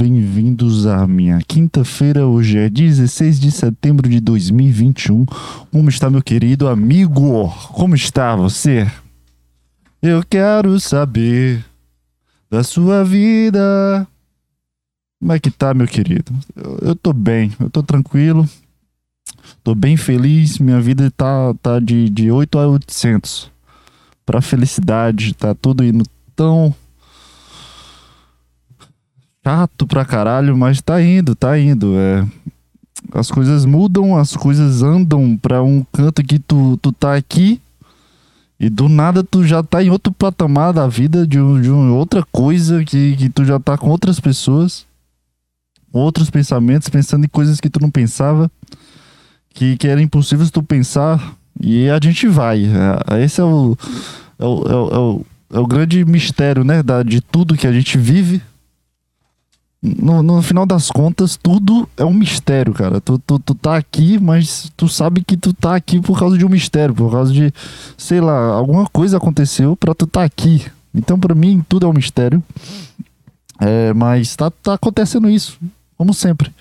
bem-vindos 0.00 0.86
à 0.86 1.06
minha 1.06 1.38
quinta-feira. 1.46 2.26
Hoje 2.26 2.56
é 2.56 2.70
16 2.70 3.38
de 3.38 3.50
setembro 3.50 4.08
de 4.08 4.18
2021. 4.18 5.26
Como 5.70 5.90
está, 5.90 6.08
meu 6.08 6.22
querido 6.22 6.68
amigo? 6.68 7.50
Como 7.74 7.94
está 7.94 8.34
você? 8.34 8.90
Eu 10.00 10.24
quero 10.24 10.80
saber 10.80 11.62
da 12.48 12.64
sua 12.64 13.04
vida. 13.04 14.08
Como 15.20 15.34
é 15.34 15.38
que 15.38 15.50
tá, 15.50 15.74
meu 15.74 15.86
querido? 15.86 16.32
Eu, 16.56 16.78
eu 16.80 16.96
tô 16.96 17.12
bem, 17.12 17.52
eu 17.60 17.68
tô 17.68 17.82
tranquilo. 17.82 18.48
Tô 19.62 19.74
bem 19.74 19.98
feliz. 19.98 20.58
Minha 20.58 20.80
vida 20.80 21.10
tá, 21.10 21.52
tá 21.60 21.78
de, 21.78 22.08
de 22.08 22.30
8 22.30 22.58
a 22.58 22.68
800. 22.68 23.50
Pra 24.24 24.40
felicidade, 24.40 25.34
tá 25.34 25.54
tudo 25.54 25.84
indo 25.84 26.06
tão 26.34 26.74
chato 29.44 29.86
pra 29.86 30.04
caralho, 30.04 30.56
mas 30.56 30.80
tá 30.80 31.02
indo, 31.02 31.34
tá 31.34 31.58
indo. 31.58 31.94
É. 31.96 32.26
As 33.12 33.30
coisas 33.30 33.64
mudam, 33.64 34.16
as 34.16 34.36
coisas 34.36 34.82
andam 34.82 35.36
pra 35.36 35.62
um 35.62 35.84
canto 35.92 36.22
que 36.22 36.38
tu, 36.38 36.76
tu 36.76 36.92
tá 36.92 37.16
aqui 37.16 37.60
e 38.58 38.68
do 38.68 38.90
nada 38.90 39.24
tu 39.24 39.42
já 39.42 39.62
tá 39.62 39.82
em 39.82 39.88
outro 39.88 40.12
patamar 40.12 40.74
da 40.74 40.86
vida, 40.86 41.26
de, 41.26 41.40
um, 41.40 41.58
de 41.60 41.70
um, 41.70 41.94
outra 41.94 42.22
coisa, 42.30 42.84
que, 42.84 43.16
que 43.16 43.30
tu 43.30 43.42
já 43.42 43.58
tá 43.58 43.78
com 43.78 43.88
outras 43.88 44.20
pessoas, 44.20 44.84
outros 45.90 46.28
pensamentos, 46.28 46.90
pensando 46.90 47.24
em 47.24 47.28
coisas 47.28 47.58
que 47.58 47.70
tu 47.70 47.80
não 47.80 47.90
pensava, 47.90 48.50
que, 49.54 49.78
que 49.78 49.88
era 49.88 50.02
impossível 50.02 50.46
tu 50.50 50.62
pensar, 50.62 51.34
e 51.58 51.88
a 51.88 51.98
gente 52.02 52.28
vai. 52.28 52.66
É, 53.10 53.24
esse 53.24 53.40
é 53.40 53.44
o, 53.44 53.74
é 54.38 54.44
o, 54.44 54.62
é 54.66 54.74
o, 54.74 54.90
é 54.90 54.98
o, 54.98 55.26
é 55.54 55.58
o 55.58 55.66
grande 55.66 56.04
mistério, 56.04 56.62
né, 56.62 56.82
da, 56.82 57.02
de 57.02 57.22
tudo 57.22 57.56
que 57.56 57.66
a 57.66 57.72
gente 57.72 57.96
vive 57.96 58.42
no, 59.82 60.22
no, 60.22 60.42
final 60.42 60.66
das 60.66 60.90
contas, 60.90 61.36
tudo 61.36 61.88
é 61.96 62.04
um 62.04 62.12
mistério, 62.12 62.74
cara. 62.74 63.00
Tu, 63.00 63.18
tu, 63.18 63.38
tu 63.38 63.54
tá 63.54 63.76
aqui, 63.76 64.18
mas 64.18 64.70
tu 64.76 64.88
sabe 64.88 65.24
que 65.24 65.36
tu 65.36 65.54
tá 65.54 65.74
aqui 65.74 66.00
por 66.00 66.18
causa 66.18 66.36
de 66.36 66.44
um 66.44 66.50
mistério, 66.50 66.94
por 66.94 67.10
causa 67.10 67.32
de, 67.32 67.52
sei 67.96 68.20
lá, 68.20 68.52
alguma 68.52 68.86
coisa 68.86 69.16
aconteceu 69.16 69.74
pra 69.76 69.94
tu 69.94 70.06
tá 70.06 70.22
aqui. 70.22 70.66
Então, 70.94 71.18
pra 71.18 71.34
mim, 71.34 71.64
tudo 71.66 71.86
é 71.86 71.88
um 71.88 71.94
mistério. 71.94 72.42
É, 73.58 73.92
mas 73.94 74.36
tá, 74.36 74.50
tá 74.50 74.74
acontecendo 74.74 75.30
isso, 75.30 75.58
como 75.96 76.12
sempre. 76.12 76.52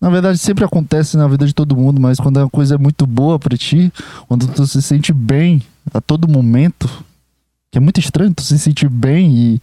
Na 0.00 0.08
verdade, 0.08 0.38
sempre 0.38 0.64
acontece 0.64 1.16
na 1.16 1.26
vida 1.26 1.44
de 1.44 1.52
todo 1.52 1.76
mundo, 1.76 2.00
mas 2.00 2.18
quando 2.18 2.38
a 2.38 2.48
coisa 2.48 2.76
é 2.76 2.78
muito 2.78 3.06
boa 3.06 3.38
para 3.38 3.56
ti, 3.56 3.92
quando 4.26 4.46
tu 4.46 4.66
se 4.66 4.80
sente 4.80 5.12
bem 5.12 5.60
a 5.92 6.00
todo 6.00 6.28
momento, 6.28 6.88
que 7.70 7.78
é 7.78 7.80
muito 7.80 7.98
estranho 7.98 8.32
tu 8.32 8.42
se 8.42 8.58
sentir 8.58 8.88
bem 8.88 9.34
e 9.34 9.62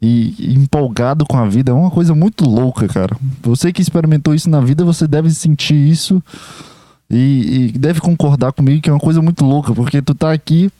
e, 0.00 0.54
empolgado 0.54 1.26
com 1.26 1.36
a 1.36 1.46
vida. 1.46 1.72
É 1.72 1.74
uma 1.74 1.90
coisa 1.90 2.14
muito 2.14 2.44
louca, 2.44 2.88
cara. 2.88 3.16
Você 3.42 3.72
que 3.72 3.82
experimentou 3.82 4.34
isso 4.34 4.48
na 4.48 4.60
vida, 4.60 4.84
você 4.84 5.06
deve 5.06 5.30
sentir 5.30 5.74
isso 5.74 6.22
e, 7.08 7.70
e 7.74 7.78
deve 7.78 8.00
concordar 8.00 8.52
comigo 8.52 8.80
que 8.80 8.88
é 8.88 8.92
uma 8.92 9.00
coisa 9.00 9.20
muito 9.20 9.44
louca, 9.44 9.74
porque 9.74 10.00
tu 10.00 10.14
tá 10.14 10.32
aqui 10.32 10.70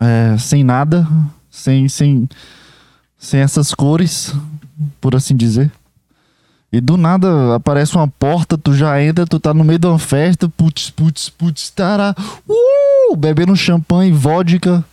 é, 0.00 0.36
sem 0.38 0.64
nada, 0.64 1.06
sem, 1.50 1.88
sem, 1.88 2.28
sem 3.18 3.40
essas 3.40 3.74
cores, 3.74 4.34
por 5.00 5.14
assim 5.14 5.36
dizer. 5.36 5.70
E 6.72 6.80
do 6.80 6.96
nada 6.96 7.54
aparece 7.54 7.94
uma 7.96 8.08
porta, 8.08 8.58
tu 8.58 8.74
já 8.74 9.00
entra, 9.02 9.26
tu 9.26 9.38
tá 9.38 9.54
no 9.54 9.64
meio 9.64 9.78
de 9.78 9.86
uma 9.86 9.98
festa, 9.98 10.48
putz, 10.48 10.90
putz, 10.90 11.28
putz, 11.28 11.70
tará, 11.70 12.14
uh, 12.48 13.16
bebendo 13.16 13.54
champanhe, 13.56 14.12
vodka 14.12 14.84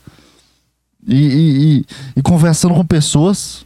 e, 1.07 1.15
e, 1.15 1.85
e, 2.15 2.21
conversando 2.21 2.73
com 2.73 2.85
pessoas. 2.85 3.65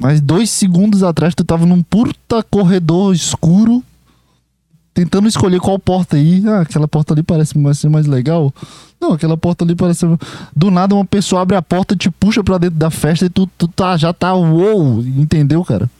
Mas 0.00 0.20
dois 0.20 0.50
segundos 0.50 1.02
atrás 1.02 1.34
tu 1.34 1.44
tava 1.44 1.66
num 1.66 1.82
puta 1.82 2.42
corredor 2.42 3.14
escuro, 3.14 3.82
tentando 4.94 5.28
escolher 5.28 5.60
qual 5.60 5.78
porta 5.78 6.18
ir. 6.18 6.48
Ah, 6.48 6.62
aquela 6.62 6.88
porta 6.88 7.14
ali 7.14 7.22
parece 7.22 7.54
ser 7.74 7.88
mais 7.88 8.06
legal. 8.06 8.52
Não, 9.00 9.12
aquela 9.12 9.36
porta 9.36 9.64
ali 9.64 9.74
parece. 9.74 10.06
Do 10.54 10.70
nada 10.70 10.94
uma 10.94 11.04
pessoa 11.04 11.42
abre 11.42 11.56
a 11.56 11.62
porta, 11.62 11.94
te 11.94 12.10
puxa 12.10 12.42
pra 12.42 12.58
dentro 12.58 12.78
da 12.78 12.90
festa 12.90 13.26
e 13.26 13.30
tu, 13.30 13.46
tu 13.58 13.68
tá, 13.68 13.96
já 13.96 14.12
tá 14.12 14.34
uou, 14.34 15.02
entendeu, 15.02 15.64
cara? 15.64 15.90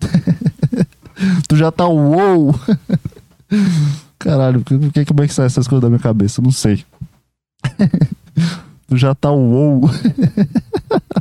tu 1.46 1.56
já 1.56 1.70
tá 1.70 1.86
uou. 1.86 2.54
Caralho, 4.18 4.60
por 4.62 4.92
que, 4.92 5.04
como 5.04 5.22
é 5.22 5.26
que 5.26 5.32
sai 5.32 5.46
essas 5.46 5.66
coisas 5.66 5.82
da 5.82 5.88
minha 5.88 6.00
cabeça? 6.00 6.42
Não 6.42 6.50
sei. 6.52 6.84
Tu 8.90 8.96
já 8.96 9.14
tá 9.14 9.30
wow. 9.30 9.88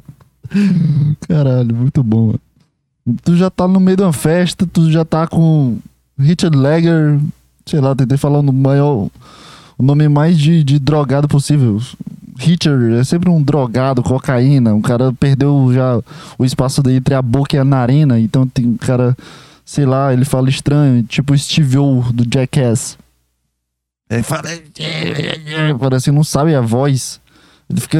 Caralho, 1.29 1.75
muito 1.75 2.01
bom. 2.01 2.25
Mano. 2.25 2.39
Tu 3.23 3.35
já 3.35 3.51
tá 3.51 3.67
no 3.67 3.79
meio 3.79 3.95
de 3.95 4.01
uma 4.01 4.11
festa, 4.11 4.65
tu 4.65 4.91
já 4.91 5.05
tá 5.05 5.27
com 5.27 5.77
Richard 6.17 6.57
Legger, 6.57 7.19
sei 7.63 7.79
lá, 7.79 7.95
tentei 7.95 8.17
falar 8.17 8.41
no 8.41 8.51
maior, 8.51 9.07
o 9.77 9.83
nome 9.83 10.09
mais 10.09 10.35
de, 10.39 10.63
de 10.63 10.79
drogado 10.79 11.27
possível. 11.27 11.79
Richard 12.39 12.95
é 12.95 13.03
sempre 13.03 13.29
um 13.29 13.39
drogado, 13.39 14.01
cocaína. 14.01 14.73
Um 14.73 14.81
cara 14.81 15.13
perdeu 15.13 15.71
já 15.71 16.01
o 16.39 16.45
espaço 16.45 16.81
dele 16.81 16.97
entre 16.97 17.13
a 17.13 17.21
boca 17.21 17.55
e 17.55 17.59
a 17.59 17.63
narina. 17.63 18.19
Então 18.19 18.47
tem 18.47 18.65
um 18.65 18.77
cara, 18.77 19.15
sei 19.63 19.85
lá, 19.85 20.11
ele 20.11 20.25
fala 20.25 20.49
estranho, 20.49 21.03
tipo 21.03 21.37
Steve 21.37 21.77
O 21.77 22.01
do 22.11 22.23
Jackass. 22.23 22.97
Ele 24.09 24.23
fala. 24.23 24.49
Parece 25.79 26.05
que 26.05 26.11
não 26.11 26.23
sabe 26.23 26.55
a 26.55 26.61
voz. 26.61 27.21
Ele 27.69 27.79
fica. 27.79 27.99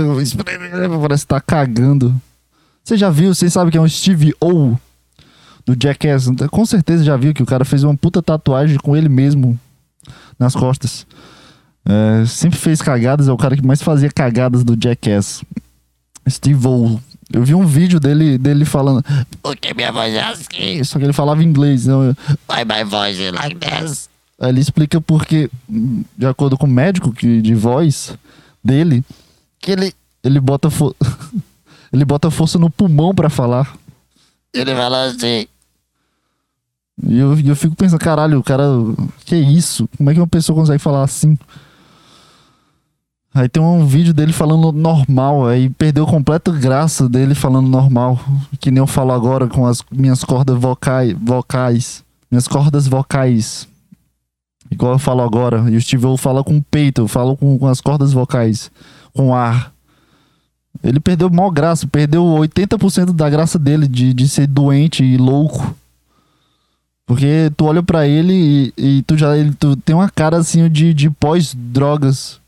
Parece 1.02 1.24
que 1.24 1.28
tá 1.28 1.40
cagando. 1.40 2.20
Você 2.84 2.98
já 2.98 3.10
viu? 3.10 3.34
Você 3.34 3.50
sabe 3.50 3.72
que 3.72 3.78
é 3.78 3.82
um 3.82 3.88
Steve 3.88 4.34
O 4.42 4.76
do 5.66 5.76
Jackass? 5.80 6.28
Com 6.50 6.66
certeza 6.66 7.04
já 7.04 7.16
viu 7.16 7.34
que 7.34 7.44
o 7.44 7.46
cara 7.46 7.64
fez 7.64 7.84
uma 7.84 7.96
puta 7.96 8.22
tatuagem 8.22 8.78
com 8.78 8.98
ele 8.98 9.08
mesmo 9.08 9.60
nas 10.40 10.56
costas. 10.56 11.06
É, 11.86 12.26
sempre 12.26 12.58
fez 12.58 12.82
cagadas, 12.82 13.28
é 13.28 13.32
o 13.32 13.38
cara 13.38 13.56
que 13.56 13.66
mais 13.66 13.82
fazia 13.82 14.10
cagadas 14.10 14.64
do 14.64 14.76
Jackass. 14.82 15.44
Steve 16.28 16.68
O. 16.68 17.00
Eu 17.32 17.44
vi 17.44 17.54
um 17.54 17.66
vídeo 17.66 18.00
dele, 18.00 18.40
dele 18.40 18.66
falando. 18.66 19.04
Porque 19.44 19.72
minha 19.76 19.92
voz 19.92 20.14
é 20.14 20.24
assim? 20.24 20.84
Só 20.84 20.98
que 20.98 21.06
ele 21.06 21.14
falava 21.14 21.44
inglês. 21.44 21.86
Não, 21.86 22.08
Why 22.50 22.66
my 22.66 22.84
voice 22.84 23.22
is 23.22 23.32
like 23.32 23.56
this? 23.56 24.10
Aí 24.40 24.50
ele 24.50 24.62
explica 24.62 25.00
porque, 25.00 25.50
de 25.68 26.26
acordo 26.26 26.58
com 26.58 26.66
o 26.66 26.70
médico 26.70 27.12
que, 27.12 27.42
de 27.42 27.54
voz 27.54 28.18
dele, 28.64 29.04
que 29.60 29.72
ele, 29.72 29.94
ele 30.24 30.40
bota 30.40 30.70
fo... 30.70 30.96
ele 31.92 32.06
bota 32.06 32.32
força 32.32 32.58
no 32.58 32.70
pulmão 32.70 33.14
para 33.14 33.30
falar. 33.30 33.78
Ele 34.54 34.76
fala 34.76 35.06
assim. 35.06 35.48
E 37.04 37.18
eu, 37.18 37.40
eu 37.40 37.56
fico 37.56 37.76
pensando, 37.76 38.00
caralho, 38.00 38.40
o 38.40 38.44
cara. 38.44 38.64
Que 39.26 39.36
isso? 39.36 39.88
Como 39.98 40.10
é 40.10 40.14
que 40.14 40.20
uma 40.20 40.28
pessoa 40.28 40.58
consegue 40.58 40.80
falar 40.80 41.04
assim? 41.04 41.38
Aí 43.34 43.48
tem 43.48 43.62
um 43.62 43.86
vídeo 43.86 44.14
dele 44.14 44.34
falando 44.34 44.72
normal, 44.72 45.48
aí 45.48 45.70
perdeu 45.70 46.06
completa 46.08 46.52
graça 46.52 47.08
dele 47.08 47.36
falando 47.36 47.70
normal. 47.70 48.20
Que 48.60 48.72
nem 48.72 48.80
eu 48.80 48.88
falo 48.88 49.12
agora 49.12 49.48
com 49.48 49.66
as 49.66 49.84
minhas 49.92 50.24
cordas 50.24 50.58
vocais. 50.58 51.16
vocais 51.22 52.04
minhas 52.30 52.48
cordas 52.48 52.88
vocais. 52.88 53.68
Igual 54.70 54.94
eu 54.94 55.00
falo 55.00 55.22
agora. 55.22 55.70
E 55.70 55.78
o 55.78 55.82
Steve 55.82 56.06
fala 56.18 56.44
com 56.44 56.58
o 56.58 56.64
peito, 56.64 57.02
eu 57.02 57.08
falo 57.08 57.36
com, 57.38 57.58
com 57.58 57.68
as 57.68 57.82
cordas 57.82 58.14
vocais 58.14 58.72
com 59.14 59.36
ar. 59.36 59.74
Ele 60.84 61.00
perdeu 61.00 61.30
mal 61.30 61.52
graça, 61.52 61.88
perdeu 61.88 62.24
80% 62.24 63.12
da 63.12 63.30
graça 63.30 63.60
dele 63.60 63.88
de, 63.88 64.14
de 64.14 64.28
ser 64.28 64.48
doente 64.48 65.04
e 65.04 65.18
louco. 65.18 65.76
Porque 67.06 67.52
tu 67.58 67.66
olha 67.66 67.82
para 67.82 68.08
ele 68.08 68.72
e, 68.78 68.98
e, 68.98 69.02
tu 69.02 69.18
já 69.18 69.36
ele, 69.36 69.52
tu 69.54 69.76
tem 69.76 69.96
uma 69.96 70.10
cara 70.10 70.38
assim 70.38 70.70
de, 70.70 70.94
de 70.94 71.10
pós-drogas. 71.10 72.40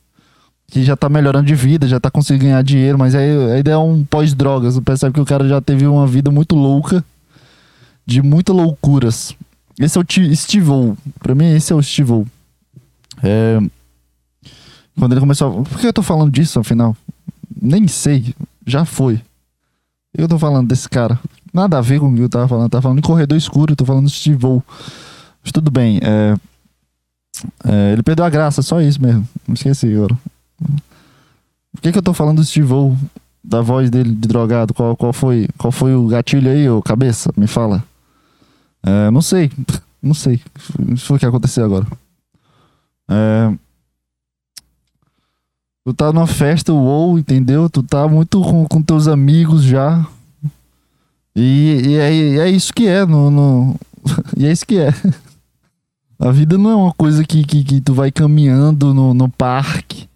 Que 0.68 0.84
já 0.84 0.96
tá 0.96 1.10
melhorando 1.10 1.48
de 1.48 1.56
vida, 1.56 1.88
já 1.88 2.00
tá 2.00 2.10
conseguindo 2.10 2.46
ganhar 2.46 2.64
dinheiro, 2.64 2.98
mas 2.98 3.14
aí 3.14 3.54
ainda 3.54 3.72
é 3.72 3.78
um 3.78 4.06
pós-drogas. 4.06 4.76
Tu 4.76 4.82
percebe 4.82 5.14
que 5.14 5.20
o 5.20 5.26
cara 5.26 5.46
já 5.48 5.60
teve 5.60 5.86
uma 5.86 6.08
vida 6.08 6.32
muito 6.32 6.56
louca, 6.56 7.04
de 8.06 8.22
muitas 8.22 8.56
loucuras. 8.56 9.35
Esse 9.80 9.97
é 9.97 10.02
o 10.02 10.35
Steve 10.35 10.70
O. 10.70 10.96
Pra 11.20 11.34
mim, 11.34 11.53
esse 11.56 11.74
é 11.74 11.76
o 11.76 11.82
Steve 11.82 12.12
O. 12.12 12.28
É, 13.24 13.59
quando 14.97 15.14
ele 15.14 15.22
começou. 15.22 15.61
A... 15.61 15.64
Por 15.64 15.79
que 15.79 15.88
eu 15.88 15.93
tô 15.93 16.03
falando 16.03 16.32
disso 16.32 16.59
afinal? 16.59 16.96
Nem 17.61 17.88
sei. 17.88 18.35
Já 18.66 18.85
foi. 18.85 19.22
Eu 20.14 20.28
tô 20.28 20.38
falando 20.38 20.67
desse 20.67 20.90
cara. 20.90 21.20
Nada 21.53 21.78
a 21.78 21.82
ver 21.82 21.99
com 21.99 22.09
o 22.09 22.16
que 22.16 22.22
eu 22.22 22.29
tava 22.29 22.47
falando. 22.47 22.66
Eu 22.66 22.70
tava 22.70 22.82
falando 22.82 22.99
em 22.99 23.02
corredor 23.02 23.38
escuro, 23.38 23.72
eu 23.72 23.76
tô 23.76 23.85
falando 23.85 24.08
de 24.08 24.34
Vou. 24.35 24.64
Mas 25.43 25.52
tudo 25.52 25.72
bem. 25.72 25.99
É... 26.03 26.35
É, 27.66 27.93
ele 27.93 28.03
perdeu 28.03 28.26
a 28.26 28.29
graça, 28.29 28.61
só 28.61 28.82
isso 28.82 29.02
mesmo. 29.02 29.28
Não 29.47 29.53
esqueci 29.53 29.93
agora. 29.93 30.17
Por 31.72 31.82
que, 31.82 31.91
que 31.91 31.97
eu 31.97 32.03
tô 32.03 32.14
falando 32.14 32.37
do 32.37 32.46
Steve? 32.46 32.67
Da 33.44 33.61
voz 33.61 33.90
dele 33.90 34.11
de 34.11 34.28
drogado? 34.28 34.73
Qual, 34.73 34.96
qual, 34.96 35.14
foi, 35.14 35.47
qual 35.58 35.72
foi 35.72 35.96
o 35.96 36.05
gatilho 36.08 36.52
aí, 36.52 36.70
ô 36.70 36.82
cabeça? 36.82 37.32
Me 37.35 37.47
fala. 37.47 37.84
É, 38.84 39.09
não 39.11 39.22
sei. 39.22 39.52
Não 40.03 40.16
sei. 40.16 40.41
Isso 40.96 41.05
foi 41.05 41.17
o 41.17 41.20
que 41.20 41.28
aconteceu 41.28 41.64
agora. 41.64 41.85
É. 43.08 43.53
Tu 45.84 45.94
tá 45.94 46.14
numa 46.14 46.28
festa, 46.28 46.72
uou, 46.72 47.18
entendeu? 47.18 47.70
Tu 47.70 47.82
tá 47.82 48.08
muito 48.08 48.42
com, 48.42 48.68
com 48.68 48.82
teus 48.82 49.08
amigos 49.08 49.64
já. 49.64 50.06
E, 51.36 51.82
E 51.86 51.96
é, 51.96 52.38
é 52.38 52.50
isso 52.50 52.72
que 52.74 52.88
é. 52.88 53.06
No, 53.06 53.32
no... 53.32 53.76
e 54.38 54.46
é 54.46 54.52
isso 54.52 54.66
que 54.66 54.78
é. 54.78 54.94
A 56.20 56.32
vida 56.32 56.56
não 56.56 56.70
é 56.70 56.76
uma 56.76 56.94
coisa 56.94 57.24
que, 57.24 57.44
que, 57.44 57.64
que 57.64 57.82
tu 57.82 57.96
vai 57.96 58.12
caminhando 58.12 58.94
no, 58.94 59.12
no 59.12 59.28
parque. 59.28 60.08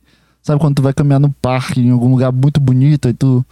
Sabe 0.44 0.62
quando 0.62 0.76
tu 0.76 0.84
vai 0.84 0.94
caminhar 0.94 1.20
no 1.20 1.32
parque, 1.42 1.82
em 1.82 1.90
algum 1.90 2.12
lugar 2.12 2.32
muito 2.32 2.60
bonito, 2.60 3.08
aí 3.08 3.14
tu 3.14 3.44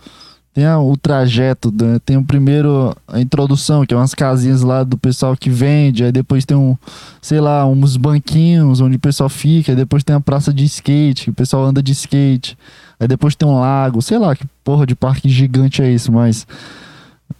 tem 0.54 0.68
o 0.68 0.96
trajeto, 0.96 1.74
né? 1.74 2.00
tem 2.06 2.16
o 2.16 2.24
primeiro 2.24 2.96
a 3.08 3.20
introdução, 3.20 3.86
que 3.86 3.94
é 3.94 3.98
umas 3.98 4.14
casinhas 4.14 4.62
lá 4.62 4.84
do 4.84 4.98
pessoal 4.98 5.36
que 5.36 5.50
vende, 5.50 6.04
aí 6.04 6.12
depois 6.12 6.46
tem 6.46 6.56
um, 6.56 6.78
sei 7.22 7.42
lá, 7.42 7.66
uns 7.66 7.98
banquinhos 7.98 8.80
onde 8.80 8.98
o 8.98 9.00
pessoal 9.00 9.30
fica, 9.30 9.72
aí 9.72 9.76
depois 9.76 10.04
tem 10.04 10.16
a 10.16 10.20
praça 10.20 10.54
de 10.54 10.64
skate, 10.66 11.24
que 11.24 11.30
o 11.32 11.34
pessoal 11.34 11.66
anda 11.66 11.82
de 11.82 11.92
skate, 11.94 12.56
aí 13.00 13.08
depois 13.08 13.36
tem 13.36 13.48
um 13.48 13.60
lago, 13.60 14.00
sei 14.02 14.20
lá 14.20 14.36
que 14.36 14.46
porra 14.64 14.86
de 14.86 14.94
parque 14.94 15.28
gigante 15.28 15.82
é 15.82 15.92
isso, 15.92 16.12
mas 16.12 16.46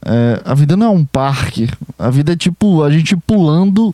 é, 0.04 0.42
a 0.44 0.56
vida 0.56 0.76
não 0.76 0.88
é 0.88 0.90
um 0.90 1.06
parque, 1.06 1.70
a 2.00 2.10
vida 2.10 2.34
é 2.34 2.36
tipo 2.36 2.82
a 2.82 2.90
gente 2.90 3.16
pulando 3.16 3.94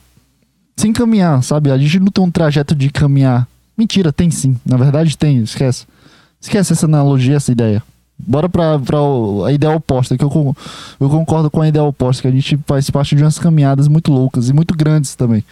sem 0.78 0.94
caminhar, 0.94 1.44
sabe? 1.44 1.72
A 1.72 1.78
gente 1.78 2.00
não 2.00 2.08
tem 2.08 2.24
um 2.24 2.32
trajeto 2.32 2.74
de 2.74 2.90
caminhar. 2.90 3.46
Mentira, 3.78 4.14
tem 4.14 4.32
sim, 4.32 4.58
na 4.66 4.78
verdade 4.78 5.18
tem, 5.18 5.40
esquece. 5.40 5.86
Esquece 6.40 6.72
essa 6.72 6.86
analogia, 6.86 7.36
essa 7.36 7.52
ideia. 7.52 7.84
Bora 8.20 8.50
pra, 8.50 8.78
pra 8.78 8.98
a 9.48 9.52
ideia 9.52 9.76
oposta, 9.76 10.18
que 10.18 10.24
eu, 10.24 10.56
eu 11.00 11.10
concordo 11.10 11.50
com 11.50 11.62
a 11.62 11.68
ideia 11.68 11.84
oposta, 11.84 12.22
que 12.22 12.28
a 12.28 12.32
gente 12.32 12.60
faz 12.68 12.90
parte 12.90 13.16
de 13.16 13.24
umas 13.24 13.40
caminhadas 13.40 13.88
muito 13.88 14.12
loucas 14.12 14.50
e 14.50 14.54
muito 14.54 14.76
grandes 14.76 15.16
também. 15.16 15.44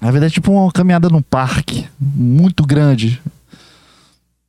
A 0.00 0.10
verdade 0.10 0.32
é 0.32 0.34
tipo 0.34 0.52
uma 0.52 0.70
caminhada 0.72 1.08
no 1.08 1.20
parque, 1.20 1.86
muito 1.98 2.64
grande. 2.64 3.20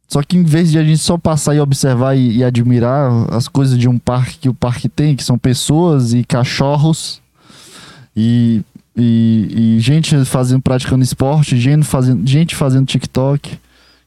Só 0.07 0.21
que 0.21 0.37
em 0.37 0.43
vez 0.43 0.71
de 0.71 0.77
a 0.77 0.83
gente 0.83 0.99
só 0.99 1.17
passar 1.17 1.55
e 1.55 1.59
observar 1.59 2.15
e, 2.15 2.37
e 2.37 2.43
admirar 2.43 3.11
as 3.33 3.47
coisas 3.47 3.77
de 3.77 3.89
um 3.89 3.97
parque 3.97 4.37
que 4.37 4.49
o 4.49 4.53
parque 4.53 4.87
tem, 4.87 5.15
que 5.15 5.23
são 5.23 5.37
pessoas 5.37 6.13
e 6.13 6.23
cachorros 6.23 7.21
e, 8.15 8.61
e, 8.95 9.75
e 9.77 9.79
gente 9.79 10.23
fazendo, 10.25 10.61
praticando 10.61 11.03
esporte, 11.03 11.57
gente 11.57 11.85
fazendo, 11.85 12.27
gente 12.27 12.55
fazendo 12.55 12.85
TikTok 12.85 13.57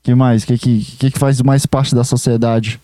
que 0.05 0.15
mais? 0.15 0.43
O 0.43 0.47
que, 0.47 0.59
que, 0.59 1.11
que 1.11 1.19
faz 1.19 1.41
mais 1.41 1.65
parte 1.65 1.95
da 1.95 2.05
sociedade? 2.05 2.79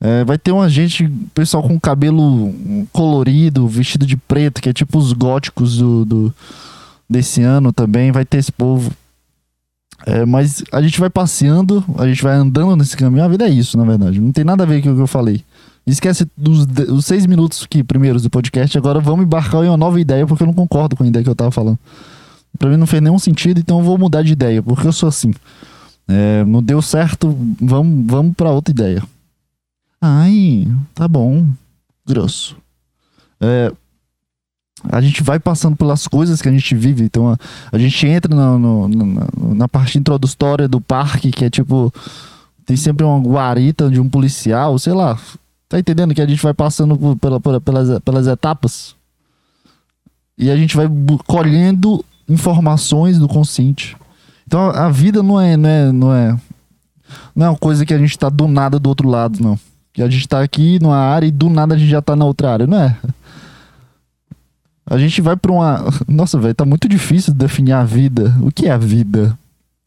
É, 0.00 0.24
vai 0.24 0.38
ter 0.38 0.50
uma 0.50 0.68
gente, 0.68 1.06
pessoal 1.34 1.62
com 1.62 1.78
cabelo 1.78 2.54
colorido, 2.90 3.68
vestido 3.68 4.06
de 4.06 4.16
preto, 4.16 4.62
que 4.62 4.70
é 4.70 4.72
tipo 4.72 4.98
os 4.98 5.12
góticos 5.12 5.76
do, 5.76 6.04
do 6.06 6.34
desse 7.08 7.42
ano 7.42 7.72
também. 7.72 8.10
Vai 8.10 8.24
ter 8.24 8.38
esse 8.38 8.50
povo. 8.50 8.90
É, 10.06 10.24
mas 10.24 10.64
a 10.72 10.80
gente 10.80 10.98
vai 10.98 11.10
passeando, 11.10 11.84
a 11.98 12.06
gente 12.06 12.22
vai 12.22 12.34
andando 12.34 12.76
nesse 12.76 12.96
caminho. 12.96 13.22
A 13.22 13.28
vida 13.28 13.46
é 13.46 13.50
isso, 13.50 13.76
na 13.76 13.84
verdade. 13.84 14.18
Não 14.18 14.32
tem 14.32 14.44
nada 14.44 14.62
a 14.62 14.66
ver 14.66 14.82
com 14.82 14.90
o 14.90 14.96
que 14.96 15.02
eu 15.02 15.06
falei. 15.06 15.44
Esquece 15.86 16.26
dos, 16.36 16.64
dos 16.64 17.04
seis 17.04 17.26
minutos 17.26 17.66
que 17.66 17.82
primeiros 17.84 18.22
do 18.22 18.30
podcast. 18.30 18.76
Agora 18.78 19.00
vamos 19.00 19.26
embarcar 19.26 19.64
em 19.64 19.68
uma 19.68 19.76
nova 19.76 20.00
ideia, 20.00 20.26
porque 20.26 20.42
eu 20.42 20.46
não 20.46 20.54
concordo 20.54 20.96
com 20.96 21.04
a 21.04 21.06
ideia 21.06 21.22
que 21.22 21.28
eu 21.28 21.34
tava 21.34 21.50
falando. 21.50 21.78
Pra 22.58 22.70
mim 22.70 22.76
não 22.76 22.86
fez 22.86 23.02
nenhum 23.02 23.18
sentido, 23.18 23.60
então 23.60 23.78
eu 23.78 23.84
vou 23.84 23.98
mudar 23.98 24.22
de 24.22 24.32
ideia, 24.32 24.62
porque 24.62 24.86
eu 24.86 24.92
sou 24.92 25.08
assim. 25.08 25.32
É, 26.08 26.44
não 26.44 26.62
deu 26.62 26.80
certo, 26.82 27.36
vamos, 27.60 28.06
vamos 28.06 28.34
para 28.34 28.50
outra 28.50 28.72
ideia. 28.72 29.02
Ai, 30.00 30.66
tá 30.94 31.06
bom. 31.06 31.46
Grosso. 32.06 32.56
É, 33.40 33.72
a 34.88 35.00
gente 35.00 35.22
vai 35.22 35.38
passando 35.38 35.76
pelas 35.76 36.06
coisas 36.08 36.40
que 36.40 36.48
a 36.48 36.52
gente 36.52 36.74
vive. 36.74 37.04
Então 37.04 37.28
a, 37.28 37.36
a 37.70 37.78
gente 37.78 38.06
entra 38.06 38.34
no, 38.34 38.58
no, 38.58 38.88
na, 38.88 39.26
na 39.54 39.68
parte 39.68 39.98
introdutória 39.98 40.66
do 40.66 40.80
parque, 40.80 41.30
que 41.30 41.44
é 41.44 41.50
tipo. 41.50 41.92
Tem 42.64 42.76
sempre 42.76 43.04
uma 43.04 43.18
guarita 43.18 43.90
de 43.90 44.00
um 44.00 44.08
policial, 44.08 44.78
sei 44.78 44.92
lá. 44.92 45.18
Tá 45.68 45.78
entendendo 45.78 46.14
que 46.14 46.22
a 46.22 46.26
gente 46.26 46.42
vai 46.42 46.54
passando 46.54 46.96
por, 46.96 47.16
pela, 47.16 47.40
por, 47.40 47.60
pelas, 47.60 47.98
pelas 48.00 48.26
etapas? 48.26 48.94
E 50.38 50.50
a 50.50 50.56
gente 50.56 50.76
vai 50.76 50.86
colhendo 51.26 52.04
informações 52.28 53.18
do 53.18 53.28
consciente. 53.28 53.96
Então 54.46 54.70
a 54.70 54.88
vida 54.88 55.22
não 55.22 55.40
é, 55.40 55.56
não 55.56 55.68
é, 55.68 55.92
não 55.92 56.14
é, 56.14 56.36
não 57.34 57.46
é 57.46 57.50
uma 57.50 57.58
coisa 57.58 57.84
que 57.84 57.92
a 57.92 57.98
gente 57.98 58.18
tá 58.18 58.28
do 58.28 58.48
nada 58.48 58.78
do 58.78 58.88
outro 58.88 59.08
lado, 59.08 59.42
não. 59.42 59.58
Que 59.92 60.02
a 60.02 60.08
gente 60.08 60.28
tá 60.28 60.42
aqui 60.42 60.78
numa 60.80 60.96
área 60.96 61.26
e 61.26 61.30
do 61.30 61.48
nada 61.48 61.74
a 61.74 61.78
gente 61.78 61.90
já 61.90 62.00
tá 62.00 62.14
na 62.14 62.24
outra 62.24 62.52
área, 62.52 62.66
não 62.66 62.78
é? 62.78 62.96
A 64.86 64.98
gente 64.98 65.20
vai 65.20 65.36
pra 65.36 65.52
uma. 65.52 65.84
Nossa, 66.08 66.38
velho, 66.38 66.54
tá 66.54 66.64
muito 66.64 66.88
difícil 66.88 67.32
definir 67.32 67.72
a 67.72 67.84
vida. 67.84 68.34
O 68.42 68.50
que 68.50 68.66
é 68.66 68.72
a 68.72 68.78
vida? 68.78 69.38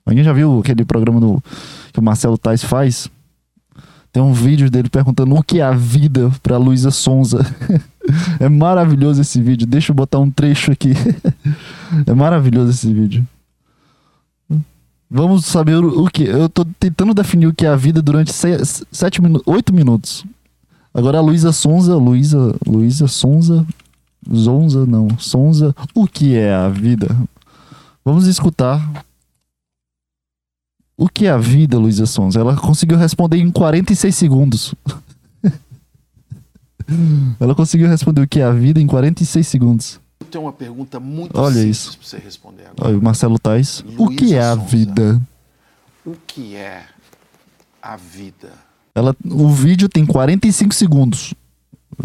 Alguém 0.05 0.23
já 0.23 0.33
viu 0.33 0.59
aquele 0.59 0.85
programa 0.85 1.19
do... 1.19 1.43
que 1.91 1.99
o 1.99 2.03
Marcelo 2.03 2.37
Tais 2.37 2.63
faz? 2.63 3.09
Tem 4.13 4.21
um 4.21 4.31
vídeo 4.31 4.69
dele 4.69 4.89
perguntando 4.89 5.35
o 5.35 5.43
que 5.43 5.59
é 5.59 5.63
a 5.63 5.71
vida 5.71 6.31
pra 6.43 6.57
Luísa 6.57 6.91
Sonza. 6.91 7.43
é 8.39 8.47
maravilhoso 8.47 9.21
esse 9.21 9.41
vídeo. 9.41 9.65
Deixa 9.65 9.91
eu 9.91 9.95
botar 9.95 10.19
um 10.19 10.29
trecho 10.29 10.71
aqui. 10.71 10.93
é 12.05 12.13
maravilhoso 12.13 12.71
esse 12.71 12.93
vídeo. 12.93 13.27
Vamos 15.15 15.45
saber 15.45 15.75
o, 15.75 16.07
que. 16.07 16.23
Eu 16.23 16.49
tô 16.49 16.65
tentando 16.65 17.13
definir 17.13 17.45
o 17.45 17.53
que 17.53 17.67
é 17.67 17.69
a 17.69 17.75
vida 17.75 18.01
durante 18.01 18.33
sete 18.33 19.21
minutos, 19.21 19.45
oito 19.45 19.71
minutos. 19.71 20.25
Agora 20.91 21.19
a 21.19 21.21
Luísa 21.21 21.51
Sonza, 21.51 21.95
Luísa, 21.95 22.55
Luísa 22.65 23.07
Sonza, 23.07 23.63
Zonza, 24.33 24.87
não, 24.87 25.07
Sonza, 25.19 25.75
o 25.93 26.07
que 26.07 26.35
é 26.35 26.51
a 26.51 26.67
vida? 26.67 27.15
Vamos 28.03 28.25
escutar. 28.25 29.05
O 30.97 31.07
que 31.07 31.27
é 31.27 31.29
a 31.29 31.37
vida, 31.37 31.77
Luísa 31.77 32.07
Sonza? 32.07 32.39
Ela 32.39 32.55
conseguiu 32.55 32.97
responder 32.97 33.37
em 33.37 33.51
46 33.51 34.15
segundos. 34.15 34.73
Ela 37.39 37.53
conseguiu 37.53 37.87
responder 37.87 38.21
o 38.21 38.27
que 38.27 38.39
é 38.39 38.43
a 38.43 38.51
vida 38.51 38.81
em 38.81 38.87
46 38.87 39.45
segundos 39.45 40.02
tenho 40.33 40.45
uma 40.45 40.53
pergunta 40.53 40.99
muito 40.99 41.39
Olha 41.39 41.53
simples 41.55 41.77
isso. 41.77 41.97
para 41.97 42.07
você 42.07 42.17
responder 42.17 42.63
agora. 42.63 42.89
Olha, 42.89 42.97
o 42.97 43.01
Marcelo 43.01 43.37
Tais. 43.37 43.83
o 43.97 44.09
que 44.09 44.33
é 44.33 44.41
a 44.41 44.55
vida? 44.55 45.21
O 46.03 46.15
que 46.27 46.55
é 46.55 46.83
a 47.81 47.95
vida? 47.95 48.51
Ela, 48.95 49.15
o 49.23 49.49
vídeo 49.49 49.87
tem 49.87 50.05
45 50.05 50.73
segundos. 50.73 51.33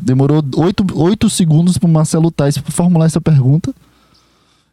Demorou 0.02 0.42
8, 0.54 0.86
8 0.94 1.30
segundos 1.30 1.78
para 1.78 1.88
o 1.88 1.92
Marcelo 1.92 2.30
Tais 2.30 2.58
formular 2.58 3.06
essa 3.06 3.20
pergunta. 3.20 3.74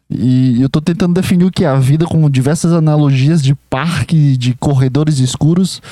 E 0.08 0.62
eu 0.62 0.68
tô 0.68 0.80
tentando 0.80 1.14
definir 1.14 1.44
o 1.44 1.50
que 1.50 1.64
é 1.64 1.68
a 1.68 1.80
vida 1.80 2.06
com 2.06 2.30
diversas 2.30 2.72
analogias 2.72 3.42
de 3.42 3.56
parque, 3.68 4.36
de 4.36 4.54
corredores 4.54 5.18
escuros 5.18 5.82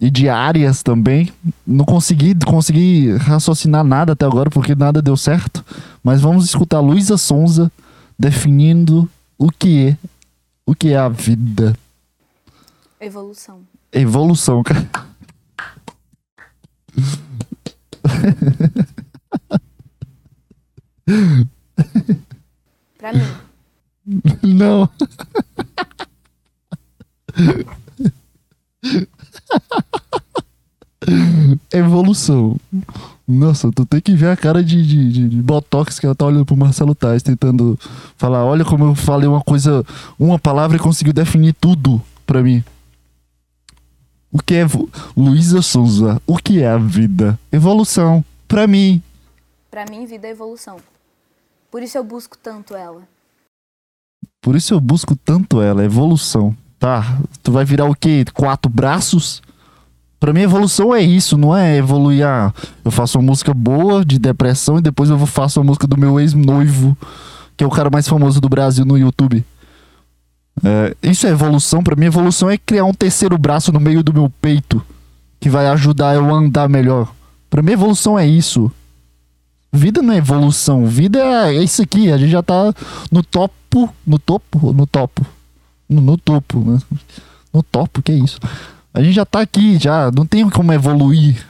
e 0.00 0.08
de 0.10 0.28
áreas 0.28 0.80
também. 0.82 1.32
Não 1.66 1.84
consegui, 1.84 2.36
consegui 2.46 3.16
raciocinar 3.16 3.82
nada 3.82 4.12
até 4.12 4.24
agora 4.24 4.48
porque 4.48 4.76
nada 4.76 5.02
deu 5.02 5.16
certo. 5.16 5.64
Mas 6.04 6.20
vamos 6.20 6.44
escutar 6.44 6.78
Luísa 6.78 7.16
Sonza 7.16 7.70
definindo 8.16 9.10
o 9.36 9.50
que 9.50 9.88
é 9.88 9.96
o 10.66 10.74
que 10.74 10.92
é 10.92 10.96
a 10.96 11.08
vida. 11.08 11.76
Evolução. 13.00 13.60
Evolução, 13.92 14.62
cara. 14.62 14.88
pra 22.98 23.12
mim. 23.12 23.43
Não. 24.42 24.88
Evolução. 31.72 32.56
Nossa, 33.26 33.72
tu 33.72 33.86
tem 33.86 34.00
que 34.00 34.14
ver 34.14 34.28
a 34.28 34.36
cara 34.36 34.62
de, 34.62 34.82
de, 34.86 35.28
de, 35.28 35.42
botox 35.42 35.98
que 35.98 36.04
ela 36.04 36.14
tá 36.14 36.26
olhando 36.26 36.44
pro 36.44 36.56
Marcelo 36.56 36.94
Tais, 36.94 37.22
tentando 37.22 37.78
falar: 38.16 38.44
olha 38.44 38.64
como 38.64 38.84
eu 38.84 38.94
falei 38.94 39.26
uma 39.28 39.42
coisa, 39.42 39.84
uma 40.18 40.38
palavra 40.38 40.76
e 40.76 40.80
conseguiu 40.80 41.12
definir 41.12 41.54
tudo 41.54 42.00
pra 42.26 42.42
mim. 42.42 42.62
O 44.30 44.42
que 44.42 44.54
é. 44.54 44.66
Luísa 45.16 45.62
Souza, 45.62 46.20
o 46.26 46.36
que 46.36 46.60
é 46.60 46.68
a 46.68 46.76
vida? 46.76 47.38
Evolução. 47.50 48.24
Pra 48.46 48.66
mim. 48.66 49.02
Pra 49.70 49.86
mim, 49.86 50.04
vida 50.06 50.26
é 50.26 50.30
evolução. 50.30 50.76
Por 51.70 51.82
isso 51.82 51.96
eu 51.96 52.04
busco 52.04 52.36
tanto 52.36 52.74
ela. 52.76 53.02
Por 54.44 54.54
isso 54.54 54.74
eu 54.74 54.80
busco 54.80 55.16
tanto 55.16 55.62
ela, 55.62 55.82
evolução. 55.82 56.54
Tá, 56.78 57.16
tu 57.42 57.50
vai 57.50 57.64
virar 57.64 57.86
o 57.86 57.94
quê? 57.94 58.26
Quatro 58.34 58.70
braços? 58.70 59.40
Pra 60.20 60.34
mim, 60.34 60.42
evolução 60.42 60.94
é 60.94 61.00
isso, 61.00 61.38
não 61.38 61.56
é 61.56 61.78
evoluir. 61.78 62.26
Ah, 62.26 62.52
eu 62.84 62.90
faço 62.90 63.18
uma 63.18 63.24
música 63.24 63.54
boa 63.54 64.04
de 64.04 64.18
depressão 64.18 64.76
e 64.76 64.82
depois 64.82 65.08
eu 65.08 65.18
faço 65.24 65.60
a 65.60 65.64
música 65.64 65.86
do 65.86 65.96
meu 65.96 66.20
ex-noivo, 66.20 66.94
que 67.56 67.64
é 67.64 67.66
o 67.66 67.70
cara 67.70 67.88
mais 67.88 68.06
famoso 68.06 68.38
do 68.38 68.46
Brasil 68.46 68.84
no 68.84 68.98
YouTube. 68.98 69.42
É, 70.62 70.94
isso 71.02 71.26
é 71.26 71.30
evolução. 71.30 71.82
Pra 71.82 71.96
mim, 71.96 72.04
evolução 72.04 72.50
é 72.50 72.58
criar 72.58 72.84
um 72.84 72.92
terceiro 72.92 73.38
braço 73.38 73.72
no 73.72 73.80
meio 73.80 74.02
do 74.02 74.12
meu 74.12 74.30
peito 74.42 74.84
que 75.40 75.48
vai 75.48 75.68
ajudar 75.68 76.16
eu 76.16 76.34
a 76.34 76.38
andar 76.38 76.68
melhor. 76.68 77.10
Pra 77.48 77.62
mim, 77.62 77.72
evolução 77.72 78.18
é 78.18 78.26
isso. 78.26 78.70
Vida 79.74 80.00
não 80.00 80.14
é 80.14 80.18
evolução. 80.18 80.86
Vida 80.86 81.18
é 81.18 81.62
isso 81.62 81.82
aqui. 81.82 82.12
A 82.12 82.16
gente 82.16 82.30
já 82.30 82.42
tá 82.42 82.72
no 83.10 83.24
topo. 83.24 83.92
No 84.06 84.20
topo? 84.20 84.72
No 84.72 84.86
topo? 84.86 85.26
No, 85.88 86.00
no 86.00 86.16
topo, 86.16 86.60
né? 86.60 86.78
No 87.52 87.60
topo, 87.60 88.00
que 88.00 88.12
é 88.12 88.14
isso? 88.14 88.38
A 88.92 89.02
gente 89.02 89.14
já 89.14 89.26
tá 89.26 89.40
aqui, 89.40 89.76
já. 89.76 90.12
Não 90.12 90.24
tem 90.24 90.48
como 90.48 90.72
evoluir. 90.72 91.44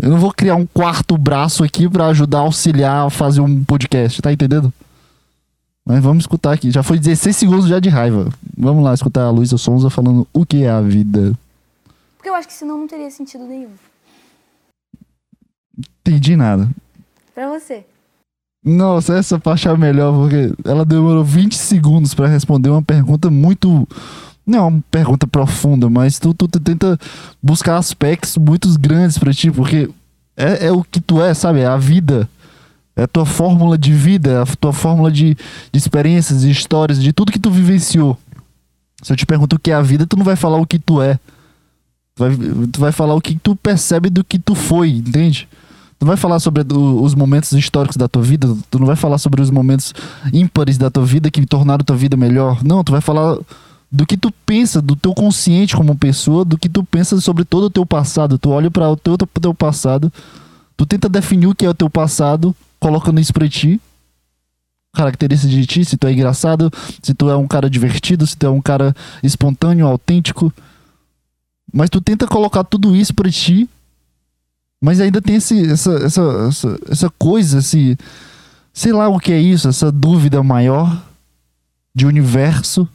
Eu 0.00 0.10
não 0.10 0.18
vou 0.18 0.32
criar 0.32 0.54
um 0.54 0.64
quarto 0.64 1.18
braço 1.18 1.64
aqui 1.64 1.88
pra 1.88 2.06
ajudar 2.06 2.38
a 2.38 2.42
auxiliar 2.42 3.06
a 3.08 3.10
fazer 3.10 3.40
um 3.40 3.64
podcast, 3.64 4.22
tá 4.22 4.32
entendendo? 4.32 4.72
Mas 5.84 6.00
vamos 6.02 6.22
escutar 6.22 6.52
aqui. 6.52 6.70
Já 6.70 6.84
foi 6.84 7.00
16 7.00 7.36
segundos 7.36 7.66
já 7.66 7.80
de 7.80 7.88
raiva. 7.88 8.32
Vamos 8.56 8.84
lá 8.84 8.94
escutar 8.94 9.24
a 9.24 9.30
Luísa 9.30 9.58
Sonza 9.58 9.90
falando 9.90 10.26
o 10.32 10.46
que 10.46 10.62
é 10.62 10.70
a 10.70 10.80
vida. 10.80 11.36
Porque 12.16 12.30
eu 12.30 12.34
acho 12.36 12.46
que 12.46 12.54
senão 12.54 12.78
não 12.78 12.86
teria 12.86 13.10
sentido 13.10 13.44
nenhum. 13.44 13.70
Entendi 16.00 16.36
nada. 16.36 16.70
Pra 17.34 17.48
você. 17.48 17.84
Nossa, 18.64 19.16
essa 19.16 19.40
parte 19.40 19.66
é 19.66 19.70
a 19.70 19.76
melhor, 19.76 20.12
porque 20.14 20.52
ela 20.64 20.84
demorou 20.84 21.24
20 21.24 21.56
segundos 21.56 22.14
pra 22.14 22.28
responder 22.28 22.70
uma 22.70 22.82
pergunta 22.82 23.30
muito. 23.30 23.88
Não 24.46 24.58
é 24.58 24.62
uma 24.62 24.84
pergunta 24.90 25.26
profunda, 25.26 25.90
mas 25.90 26.18
tu, 26.18 26.32
tu, 26.32 26.46
tu 26.46 26.60
tenta 26.60 26.98
buscar 27.42 27.76
aspectos 27.76 28.36
muito 28.36 28.68
grandes 28.78 29.18
pra 29.18 29.32
ti, 29.32 29.50
porque 29.50 29.90
é, 30.36 30.66
é 30.66 30.72
o 30.72 30.84
que 30.84 31.00
tu 31.00 31.20
é, 31.20 31.34
sabe? 31.34 31.60
É 31.60 31.66
a 31.66 31.76
vida. 31.76 32.28
É 32.94 33.04
a 33.04 33.08
tua 33.08 33.24
fórmula 33.24 33.78
de 33.78 33.92
vida, 33.92 34.30
é 34.30 34.42
a 34.42 34.46
tua 34.46 34.72
fórmula 34.72 35.10
de, 35.10 35.34
de 35.34 35.78
experiências, 35.78 36.42
de 36.42 36.50
histórias, 36.50 37.02
de 37.02 37.12
tudo 37.12 37.32
que 37.32 37.38
tu 37.38 37.50
vivenciou. 37.50 38.18
Se 39.02 39.12
eu 39.12 39.16
te 39.16 39.24
pergunto 39.24 39.56
o 39.56 39.58
que 39.58 39.70
é 39.70 39.74
a 39.74 39.82
vida, 39.82 40.06
tu 40.06 40.16
não 40.16 40.24
vai 40.24 40.36
falar 40.36 40.58
o 40.58 40.66
que 40.66 40.78
tu 40.78 41.00
é. 41.00 41.18
Tu 42.14 42.18
vai, 42.18 42.36
tu 42.70 42.80
vai 42.80 42.92
falar 42.92 43.14
o 43.14 43.20
que 43.20 43.34
tu 43.36 43.56
percebe 43.56 44.10
do 44.10 44.22
que 44.22 44.38
tu 44.38 44.54
foi, 44.54 44.90
entende? 44.90 45.48
Não 46.02 46.08
vai 46.08 46.16
falar 46.16 46.40
sobre 46.40 46.64
do- 46.64 47.00
os 47.00 47.14
momentos 47.14 47.52
históricos 47.52 47.96
da 47.96 48.08
tua 48.08 48.22
vida, 48.22 48.52
tu 48.68 48.76
não 48.80 48.86
vai 48.88 48.96
falar 48.96 49.18
sobre 49.18 49.40
os 49.40 49.50
momentos 49.50 49.94
ímpares 50.32 50.76
da 50.76 50.90
tua 50.90 51.06
vida 51.06 51.30
que 51.30 51.46
tornaram 51.46 51.84
tua 51.84 51.94
vida 51.94 52.16
melhor. 52.16 52.60
Não, 52.64 52.82
tu 52.82 52.90
vai 52.90 53.00
falar 53.00 53.38
do 53.88 54.04
que 54.04 54.16
tu 54.16 54.32
pensa, 54.44 54.82
do 54.82 54.96
teu 54.96 55.14
consciente 55.14 55.76
como 55.76 55.96
pessoa, 55.96 56.44
do 56.44 56.58
que 56.58 56.68
tu 56.68 56.82
pensa 56.82 57.20
sobre 57.20 57.44
todo 57.44 57.66
o 57.66 57.70
teu 57.70 57.86
passado. 57.86 58.36
Tu 58.36 58.50
olha 58.50 58.68
para 58.68 58.90
o 58.90 58.96
teu, 58.96 59.16
teu 59.16 59.54
passado, 59.54 60.12
tu 60.76 60.84
tenta 60.84 61.08
definir 61.08 61.46
o 61.46 61.54
que 61.54 61.64
é 61.64 61.68
o 61.70 61.74
teu 61.74 61.88
passado, 61.88 62.52
colocando 62.80 63.20
isso 63.20 63.32
pra 63.32 63.48
ti. 63.48 63.80
Características 64.92 65.54
de 65.54 65.66
ti, 65.66 65.84
se 65.84 65.96
tu 65.96 66.08
é 66.08 66.12
engraçado, 66.12 66.68
se 67.00 67.14
tu 67.14 67.30
é 67.30 67.36
um 67.36 67.46
cara 67.46 67.70
divertido, 67.70 68.26
se 68.26 68.36
tu 68.36 68.44
é 68.44 68.50
um 68.50 68.60
cara 68.60 68.92
espontâneo, 69.22 69.86
autêntico. 69.86 70.52
Mas 71.72 71.88
tu 71.88 72.00
tenta 72.00 72.26
colocar 72.26 72.64
tudo 72.64 72.96
isso 72.96 73.14
pra 73.14 73.30
ti. 73.30 73.68
Mas 74.82 75.00
ainda 75.00 75.22
tem 75.22 75.36
esse, 75.36 75.70
essa, 75.70 75.92
essa, 75.92 76.22
essa, 76.48 76.78
essa 76.90 77.10
coisa, 77.10 77.60
esse. 77.60 77.96
Sei 78.74 78.92
lá 78.92 79.08
o 79.08 79.20
que 79.20 79.32
é 79.32 79.38
isso, 79.38 79.68
essa 79.68 79.92
dúvida 79.92 80.42
maior 80.42 81.00
de 81.94 82.04
universo. 82.04 82.88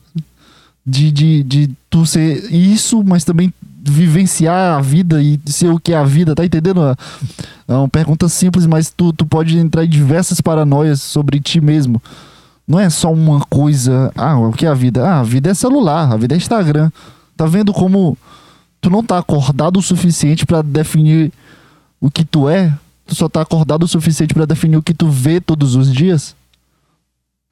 De, 0.86 1.12
de, 1.12 1.44
de 1.44 1.70
tu 1.90 2.06
ser 2.06 2.50
isso, 2.50 3.04
mas 3.04 3.26
também 3.26 3.54
vivenciar 3.84 4.78
a 4.78 4.82
vida 4.82 5.22
e 5.22 5.40
ser 5.46 5.70
o 5.70 5.80
que 5.80 5.94
é 5.94 5.98
a 5.98 6.04
vida, 6.04 6.34
tá 6.34 6.46
entendendo? 6.46 6.82
É 7.68 7.74
uma 7.74 7.90
pergunta 7.90 8.30
simples, 8.30 8.66
mas 8.66 8.90
tu, 8.90 9.12
tu 9.12 9.26
pode 9.26 9.58
entrar 9.58 9.84
em 9.84 9.90
diversas 9.90 10.40
paranoias 10.40 11.02
sobre 11.02 11.42
ti 11.42 11.60
mesmo. 11.60 12.02
Não 12.68 12.80
é 12.80 12.90
só 12.90 13.12
uma 13.12 13.42
coisa. 13.42 14.12
Ah, 14.16 14.38
o 14.38 14.52
que 14.52 14.66
é 14.66 14.70
a 14.70 14.74
vida? 14.74 15.06
Ah, 15.06 15.20
a 15.20 15.24
vida 15.24 15.50
é 15.50 15.54
celular, 15.54 16.12
a 16.12 16.18
vida 16.18 16.36
é 16.36 16.38
Instagram. 16.38 16.92
Tá 17.36 17.46
vendo 17.46 17.74
como 17.74 18.18
tu 18.82 18.90
não 18.90 19.04
tá 19.04 19.18
acordado 19.18 19.78
o 19.78 19.82
suficiente 19.82 20.46
pra 20.46 20.62
definir 20.62 21.32
o 22.00 22.10
que 22.10 22.24
tu 22.24 22.50
é? 22.50 22.74
Tu 23.06 23.16
só 23.16 23.30
tá 23.30 23.42
acordado 23.42 23.84
o 23.84 23.88
suficiente 23.88 24.34
pra 24.34 24.46
definir 24.46 24.78
o 24.78 24.84
que 24.84 24.94
tu 24.94 25.10
vê 25.10 25.40
todos 25.40 25.76
os 25.76 25.94
dias? 25.94 26.36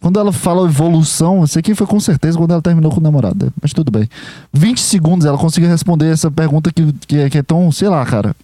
Quando 0.01 0.19
ela 0.19 0.31
fala 0.31 0.67
evolução, 0.67 1.43
isso 1.43 1.57
aqui 1.57 1.73
foi 1.73 1.87
com 1.87 1.99
certeza 1.99 2.37
quando 2.37 2.51
ela 2.51 2.61
terminou 2.61 2.91
com 2.91 2.99
o 2.99 3.03
namorado. 3.03 3.51
Mas 3.61 3.73
tudo 3.73 3.89
bem. 3.89 4.07
20 4.53 4.79
segundos 4.79 5.25
ela 5.25 5.37
conseguiu 5.37 5.69
responder 5.69 6.11
essa 6.11 6.29
pergunta 6.29 6.71
que, 6.71 6.93
que, 7.07 7.17
é, 7.17 7.29
que 7.29 7.37
é 7.37 7.43
tão, 7.43 7.71
sei 7.71 7.89
lá, 7.89 8.05
cara. 8.05 8.35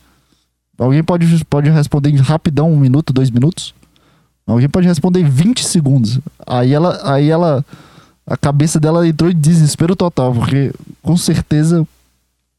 Alguém 0.78 1.04
pode, 1.04 1.46
pode 1.46 1.70
responder 1.70 2.16
rapidão, 2.16 2.72
um 2.72 2.80
minuto, 2.80 3.14
dois 3.14 3.30
minutos? 3.30 3.76
Alguém 4.48 4.68
pode 4.68 4.88
responder 4.88 5.20
em 5.20 5.30
20 5.30 5.64
segundos. 5.64 6.20
Aí 6.48 6.74
ela, 6.74 7.00
aí 7.04 7.30
ela, 7.30 7.64
a 8.26 8.36
cabeça 8.36 8.80
dela 8.80 9.08
entrou 9.08 9.30
em 9.30 9.36
desespero 9.36 9.96
total, 9.96 10.34
porque 10.34 10.74
com 11.04 11.16
certeza 11.16 11.86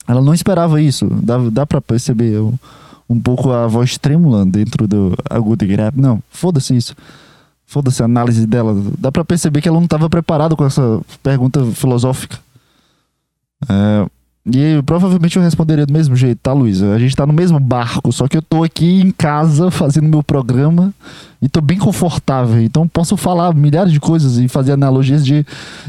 ela 0.06 0.20
não 0.20 0.32
esperava 0.32 0.80
isso. 0.80 1.06
Dá, 1.06 1.38
dá 1.50 1.66
pra 1.66 1.80
perceber 1.80 2.38
um, 2.38 2.54
um 3.12 3.20
pouco 3.20 3.50
a 3.52 3.66
voz 3.66 3.96
trêmula 3.98 4.44
dentro 4.46 4.88
do 4.88 5.14
agudo 5.30 5.64
e 5.64 5.68
grave. 5.68 6.00
Não, 6.00 6.22
foda-se 6.30 6.76
isso. 6.76 6.94
Foda-se 7.66 8.02
a 8.02 8.04
análise 8.06 8.46
dela. 8.46 8.74
Dá 8.98 9.10
pra 9.12 9.24
perceber 9.24 9.60
que 9.62 9.68
ela 9.68 9.80
não 9.80 9.86
tava 9.86 10.10
preparada 10.10 10.54
com 10.56 10.64
essa 10.64 11.00
pergunta 11.22 11.64
filosófica. 11.72 12.38
É, 13.68 14.06
e 14.44 14.82
provavelmente 14.84 15.36
eu 15.36 15.42
responderia 15.42 15.86
do 15.86 15.92
mesmo 15.92 16.16
jeito, 16.16 16.38
tá, 16.42 16.52
Luísa? 16.52 16.92
A 16.94 16.98
gente 16.98 17.14
tá 17.14 17.24
no 17.24 17.32
mesmo 17.32 17.60
barco, 17.60 18.12
só 18.12 18.26
que 18.26 18.36
eu 18.36 18.42
tô 18.42 18.64
aqui 18.64 19.00
em 19.00 19.10
casa 19.12 19.70
fazendo 19.70 20.08
meu 20.08 20.22
programa 20.22 20.92
e 21.40 21.48
tô 21.48 21.60
bem 21.60 21.78
confortável. 21.78 22.60
Então 22.60 22.86
posso 22.88 23.16
falar 23.16 23.54
milhares 23.54 23.92
de 23.92 24.00
coisas 24.00 24.38
e 24.38 24.48
fazer 24.48 24.72
analogias 24.72 25.24
de, 25.24 25.46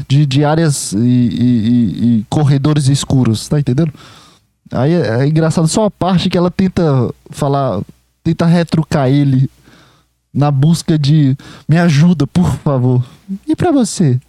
de, 0.08 0.24
de 0.24 0.44
áreas 0.44 0.92
e, 0.92 0.96
e- 0.98 1.00
e- 1.02 2.18
e 2.20 2.26
corredores 2.30 2.86
escuros, 2.88 3.48
tá 3.48 3.58
entendendo? 3.58 3.92
Aí 4.72 4.92
é, 4.92 5.22
é 5.22 5.26
engraçado 5.26 5.68
só 5.68 5.84
a 5.84 5.90
parte 5.90 6.30
que 6.30 6.38
ela 6.38 6.50
tenta 6.50 7.12
falar, 7.30 7.82
tenta 8.22 8.46
retrucar 8.46 9.08
ele 9.08 9.50
na 10.32 10.50
busca 10.50 10.98
de 10.98 11.36
me 11.68 11.78
ajuda, 11.78 12.26
por 12.26 12.50
favor. 12.56 13.04
E 13.46 13.54
pra 13.54 13.70
você? 13.70 14.20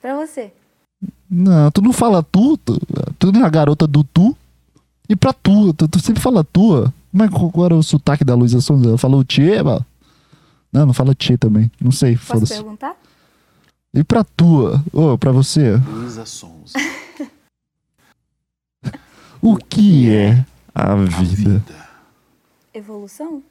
Pra 0.00 0.16
você. 0.16 0.52
Não, 1.30 1.70
tu 1.70 1.82
não 1.82 1.92
fala 1.92 2.22
tu, 2.22 2.56
tu, 2.56 2.78
tu 3.18 3.32
não 3.32 3.42
é 3.42 3.44
a 3.44 3.50
garota 3.50 3.86
do 3.86 4.02
tu. 4.02 4.36
E 5.08 5.14
pra 5.14 5.32
tu, 5.32 5.72
tu, 5.74 5.88
tu 5.88 6.00
sempre 6.00 6.22
fala 6.22 6.42
tua. 6.42 6.92
Como 7.10 7.24
é 7.24 7.28
que 7.28 7.64
era 7.64 7.74
o 7.74 7.82
sotaque 7.82 8.24
da 8.24 8.34
Luísa 8.34 8.60
Sonza? 8.60 8.88
Ela 8.88 8.98
falou 8.98 9.24
tchê, 9.24 9.62
mano? 9.62 9.84
Não, 10.72 10.86
não 10.86 10.92
fala 10.92 11.14
tchê 11.14 11.36
também. 11.36 11.70
Não 11.80 11.90
sei, 11.90 12.16
Posso 12.16 12.46
perguntar? 12.46 12.94
E 13.92 14.04
pra 14.04 14.22
tua? 14.22 14.82
Ô, 14.92 15.18
pra 15.18 15.32
você? 15.32 15.76
Luísa 15.76 16.24
Sonza. 16.24 16.78
O 19.42 19.56
que 19.56 20.10
é 20.10 20.44
a 20.74 20.94
vida. 20.96 21.62
Evolução? 22.74 23.42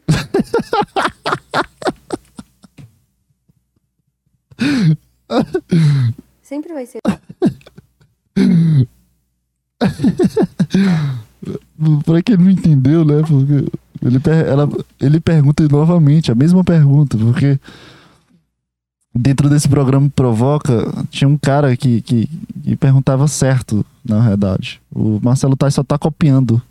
Sempre 6.41 6.73
vai 6.73 6.85
ser. 6.85 6.99
Pra 12.05 12.21
quem 12.21 12.37
não 12.37 12.49
entendeu, 12.49 13.05
né? 13.05 13.21
Porque 13.27 13.71
ele, 14.05 14.19
per- 14.19 14.45
ela, 14.45 14.69
ele 14.99 15.19
pergunta 15.19 15.65
novamente 15.69 16.31
a 16.31 16.35
mesma 16.35 16.63
pergunta, 16.63 17.17
porque 17.17 17.59
dentro 19.19 19.49
desse 19.49 19.67
programa 19.67 20.09
Provoca, 20.09 20.91
tinha 21.09 21.27
um 21.27 21.37
cara 21.37 21.75
que, 21.75 22.01
que, 22.01 22.29
que 22.63 22.75
perguntava 22.77 23.27
certo, 23.27 23.85
na 24.03 24.19
verdade. 24.21 24.81
O 24.89 25.19
Marcelo 25.21 25.57
Tais 25.57 25.73
só 25.73 25.83
tá 25.83 25.97
copiando. 25.97 26.61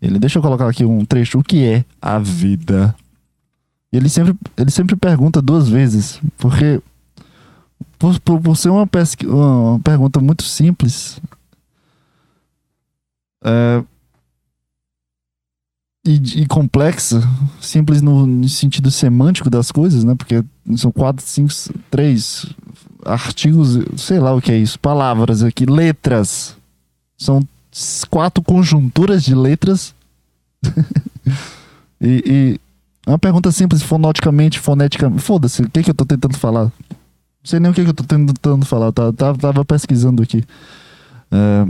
Ele, 0.00 0.18
deixa 0.18 0.38
eu 0.38 0.42
colocar 0.42 0.68
aqui 0.68 0.84
um 0.84 1.04
trecho. 1.04 1.38
O 1.38 1.42
que 1.42 1.64
é 1.64 1.84
a 2.00 2.18
vida? 2.18 2.94
E 3.92 3.96
ele 3.96 4.08
sempre, 4.08 4.34
ele 4.56 4.70
sempre 4.70 4.94
pergunta 4.94 5.42
duas 5.42 5.68
vezes, 5.68 6.20
porque 6.36 6.80
por, 7.98 8.20
por, 8.20 8.40
por 8.40 8.56
ser 8.56 8.68
uma, 8.68 8.88
uma 9.24 9.62
uma 9.70 9.80
pergunta 9.80 10.20
muito 10.20 10.44
simples, 10.44 11.20
é, 13.44 13.82
e, 16.08 16.42
e 16.42 16.46
complexa, 16.46 17.22
simples 17.60 18.00
no, 18.00 18.26
no 18.26 18.48
sentido 18.48 18.90
semântico 18.90 19.50
das 19.50 19.70
coisas, 19.70 20.04
né? 20.04 20.14
Porque 20.14 20.42
são 20.74 20.90
quatro, 20.90 21.22
cinco, 21.26 21.52
três 21.90 22.46
artigos, 23.04 23.78
sei 23.98 24.18
lá 24.18 24.34
o 24.34 24.40
que 24.40 24.50
é 24.50 24.56
isso, 24.56 24.80
palavras 24.80 25.42
aqui, 25.42 25.66
letras. 25.66 26.56
São 27.18 27.46
quatro 28.08 28.42
conjunturas 28.42 29.22
de 29.22 29.34
letras. 29.34 29.94
e, 32.00 32.22
e 32.26 32.60
é 33.06 33.10
uma 33.10 33.18
pergunta 33.18 33.52
simples, 33.52 33.82
fonoticamente, 33.82 34.58
foneticamente. 34.58 35.22
Foda-se, 35.22 35.62
o 35.62 35.70
que, 35.70 35.82
que 35.82 35.90
eu 35.90 35.94
tô 35.94 36.06
tentando 36.06 36.38
falar? 36.38 36.64
Não 36.64 37.44
sei 37.44 37.60
nem 37.60 37.70
o 37.70 37.74
que, 37.74 37.84
que 37.84 37.90
eu 37.90 37.94
tô 37.94 38.04
tentando 38.04 38.64
falar, 38.64 38.92
tá, 38.92 39.12
tá, 39.12 39.34
tava 39.34 39.62
pesquisando 39.62 40.22
aqui. 40.22 40.42
É, 41.30 41.66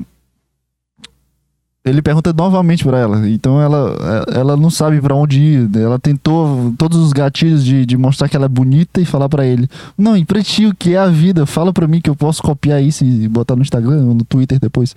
ele 1.85 2.03
pergunta 2.03 2.33
novamente 2.33 2.85
pra 2.85 2.99
ela. 2.99 3.29
Então 3.29 3.61
ela, 3.61 4.25
ela 4.35 4.57
não 4.57 4.69
sabe 4.71 5.01
pra 5.01 5.15
onde 5.15 5.41
ir. 5.41 5.77
Ela 5.77 5.99
tentou 5.99 6.75
todos 6.77 6.99
os 6.99 7.13
gatilhos 7.13 7.65
de, 7.65 7.87
de 7.87 7.97
mostrar 7.97 8.29
que 8.29 8.37
ela 8.37 8.45
é 8.47 8.49
bonita 8.49 9.01
e 9.01 9.05
falar 9.05 9.29
pra 9.29 9.47
ele: 9.47 9.69
Não, 9.97 10.17
e 10.17 10.25
pra 10.25 10.43
ti, 10.43 10.67
o 10.67 10.75
que 10.75 10.95
é 10.95 10.99
a 10.99 11.09
vida? 11.09 11.47
Fala 11.47 11.73
pra 11.73 11.87
mim 11.89 12.01
que 12.01 12.11
eu 12.11 12.17
posso 12.17 12.43
copiar 12.43 12.83
isso 12.83 13.05
e 13.05 13.27
botar 13.29 13.57
no 13.57 13.63
Instagram 13.63 14.05
ou 14.07 14.15
no 14.15 14.25
Twitter 14.25 14.59
depois. 14.59 14.95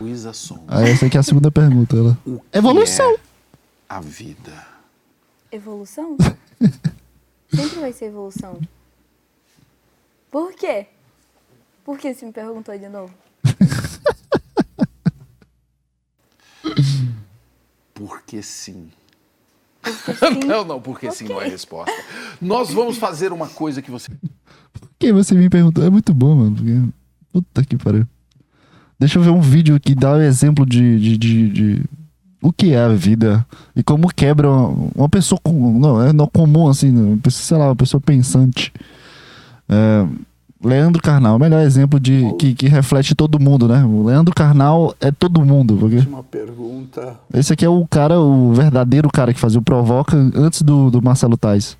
Luísa 0.00 0.32
Sonza. 0.32 0.62
Aí 0.66 0.90
essa 0.90 1.06
aqui 1.06 1.16
é 1.16 1.20
a 1.20 1.22
segunda 1.22 1.50
pergunta. 1.50 1.94
Ela, 1.96 2.18
O 2.26 2.38
que 2.50 2.58
Evolução. 2.58 3.10
é 3.12 3.16
a 3.88 4.00
vida. 4.00 4.52
Evolução? 5.52 6.16
Sempre 7.54 7.78
vai 7.80 7.92
ser 7.92 8.06
evolução. 8.06 8.58
Por 10.30 10.52
quê? 10.54 10.86
Por 11.84 11.98
que 11.98 12.14
você 12.14 12.24
me 12.24 12.32
perguntou 12.32 12.76
de 12.76 12.88
novo? 12.88 13.12
Porque 17.94 18.42
sim. 18.42 18.88
Porque 19.82 20.12
sim. 20.42 20.46
Não, 20.46 20.64
não, 20.64 20.80
porque 20.80 21.10
sim 21.10 21.26
não 21.28 21.40
é 21.40 21.46
a 21.46 21.48
resposta. 21.48 21.92
Nós 22.40 22.70
vamos 22.72 22.96
fazer 22.98 23.32
uma 23.32 23.48
coisa 23.48 23.82
que 23.82 23.90
você. 23.90 24.10
que 24.98 25.12
você 25.12 25.34
me 25.34 25.48
perguntou? 25.50 25.84
É 25.84 25.90
muito 25.90 26.12
bom, 26.14 26.34
mano. 26.36 26.56
porque- 26.56 26.80
Puta 27.32 27.64
que 27.64 27.76
pariu. 27.78 28.06
Deixa 28.98 29.18
eu 29.18 29.22
ver 29.22 29.30
um 29.30 29.40
vídeo 29.40 29.80
que 29.80 29.94
dá 29.94 30.12
o 30.12 30.20
exemplo 30.20 30.66
de, 30.66 31.00
de, 31.00 31.16
de, 31.18 31.48
de 31.48 31.84
o 32.42 32.52
que 32.52 32.72
é 32.74 32.78
a 32.78 32.88
vida 32.88 33.44
e 33.74 33.82
como 33.82 34.08
quebra 34.14 34.50
uma, 34.50 34.90
uma 34.94 35.08
pessoa 35.08 35.40
com, 35.42 35.78
não, 35.78 36.02
é 36.02 36.12
não 36.12 36.26
comum 36.26 36.68
assim, 36.68 36.90
né? 36.90 37.00
Uma 37.02 37.16
pessoa, 37.18 37.42
sei 37.42 37.56
lá, 37.56 37.66
uma 37.68 37.76
pessoa 37.76 38.00
pensante. 38.00 38.72
É, 39.68 40.06
Leandro 40.62 41.02
Carnal, 41.02 41.36
o 41.36 41.38
melhor 41.38 41.62
exemplo 41.62 41.98
de 41.98 42.32
que, 42.38 42.54
que 42.54 42.68
reflete 42.68 43.14
todo 43.14 43.40
mundo, 43.40 43.66
né? 43.66 43.84
O 43.84 44.04
Leandro 44.04 44.34
Carnal 44.34 44.94
é 45.00 45.10
todo 45.10 45.44
mundo, 45.44 45.76
porque 45.76 45.96
Última 45.96 46.22
pergunta. 46.22 47.16
esse 47.34 47.52
aqui 47.52 47.64
é 47.64 47.68
o 47.68 47.86
cara, 47.86 48.20
o 48.20 48.52
verdadeiro 48.52 49.08
cara 49.10 49.34
que 49.34 49.40
fazia 49.40 49.58
o 49.58 49.62
Provoca 49.62 50.16
antes 50.34 50.62
do, 50.62 50.90
do 50.90 51.02
Marcelo 51.02 51.36
Tais. 51.36 51.76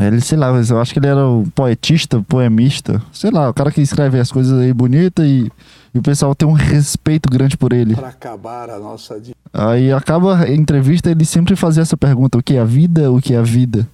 Ele, 0.00 0.20
sei 0.20 0.38
lá, 0.38 0.48
eu 0.48 0.80
acho 0.80 0.92
que 0.92 0.98
ele 0.98 1.06
era 1.06 1.26
o 1.26 1.44
poetista, 1.54 2.20
poemista, 2.22 3.00
sei 3.12 3.30
lá, 3.30 3.50
o 3.50 3.54
cara 3.54 3.70
que 3.70 3.80
escreve 3.80 4.18
as 4.18 4.32
coisas 4.32 4.58
aí 4.58 4.72
bonitas 4.72 5.24
e, 5.24 5.50
e 5.94 5.98
o 5.98 6.02
pessoal 6.02 6.34
tem 6.34 6.48
um 6.48 6.52
respeito 6.52 7.28
grande 7.30 7.56
por 7.56 7.72
ele. 7.72 7.94
Para 7.94 8.08
acabar 8.08 8.70
a 8.70 8.78
nossa 8.78 9.20
Aí 9.52 9.92
acaba 9.92 10.38
a 10.38 10.50
entrevista, 10.50 11.10
ele 11.10 11.24
sempre 11.24 11.54
fazia 11.54 11.82
essa 11.82 11.96
pergunta: 11.96 12.38
o 12.38 12.42
que 12.42 12.54
é 12.54 12.60
a 12.60 12.64
vida? 12.64 13.12
O 13.12 13.20
que 13.20 13.34
é 13.34 13.38
a 13.38 13.42
vida? 13.42 13.86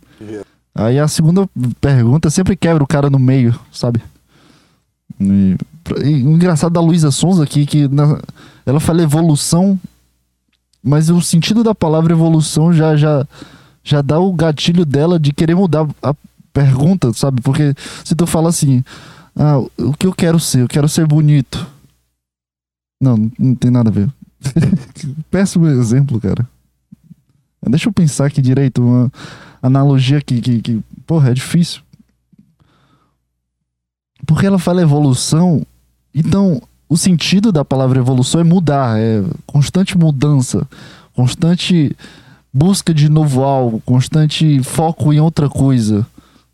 Aí 0.79 0.97
a 0.99 1.09
segunda 1.09 1.49
pergunta 1.81 2.31
sempre 2.31 2.57
quebra 2.57 2.85
o 2.85 2.87
cara 2.87 3.11
no 3.11 3.19
meio, 3.19 3.59
sabe? 3.73 4.01
E, 5.21 5.57
e 6.05 6.23
o 6.25 6.31
engraçado 6.31 6.73
da 6.73 6.81
Luísa 6.81 7.11
Sonza 7.11 7.43
aqui, 7.43 7.67
que 7.67 7.89
na- 7.89 8.21
ela 8.65 8.79
fala 8.79 9.03
evolução, 9.03 9.77
mas 10.81 11.11
o 11.11 11.21
sentido 11.21 11.65
da 11.65 11.75
palavra 11.75 12.13
evolução 12.13 12.73
já, 12.73 12.97
já, 12.97 13.27
já 13.83 14.01
dá 14.03 14.21
o 14.21 14.33
gatilho 14.33 14.87
dela 14.87 15.19
de 15.19 15.33
querer 15.33 15.57
mudar 15.57 15.85
a 16.01 16.15
pergunta, 16.53 17.13
sabe? 17.13 17.41
Porque 17.43 17.75
se 18.05 18.15
tu 18.15 18.25
fala 18.25 18.49
assim, 18.49 18.85
ah, 19.35 19.59
o 19.79 19.93
que 19.99 20.07
eu 20.07 20.13
quero 20.15 20.39
ser? 20.39 20.61
Eu 20.61 20.69
quero 20.69 20.89
ser 20.89 21.09
bonito. 21.09 21.67
Não, 23.03 23.31
não 23.37 23.55
tem 23.57 23.71
nada 23.71 23.91
a 23.91 23.93
ver. 23.93 24.09
Péssimo 25.29 25.67
exemplo, 25.67 26.21
cara. 26.21 26.47
Deixa 27.69 27.89
eu 27.89 27.93
pensar 27.93 28.27
aqui 28.27 28.41
direito, 28.41 29.11
analogia 29.69 30.21
que, 30.21 30.41
que, 30.41 30.61
que 30.61 30.81
porra, 31.07 31.31
é 31.31 31.35
difícil. 31.35 31.81
Porque 34.27 34.45
ela 34.45 34.59
fala 34.59 34.83
evolução, 34.83 35.65
então 36.15 36.61
o 36.89 36.97
sentido 36.97 37.53
da 37.53 37.65
palavra 37.65 37.99
evolução 37.99 38.41
é 38.41 38.45
mudar, 38.45 38.99
é 38.99 39.23
constante 39.47 39.97
mudança, 39.97 40.67
constante 41.15 41.97
busca 42.53 42.93
de 42.93 43.09
novo 43.09 43.43
algo, 43.43 43.81
constante 43.85 44.63
foco 44.63 45.13
em 45.13 45.21
outra 45.21 45.49
coisa. 45.49 46.07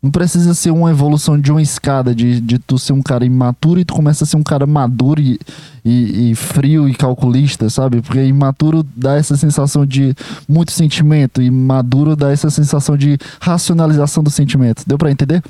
Não 0.05 0.11
precisa 0.11 0.53
ser 0.53 0.69
uma 0.69 0.91
evolução 0.91 1.35
de 1.35 1.51
uma 1.51 1.63
escada, 1.63 2.13
de, 2.13 2.39
de 2.39 2.59
tu 2.59 2.77
ser 2.77 2.93
um 2.93 3.01
cara 3.01 3.25
imaturo 3.25 3.79
e 3.79 3.83
tu 3.83 3.95
começa 3.95 4.23
a 4.23 4.27
ser 4.27 4.37
um 4.37 4.43
cara 4.43 4.67
maduro 4.67 5.19
e, 5.19 5.39
e, 5.83 6.29
e 6.29 6.35
frio 6.35 6.87
e 6.87 6.93
calculista, 6.93 7.71
sabe? 7.71 8.03
Porque 8.03 8.23
imaturo 8.23 8.85
dá 8.95 9.15
essa 9.15 9.35
sensação 9.35 9.83
de 9.83 10.13
muito 10.47 10.71
sentimento 10.71 11.41
e 11.41 11.49
maduro 11.49 12.15
dá 12.15 12.31
essa 12.31 12.51
sensação 12.51 12.95
de 12.95 13.17
racionalização 13.41 14.21
do 14.21 14.29
sentimento. 14.29 14.83
Deu 14.85 14.95
pra 14.95 15.09
entender? 15.09 15.41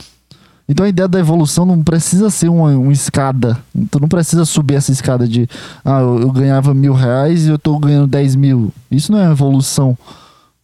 Então 0.70 0.86
a 0.86 0.90
ideia 0.90 1.10
da 1.10 1.20
evolução 1.20 1.66
não 1.66 1.84
precisa 1.84 2.30
ser 2.30 2.48
uma, 2.48 2.78
uma 2.78 2.94
escada. 2.94 3.58
Tu 3.92 4.00
não 4.00 4.08
precisa 4.08 4.46
subir 4.46 4.76
essa 4.76 4.90
escada 4.90 5.28
de 5.28 5.50
ah, 5.84 6.00
eu, 6.00 6.22
eu 6.22 6.32
ganhava 6.32 6.74
mil 6.74 6.94
reais 6.94 7.46
e 7.46 7.50
eu 7.50 7.60
tô 7.60 7.78
ganhando 7.78 8.08
10 8.08 8.38
mil. 8.38 8.72
Isso 8.90 9.12
não 9.12 9.20
é 9.20 9.30
evolução. 9.30 9.98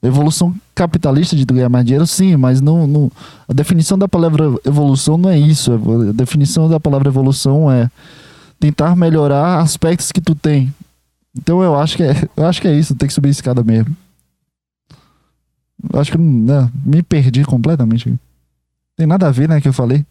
Evolução 0.03 0.55
capitalista 0.74 1.36
de 1.36 1.46
ganhar 1.46 1.70
mais 1.70 1.86
dinheiro, 1.86 2.08
sim, 2.08 2.36
mas 2.36 2.60
não, 2.60 2.88
não- 2.88 3.12
a 3.48 3.53
definição 3.53 3.98
da 3.98 4.08
palavra 4.08 4.46
evolução 4.65 5.15
não 5.17 5.29
é 5.29 5.38
isso. 5.38 5.72
A 5.74 6.12
definição 6.12 6.67
da 6.67 6.80
palavra 6.80 7.08
evolução 7.10 7.71
é 7.71 7.89
tentar 8.60 8.95
melhorar 8.95 9.60
aspectos 9.60 10.12
que 10.12 10.19
tu 10.21 10.34
tem. 10.34 10.73
Então 11.38 11.62
eu 11.62 11.80
acho 11.80 11.95
que 11.97 12.04
é, 12.04 12.13
eu 12.36 12.45
acho 12.47 12.60
que 12.62 12.67
é 12.67 12.73
isso, 12.78 12.95
tem 12.95 13.08
que 13.08 13.13
subir 13.13 13.28
a 13.28 13.32
escada 13.32 13.63
mesmo. 13.63 13.95
Eu 15.93 15.99
acho 15.99 16.12
que 16.12 16.17
né, 16.17 16.69
me 16.86 17.02
perdi 17.04 17.43
completamente. 17.43 18.13
Tem 18.97 19.08
nada 19.08 19.28
a 19.28 19.32
ver, 19.32 19.49
né, 19.49 19.62
que 19.62 19.67
eu 19.67 19.73
falei. 19.73 20.06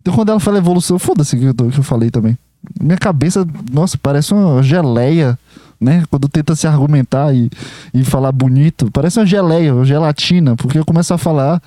Então 0.00 0.14
quando 0.14 0.30
ela 0.30 0.40
fala 0.40 0.58
evolução, 0.58 0.98
foda-se 0.98 1.36
que 1.36 1.52
que 1.54 1.78
eu 1.78 1.82
falei 1.82 2.10
também. 2.10 2.36
Minha 2.80 2.96
cabeça, 2.98 3.46
nossa, 3.70 3.96
parece 3.98 4.34
uma 4.34 4.62
geleia, 4.62 5.38
né? 5.80 6.04
Quando 6.10 6.28
tenta 6.28 6.54
se 6.54 6.66
argumentar 6.66 7.34
e, 7.34 7.50
e 7.92 8.04
falar 8.04 8.32
bonito, 8.32 8.90
parece 8.90 9.18
uma 9.18 9.26
geleia, 9.26 9.74
uma 9.74 9.84
gelatina, 9.84 10.56
porque 10.56 10.78
eu 10.78 10.84
começo 10.84 11.12
a 11.12 11.18
falar, 11.18 11.62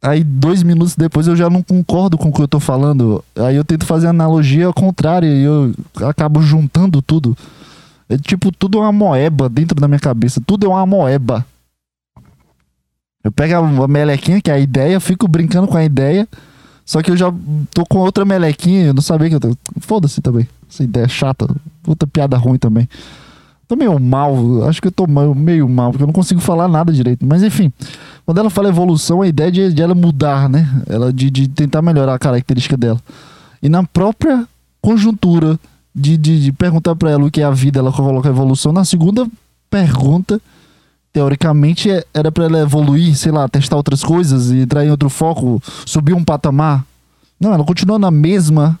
aí 0.00 0.24
dois 0.24 0.62
minutos 0.62 0.96
depois 0.96 1.26
eu 1.26 1.36
já 1.36 1.48
não 1.48 1.62
concordo 1.62 2.18
com 2.18 2.28
o 2.28 2.32
que 2.32 2.42
eu 2.42 2.48
tô 2.48 2.60
falando. 2.60 3.24
Aí 3.36 3.56
eu 3.56 3.64
tento 3.64 3.86
fazer 3.86 4.08
analogia 4.08 4.66
ao 4.66 4.74
contrário 4.74 5.28
e 5.28 5.42
eu 5.42 5.74
acabo 6.06 6.42
juntando 6.42 7.00
tudo. 7.00 7.36
É 8.08 8.18
tipo, 8.18 8.52
tudo 8.52 8.78
é 8.78 8.80
uma 8.82 8.92
moeba 8.92 9.48
dentro 9.48 9.80
da 9.80 9.88
minha 9.88 10.00
cabeça, 10.00 10.42
tudo 10.44 10.66
é 10.66 10.68
uma 10.68 10.84
moeba. 10.84 11.46
Eu 13.24 13.30
pego 13.30 13.54
a 13.54 13.88
melequinha, 13.88 14.40
que 14.40 14.50
é 14.50 14.54
a 14.54 14.58
ideia, 14.58 14.98
fico 14.98 15.28
brincando 15.28 15.68
com 15.68 15.76
a 15.76 15.84
ideia. 15.84 16.28
Só 16.84 17.00
que 17.00 17.10
eu 17.10 17.16
já 17.16 17.32
tô 17.72 17.86
com 17.86 17.98
outra 17.98 18.24
melequinha, 18.24 18.86
eu 18.86 18.94
não 18.94 19.02
sabia 19.02 19.28
que 19.28 19.36
eu 19.36 19.40
tô. 19.40 19.56
Foda-se 19.80 20.20
também. 20.20 20.48
Essa 20.72 20.82
ideia 20.84 21.06
chata. 21.08 21.46
Puta 21.82 22.06
piada 22.06 22.36
ruim 22.36 22.56
também. 22.58 22.88
Tô 23.68 23.76
meio 23.76 23.98
mal, 24.00 24.34
acho 24.68 24.80
que 24.80 24.88
eu 24.88 24.92
tô 24.92 25.06
meio- 25.06 25.68
mal, 25.68 25.90
porque 25.90 26.02
eu 26.02 26.06
não 26.06 26.12
consigo 26.12 26.40
falar 26.40 26.66
nada 26.68 26.92
direito. 26.92 27.24
Mas 27.26 27.42
enfim, 27.42 27.72
quando 28.24 28.38
ela 28.38 28.50
fala 28.50 28.68
evolução, 28.68 29.22
a 29.22 29.26
ideia 29.28 29.50
de, 29.52 29.72
de 29.72 29.82
ela 29.82 29.94
mudar, 29.94 30.48
né? 30.48 30.82
Ela 30.86 31.12
de, 31.12 31.30
de 31.30 31.48
tentar 31.48 31.80
melhorar 31.82 32.14
a 32.14 32.18
característica 32.18 32.76
dela. 32.76 33.00
E 33.62 33.68
na 33.68 33.82
própria 33.82 34.46
conjuntura 34.80 35.58
de, 35.94 36.16
de, 36.16 36.42
de 36.44 36.52
perguntar 36.52 36.94
pra 36.96 37.10
ela 37.10 37.24
o 37.24 37.30
que 37.30 37.40
é 37.40 37.44
a 37.44 37.50
vida, 37.50 37.78
ela 37.78 37.92
coloca 37.92 38.28
a 38.28 38.32
evolução. 38.32 38.72
Na 38.72 38.84
segunda 38.84 39.26
pergunta, 39.70 40.40
teoricamente, 41.12 41.90
é- 41.90 42.04
era 42.12 42.30
pra 42.32 42.44
ela 42.44 42.58
evoluir, 42.60 43.14
sei 43.16 43.32
lá, 43.32 43.48
testar 43.48 43.76
outras 43.76 44.02
coisas 44.02 44.50
e 44.50 44.58
entrar 44.60 44.84
em 44.84 44.90
outro 44.90 45.08
foco, 45.08 45.62
subir 45.86 46.14
um 46.14 46.24
patamar. 46.24 46.84
Não, 47.40 47.52
ela 47.54 47.64
continua 47.64 47.98
na 47.98 48.10
mesma 48.10 48.78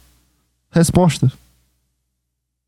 resposta. 0.70 1.30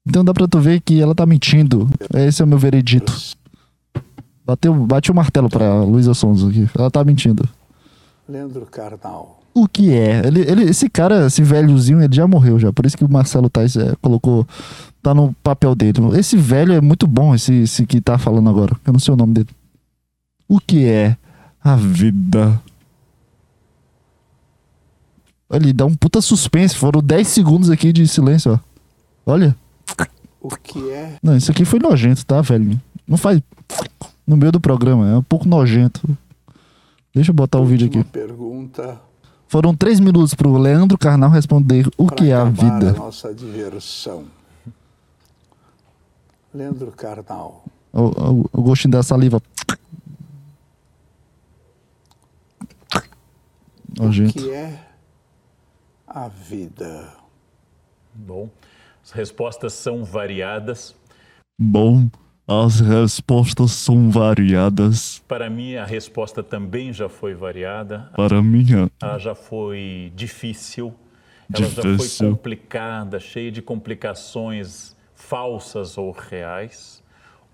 Então 0.06 0.24
dá 0.24 0.34
pra 0.34 0.46
tu 0.46 0.60
ver 0.60 0.80
que 0.80 1.00
ela 1.00 1.14
tá 1.14 1.24
mentindo. 1.24 1.88
Esse 2.14 2.42
é 2.42 2.44
o 2.44 2.48
meu 2.48 2.58
veredito. 2.58 3.12
Bateu, 4.46 4.74
bate 4.74 5.10
o 5.10 5.14
martelo 5.14 5.48
pra 5.48 5.82
Luísa 5.82 6.12
Sonza 6.12 6.48
aqui. 6.48 6.68
Ela 6.78 6.90
tá 6.90 7.02
mentindo. 7.02 7.48
Leandro 8.28 8.66
Carnal. 8.66 9.40
O 9.54 9.66
que 9.68 9.92
é? 9.92 10.26
Ele, 10.26 10.40
ele- 10.42 10.64
esse 10.64 10.90
cara, 10.90 11.26
esse 11.26 11.42
velhozinho, 11.42 12.02
ele 12.02 12.14
já 12.14 12.26
morreu 12.26 12.58
já. 12.58 12.72
Por 12.72 12.84
isso 12.84 12.96
que 12.96 13.04
o 13.04 13.10
Marcelo 13.10 13.48
Tais 13.48 13.76
é, 13.76 13.94
colocou. 14.02 14.46
Tá 15.02 15.14
no 15.14 15.32
papel 15.42 15.74
dele. 15.74 15.98
Esse 16.18 16.36
velho 16.36 16.72
é 16.72 16.80
muito 16.80 17.06
bom, 17.06 17.34
esse, 17.34 17.54
esse 17.62 17.86
que 17.86 18.00
tá 18.00 18.18
falando 18.18 18.48
agora. 18.50 18.76
Eu 18.86 18.92
não 18.92 19.00
sei 19.00 19.14
o 19.14 19.16
nome 19.16 19.34
dele. 19.34 19.48
O 20.48 20.58
que 20.60 20.84
é 20.86 21.16
a 21.62 21.76
vida? 21.76 22.60
Ele 25.50 25.72
dá 25.72 25.86
um 25.86 25.94
puta 25.94 26.20
suspense. 26.20 26.74
Foram 26.74 27.00
10 27.00 27.28
segundos 27.28 27.70
aqui 27.70 27.92
de 27.92 28.06
silêncio, 28.08 28.52
ó. 29.26 29.32
Olha. 29.32 29.56
O 30.44 30.48
que 30.62 30.90
é 30.90 31.16
Não, 31.22 31.34
isso 31.34 31.50
aqui 31.50 31.64
foi 31.64 31.78
nojento, 31.78 32.24
tá, 32.26 32.42
velho? 32.42 32.78
Não 33.08 33.16
faz 33.16 33.40
no 34.26 34.36
meio 34.36 34.52
do 34.52 34.60
programa, 34.60 35.08
é 35.10 35.16
um 35.16 35.22
pouco 35.22 35.48
nojento. 35.48 36.02
Deixa 37.14 37.30
eu 37.30 37.34
botar 37.34 37.60
o 37.60 37.64
vídeo 37.64 37.86
última 37.86 38.02
aqui. 38.02 38.10
pergunta 38.10 39.00
Foram 39.48 39.74
três 39.74 39.98
minutos 40.00 40.34
pro 40.34 40.54
Leandro 40.58 40.98
Carnal 40.98 41.30
responder 41.30 41.88
o 41.96 42.08
que 42.10 42.30
é 42.30 42.34
a 42.34 42.44
vida. 42.44 42.90
a 42.90 42.92
nossa 42.92 43.32
diversão. 43.32 44.24
Leandro 46.52 46.92
Carnal. 46.92 47.64
O, 47.92 48.00
o- 48.02 48.50
o 48.52 48.62
gostinho 48.62 48.92
da 48.92 49.02
saliva. 49.02 49.40
O 53.98 54.02
Nojento. 54.04 54.32
que 54.34 54.50
é 54.50 54.78
a 56.06 56.28
vida? 56.28 57.12
Bom, 58.14 58.48
as 59.04 59.10
respostas 59.10 59.74
são 59.74 60.02
variadas. 60.02 60.96
Bom, 61.60 62.08
as 62.48 62.80
respostas 62.80 63.72
são 63.72 64.10
variadas. 64.10 65.22
Para 65.28 65.50
mim, 65.50 65.76
a 65.76 65.84
resposta 65.84 66.42
também 66.42 66.90
já 66.90 67.06
foi 67.06 67.34
variada. 67.34 68.10
Para 68.16 68.42
mim, 68.42 68.64
Ela 69.02 69.18
já 69.18 69.34
foi 69.34 70.10
difícil, 70.16 70.94
ela 71.54 71.68
já 71.68 71.82
foi 71.82 72.28
complicada, 72.28 73.20
cheia 73.20 73.52
de 73.52 73.60
complicações 73.60 74.96
falsas 75.14 75.98
ou 75.98 76.10
reais. 76.10 77.02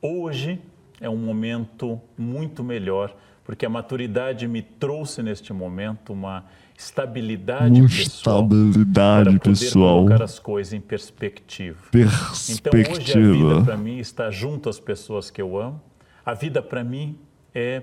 Hoje 0.00 0.62
é 1.00 1.10
um 1.10 1.18
momento 1.18 2.00
muito 2.16 2.62
melhor, 2.62 3.12
porque 3.42 3.66
a 3.66 3.68
maturidade 3.68 4.46
me 4.46 4.62
trouxe 4.62 5.20
neste 5.20 5.52
momento 5.52 6.12
uma 6.12 6.44
estabilidade 6.80 7.82
pessoal 7.82 8.48
para 8.48 8.56
estabilidade 8.56 9.38
poder 9.38 9.40
pessoal, 9.40 10.04
colocar 10.04 10.24
as 10.24 10.38
coisas 10.38 10.72
em 10.72 10.80
perspectiva. 10.80 11.78
Então 11.92 12.00
hoje 12.00 12.52
a 12.52 12.54
vida 12.54 12.70
perspectiva. 12.70 13.64
para 13.64 13.76
mim 13.76 13.98
está 13.98 14.30
junto 14.30 14.68
às 14.68 14.80
pessoas 14.80 15.30
que 15.30 15.42
eu 15.42 15.58
amo. 15.58 15.80
A 16.24 16.32
vida 16.32 16.62
para 16.62 16.82
mim 16.82 17.18
é 17.54 17.82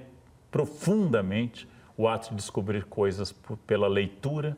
profundamente 0.49 1.67
o 1.95 2.07
ato 2.07 2.29
de 2.29 2.35
descobrir 2.37 2.85
coisas 2.85 3.33
pela 3.67 3.87
leitura, 3.87 4.57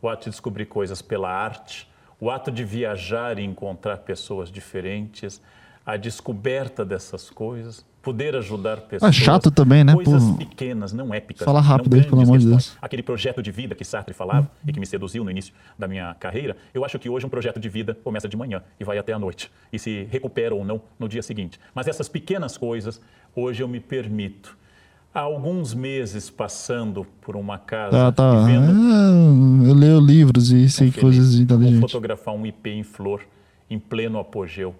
o 0.00 0.08
ato 0.08 0.24
de 0.24 0.30
descobrir 0.30 0.66
coisas 0.66 1.02
pela 1.02 1.30
arte, 1.30 1.88
o 2.20 2.30
ato 2.30 2.52
de 2.52 2.64
viajar 2.64 3.38
e 3.38 3.42
encontrar 3.42 3.98
pessoas 3.98 4.50
diferentes, 4.50 5.40
a 5.84 5.96
descoberta 5.96 6.84
dessas 6.84 7.28
coisas, 7.30 7.84
poder 8.00 8.34
ajudar 8.36 8.80
pessoas. 8.82 9.14
chato 9.14 9.50
também, 9.50 9.84
né? 9.84 9.94
Coisas 9.94 10.22
Pô. 10.24 10.34
pequenas, 10.36 10.92
não 10.92 11.14
épicas. 11.14 11.44
Fala 11.44 11.60
rápido 11.60 11.94
aí, 11.94 12.02
pelo 12.04 12.20
amor 12.22 12.38
de. 12.38 12.46
Deus. 12.48 12.76
Aquele 12.82 13.02
projeto 13.02 13.42
de 13.42 13.50
vida 13.50 13.74
que 13.74 13.84
Sartre 13.84 14.12
falava 14.14 14.50
e 14.66 14.72
que 14.72 14.80
me 14.80 14.86
seduziu 14.86 15.22
no 15.24 15.30
início 15.30 15.52
da 15.78 15.86
minha 15.86 16.14
carreira, 16.14 16.56
eu 16.74 16.84
acho 16.84 16.98
que 16.98 17.08
hoje 17.08 17.24
um 17.26 17.28
projeto 17.28 17.60
de 17.60 17.68
vida 17.68 17.96
começa 18.02 18.28
de 18.28 18.36
manhã 18.36 18.62
e 18.78 18.84
vai 18.84 18.98
até 18.98 19.12
a 19.12 19.18
noite 19.18 19.50
e 19.72 19.78
se 19.78 20.06
recupera 20.10 20.54
ou 20.54 20.64
não 20.64 20.80
no 20.98 21.08
dia 21.08 21.22
seguinte. 21.22 21.58
Mas 21.74 21.86
essas 21.86 22.08
pequenas 22.08 22.56
coisas, 22.56 23.00
hoje 23.34 23.62
eu 23.62 23.68
me 23.68 23.78
permito. 23.80 24.56
Há 25.14 25.20
alguns 25.20 25.74
meses 25.74 26.30
passando 26.30 27.04
por 27.20 27.36
uma 27.36 27.58
casa 27.58 27.90
Tá, 27.90 28.12
tá. 28.12 28.44
vendo 28.46 28.72
Ah, 28.72 29.68
eu 29.68 29.74
leio 29.74 30.00
livros 30.00 30.50
e 30.50 30.68
sei 30.70 30.90
coisas 30.90 31.34
inteligentes. 31.34 31.80
fotografar 31.80 32.34
um 32.34 32.46
IP 32.46 32.70
em 32.70 32.82
flor 32.82 33.20
em 33.70 33.78
pleno 33.78 34.18
apogeu 34.18 34.74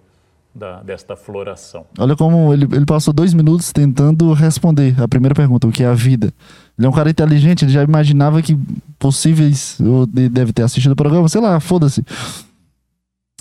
da, 0.53 0.81
desta 0.81 1.15
floração. 1.15 1.85
Olha 1.97 2.15
como 2.15 2.53
ele, 2.53 2.67
ele 2.71 2.85
passou 2.85 3.13
dois 3.13 3.33
minutos 3.33 3.71
tentando 3.71 4.33
responder 4.33 4.95
a 5.01 5.07
primeira 5.07 5.33
pergunta, 5.33 5.67
o 5.67 5.71
que 5.71 5.83
é 5.83 5.87
a 5.87 5.93
vida. 5.93 6.33
Ele 6.77 6.87
é 6.87 6.89
um 6.89 6.93
cara 6.93 7.09
inteligente, 7.09 7.65
ele 7.65 7.71
já 7.71 7.83
imaginava 7.83 8.41
que 8.41 8.57
possíveis, 8.99 9.77
ou 9.79 10.05
deve 10.05 10.53
ter 10.53 10.63
assistido 10.63 10.91
o 10.91 10.95
programa, 10.95 11.27
sei 11.27 11.41
lá, 11.41 11.59
foda-se. 11.59 12.03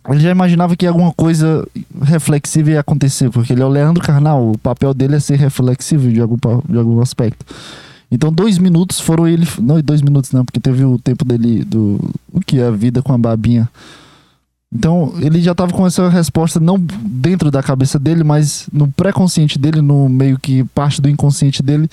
Ele 0.08 0.20
já 0.20 0.30
imaginava 0.30 0.74
que 0.74 0.86
alguma 0.86 1.12
coisa 1.12 1.66
reflexiva 2.02 2.72
ia 2.72 2.80
acontecer, 2.80 3.30
porque 3.30 3.52
ele 3.52 3.62
é 3.62 3.64
o 3.64 3.68
Leandro 3.68 4.02
Carnal, 4.02 4.50
o 4.50 4.58
papel 4.58 4.92
dele 4.92 5.14
é 5.14 5.20
ser 5.20 5.36
reflexivo 5.36 6.10
de 6.10 6.20
algum, 6.20 6.36
de 6.68 6.76
algum 6.76 7.00
aspecto. 7.00 7.46
Então, 8.10 8.30
dois 8.30 8.58
minutos 8.58 9.00
foram 9.00 9.26
ele. 9.26 9.48
Não, 9.58 9.80
dois 9.80 10.02
minutos 10.02 10.32
não, 10.32 10.44
porque 10.44 10.60
teve 10.60 10.84
o 10.84 10.98
tempo 10.98 11.24
dele 11.24 11.64
do. 11.64 11.98
O 12.30 12.40
que 12.40 12.58
é 12.58 12.66
a 12.66 12.70
vida 12.70 13.00
com 13.00 13.10
a 13.10 13.16
babinha. 13.16 13.66
Então, 14.74 15.12
ele 15.20 15.42
já 15.42 15.54
tava 15.54 15.70
com 15.72 15.86
essa 15.86 16.08
resposta 16.08 16.58
não 16.58 16.78
dentro 16.78 17.50
da 17.50 17.62
cabeça 17.62 17.98
dele, 17.98 18.24
mas 18.24 18.66
no 18.72 18.90
pré-consciente 18.90 19.58
dele, 19.58 19.82
no 19.82 20.08
meio 20.08 20.38
que 20.38 20.64
parte 20.64 21.00
do 21.02 21.10
inconsciente 21.10 21.62
dele, 21.62 21.90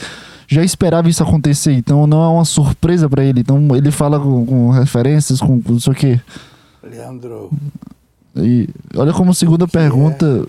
já 0.48 0.64
esperava 0.64 1.10
isso 1.10 1.22
acontecer. 1.22 1.74
Então, 1.74 2.08
não 2.08 2.24
é 2.24 2.28
uma 2.30 2.46
surpresa 2.46 3.10
para 3.10 3.24
ele. 3.24 3.42
Então, 3.42 3.76
ele 3.76 3.92
fala 3.92 4.18
com, 4.18 4.46
com 4.46 4.70
referências, 4.70 5.42
com, 5.42 5.62
com 5.62 5.74
não 5.74 5.80
sei 5.80 5.92
o 5.92 5.96
quê. 5.96 6.22
Leandro, 6.82 7.52
E 8.38 8.70
olha 8.96 9.12
como 9.12 9.34
segunda 9.34 9.68
pergunta 9.68 10.48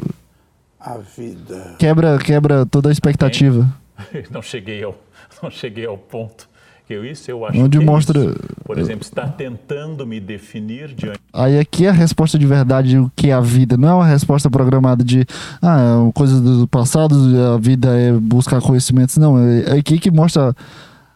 a 0.78 0.98
vida. 0.98 1.74
quebra, 1.80 2.16
quebra 2.18 2.64
toda 2.64 2.90
a 2.90 2.92
expectativa. 2.92 3.68
não 4.30 4.40
cheguei 4.40 4.84
ao, 4.84 4.94
não 5.42 5.50
cheguei 5.50 5.84
ao 5.84 5.98
ponto 5.98 6.48
que 6.90 6.94
eu 6.94 7.04
isso 7.04 7.30
eu 7.30 7.46
acho 7.46 7.56
Onde 7.56 7.78
que 7.78 7.84
é 7.84 7.86
mostra- 7.86 8.18
isso. 8.20 8.36
por 8.64 8.76
exemplo, 8.76 9.02
está 9.04 9.28
tentando 9.28 10.04
me 10.04 10.18
definir 10.18 10.88
diante 10.88 11.20
Aí 11.32 11.56
aqui 11.56 11.86
é 11.86 11.88
a 11.90 11.92
resposta 11.92 12.36
de 12.36 12.44
verdade, 12.44 12.98
o 12.98 13.08
que 13.14 13.30
é 13.30 13.32
a 13.32 13.40
vida. 13.40 13.76
Não 13.76 13.88
é 13.88 13.94
uma 13.94 14.06
resposta 14.06 14.50
programada 14.50 15.04
de 15.04 15.24
ah, 15.62 16.08
é 16.08 16.12
coisa 16.12 16.40
do 16.40 16.66
passado, 16.66 17.14
a 17.54 17.58
vida 17.58 17.96
é 17.96 18.12
buscar 18.12 18.60
conhecimentos. 18.60 19.16
Não, 19.18 19.38
é 19.38 19.78
aqui 19.78 20.00
que 20.00 20.10
mostra 20.10 20.52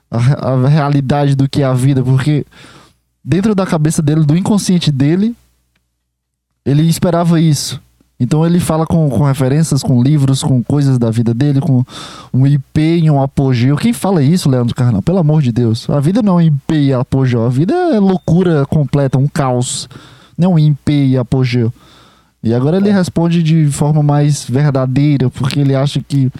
a, 0.09 0.17
a 0.53 0.69
realidade 0.69 1.35
do 1.35 1.49
que 1.49 1.63
é 1.63 1.65
a 1.65 1.75
vida, 1.75 2.01
porque 2.05 2.47
dentro 3.25 3.53
da 3.53 3.67
cabeça 3.67 4.01
dele, 4.01 4.25
do 4.25 4.37
inconsciente 4.37 4.93
dele, 4.93 5.35
ele 6.65 6.83
esperava 6.89 7.41
isso. 7.41 7.81
Então 8.19 8.47
ele 8.47 8.61
fala 8.61 8.87
com, 8.87 9.11
com 9.11 9.25
referências, 9.25 9.83
com 9.83 10.03
livros, 10.03 10.43
com 10.43 10.63
coisas 10.63 10.99
da 10.99 11.11
vida 11.11 11.35
dele, 11.35 11.61
com 11.61 11.85
um 12.33 12.47
IP 12.47 12.81
e 13.03 13.11
um 13.11 13.21
apogeu. 13.21 13.77
Quem 13.77 13.93
fala 13.93 14.23
isso, 14.23 14.49
Leandro 14.49 14.75
Carnal? 14.75 15.03
Pelo 15.03 15.19
amor 15.19 15.43
de 15.43 15.51
Deus. 15.51 15.91
A 15.91 15.99
vida 15.99 16.23
não 16.23 16.39
é 16.39 16.45
IP 16.45 16.75
e 16.75 16.93
apogeu. 16.93 17.45
A 17.45 17.49
vida 17.49 17.75
é 17.75 17.99
loucura 17.99 18.65
completa, 18.67 19.19
um 19.19 19.27
caos. 19.27 19.89
Não 20.39 20.55
um 20.55 20.59
IP 20.59 20.93
e 20.93 21.17
apogeu. 21.17 21.73
E 22.43 22.53
agora 22.55 22.77
ele 22.77 22.91
responde 22.91 23.43
de 23.43 23.67
forma 23.67 24.03
mais 24.03 24.45
verdadeira, 24.45 25.31
porque 25.31 25.61
ele 25.61 25.75
acha 25.75 26.01
que 26.01 26.31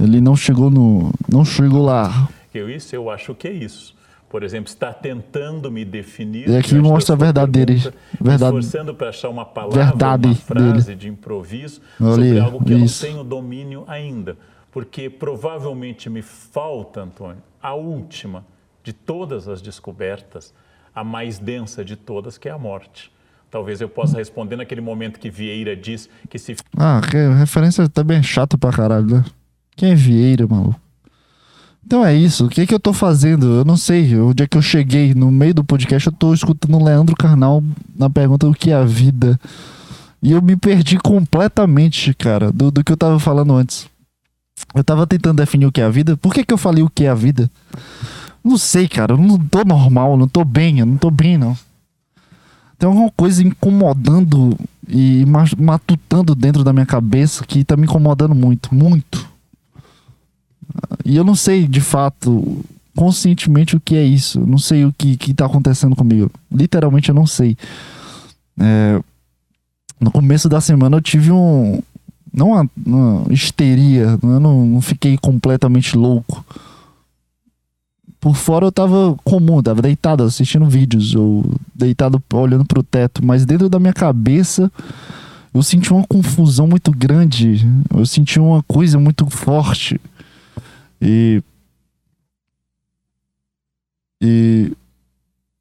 ele 0.00 0.20
não 0.20 0.34
chegou 0.34 0.70
no. 0.70 1.12
não 1.30 1.44
chegou 1.44 1.84
lá. 1.84 2.28
que 2.50 2.58
eu 2.58 2.70
isso 2.70 2.96
eu 2.96 3.10
acho 3.10 3.34
que 3.34 3.48
é 3.48 3.52
isso. 3.52 3.94
Por 4.34 4.42
exemplo, 4.42 4.68
está 4.68 4.92
tentando 4.92 5.70
me 5.70 5.84
definir. 5.84 6.48
E 6.48 6.56
aqui 6.56 6.74
mostra 6.74 7.14
a 7.14 7.16
sua 7.16 7.24
verdadeira- 7.24 7.72
pergunta, 7.72 7.96
verdade- 8.20 8.56
esforçando 8.58 8.92
para 8.92 9.08
achar 9.10 9.28
uma 9.28 9.44
palavra, 9.44 9.84
verdade 9.84 10.26
uma 10.26 10.34
frase 10.34 10.86
dele. 10.86 10.98
de 10.98 11.08
improviso 11.08 11.80
sobre 11.96 12.22
aí, 12.32 12.40
algo 12.40 12.64
que 12.64 12.72
eu 12.72 12.78
não 12.80 12.86
tenho 12.88 13.22
domínio 13.22 13.84
ainda. 13.86 14.36
Porque 14.72 15.08
provavelmente 15.08 16.10
me 16.10 16.20
falta, 16.20 17.02
Antônio, 17.02 17.40
a 17.62 17.74
última 17.74 18.44
de 18.82 18.92
todas 18.92 19.46
as 19.46 19.62
descobertas, 19.62 20.52
a 20.92 21.04
mais 21.04 21.38
densa 21.38 21.84
de 21.84 21.94
todas, 21.94 22.36
que 22.36 22.48
é 22.48 22.50
a 22.50 22.58
morte. 22.58 23.12
Talvez 23.52 23.80
eu 23.80 23.88
possa 23.88 24.16
responder 24.16 24.56
naquele 24.56 24.80
momento 24.80 25.20
que 25.20 25.30
Vieira 25.30 25.76
diz 25.76 26.10
que 26.28 26.40
se 26.40 26.56
Ah, 26.76 27.00
referência 27.38 27.88
também 27.88 28.18
é 28.18 28.22
chato 28.24 28.58
pra 28.58 28.72
caralho, 28.72 29.06
né? 29.06 29.24
Quem 29.76 29.92
é 29.92 29.94
Vieira, 29.94 30.44
maluco? 30.44 30.80
Então 31.86 32.04
é 32.04 32.14
isso. 32.14 32.46
O 32.46 32.48
que 32.48 32.66
que 32.66 32.74
eu 32.74 32.80
tô 32.80 32.92
fazendo? 32.92 33.46
Eu 33.46 33.64
não 33.64 33.76
sei. 33.76 34.18
Onde 34.18 34.42
é 34.42 34.46
que 34.46 34.56
eu 34.56 34.62
cheguei? 34.62 35.14
No 35.14 35.30
meio 35.30 35.54
do 35.54 35.62
podcast 35.64 36.06
eu 36.06 36.12
tô 36.12 36.32
escutando 36.32 36.76
o 36.78 36.84
Leandro 36.84 37.14
Carnal 37.14 37.62
na 37.94 38.08
pergunta 38.08 38.46
do 38.46 38.54
que 38.54 38.70
é 38.70 38.74
a 38.74 38.84
vida. 38.84 39.38
E 40.22 40.32
eu 40.32 40.40
me 40.40 40.56
perdi 40.56 40.96
completamente, 40.98 42.14
cara, 42.14 42.50
do, 42.50 42.70
do 42.70 42.82
que 42.82 42.90
eu 42.90 42.96
tava 42.96 43.18
falando 43.20 43.52
antes. 43.54 43.86
Eu 44.74 44.82
tava 44.82 45.06
tentando 45.06 45.36
definir 45.36 45.66
o 45.66 45.72
que 45.72 45.80
é 45.80 45.84
a 45.84 45.90
vida. 45.90 46.16
Por 46.16 46.32
que 46.32 46.44
que 46.44 46.54
eu 46.54 46.58
falei 46.58 46.82
o 46.82 46.88
que 46.88 47.04
é 47.04 47.08
a 47.10 47.14
vida? 47.14 47.50
Não 48.42 48.56
sei, 48.56 48.88
cara. 48.88 49.12
Eu 49.12 49.18
não 49.18 49.38
tô 49.38 49.62
normal, 49.64 50.16
não 50.16 50.26
tô 50.26 50.42
bem, 50.44 50.78
eu 50.78 50.86
não 50.86 50.96
tô 50.96 51.10
bem, 51.10 51.36
não. 51.36 51.56
Tem 52.78 52.88
alguma 52.88 53.10
coisa 53.14 53.42
incomodando 53.42 54.58
e 54.88 55.24
ma- 55.26 55.44
matutando 55.58 56.34
dentro 56.34 56.64
da 56.64 56.72
minha 56.72 56.86
cabeça 56.86 57.44
que 57.44 57.62
tá 57.62 57.76
me 57.76 57.84
incomodando 57.84 58.34
muito, 58.34 58.74
muito. 58.74 59.28
E 61.04 61.16
eu 61.16 61.24
não 61.24 61.34
sei, 61.34 61.66
de 61.66 61.80
fato, 61.80 62.64
conscientemente 62.96 63.76
o 63.76 63.80
que 63.80 63.96
é 63.96 64.04
isso. 64.04 64.40
Eu 64.40 64.46
não 64.46 64.58
sei 64.58 64.84
o 64.84 64.92
que, 64.96 65.16
que 65.16 65.34
tá 65.34 65.46
acontecendo 65.46 65.96
comigo. 65.96 66.30
Literalmente 66.50 67.08
eu 67.08 67.14
não 67.14 67.26
sei. 67.26 67.56
É, 68.58 69.00
no 70.00 70.10
começo 70.10 70.48
da 70.48 70.60
semana 70.60 70.96
eu 70.96 71.00
tive 71.00 71.30
um. 71.30 71.80
Não 72.32 72.50
uma, 72.50 72.70
uma 72.84 73.32
histeria, 73.32 74.18
eu 74.20 74.40
não, 74.40 74.66
não 74.66 74.80
fiquei 74.80 75.16
completamente 75.16 75.96
louco. 75.96 76.44
Por 78.20 78.34
fora 78.34 78.64
eu 78.64 78.72
tava 78.72 79.14
comum, 79.22 79.62
tava 79.62 79.82
deitado 79.82 80.24
assistindo 80.24 80.66
vídeos, 80.66 81.14
ou 81.14 81.44
deitado 81.74 82.20
olhando 82.32 82.64
pro 82.64 82.82
teto, 82.82 83.24
mas 83.24 83.44
dentro 83.44 83.68
da 83.68 83.78
minha 83.78 83.92
cabeça 83.92 84.72
eu 85.52 85.62
senti 85.62 85.92
uma 85.92 86.04
confusão 86.04 86.66
muito 86.66 86.90
grande, 86.90 87.64
eu 87.94 88.04
senti 88.04 88.40
uma 88.40 88.62
coisa 88.64 88.98
muito 88.98 89.28
forte. 89.30 90.00
E. 91.04 91.42
E. 94.22 94.72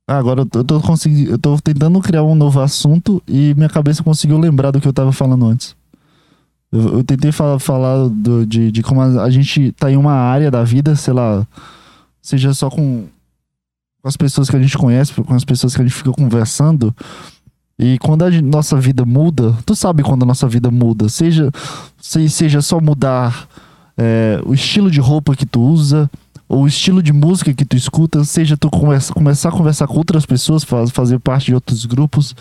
Ah, 0.07 0.17
agora 0.17 0.41
eu 0.41 0.45
tô, 0.45 0.59
eu 0.59 0.63
tô 0.63 0.81
conseguindo. 0.81 1.31
Eu 1.31 1.37
tô 1.37 1.57
tentando 1.59 1.99
criar 2.01 2.23
um 2.23 2.35
novo 2.35 2.59
assunto 2.59 3.21
e 3.27 3.53
minha 3.55 3.69
cabeça 3.69 4.03
conseguiu 4.03 4.37
lembrar 4.37 4.71
do 4.71 4.81
que 4.81 4.87
eu 4.87 4.93
tava 4.93 5.11
falando 5.11 5.45
antes. 5.45 5.75
Eu, 6.71 6.97
eu 6.97 7.03
tentei 7.03 7.31
falar, 7.31 7.59
falar 7.59 8.09
do- 8.09 8.45
de, 8.45 8.71
de 8.71 8.81
como 8.83 9.01
a, 9.01 9.23
a 9.23 9.29
gente 9.29 9.71
tá 9.73 9.91
em 9.91 9.95
uma 9.97 10.13
área 10.13 10.49
da 10.51 10.63
vida, 10.63 10.95
sei 10.95 11.13
lá, 11.13 11.45
seja 12.21 12.53
só 12.53 12.69
com, 12.69 13.05
com 14.01 14.07
as 14.07 14.17
pessoas 14.17 14.49
que 14.49 14.55
a 14.55 14.61
gente 14.61 14.77
conhece, 14.77 15.13
com 15.13 15.33
as 15.33 15.45
pessoas 15.45 15.75
que 15.75 15.81
a 15.81 15.85
gente 15.85 15.95
fica 15.95 16.11
conversando. 16.11 16.93
E 17.79 17.97
quando 17.99 18.23
a 18.25 18.31
gen- 18.31 18.41
nossa 18.41 18.77
vida 18.79 19.05
muda, 19.05 19.57
tu 19.65 19.75
sabe 19.75 20.03
quando 20.03 20.23
a 20.23 20.25
nossa 20.25 20.47
vida 20.47 20.69
muda, 20.69 21.07
seja, 21.09 21.49
se- 22.01 22.29
seja 22.29 22.61
só 22.61 22.79
mudar 22.81 23.47
é, 23.97 24.41
o 24.45 24.53
estilo 24.53 24.89
de 24.89 24.99
roupa 24.99 25.35
que 25.35 25.45
tu 25.45 25.61
usa, 25.61 26.09
ou 26.47 26.63
o 26.63 26.67
estilo 26.67 27.01
de 27.01 27.11
música 27.13 27.53
que 27.53 27.65
tu 27.65 27.75
escuta, 27.75 28.23
seja 28.23 28.55
tu 28.57 28.69
começa, 28.69 29.13
começar 29.13 29.49
a 29.49 29.51
conversar 29.51 29.87
com 29.87 29.97
outras 29.97 30.25
pessoas, 30.25 30.63
faz, 30.63 30.89
fazer 30.91 31.19
parte 31.19 31.47
de 31.47 31.55
outros 31.55 31.85
grupos, 31.85 32.35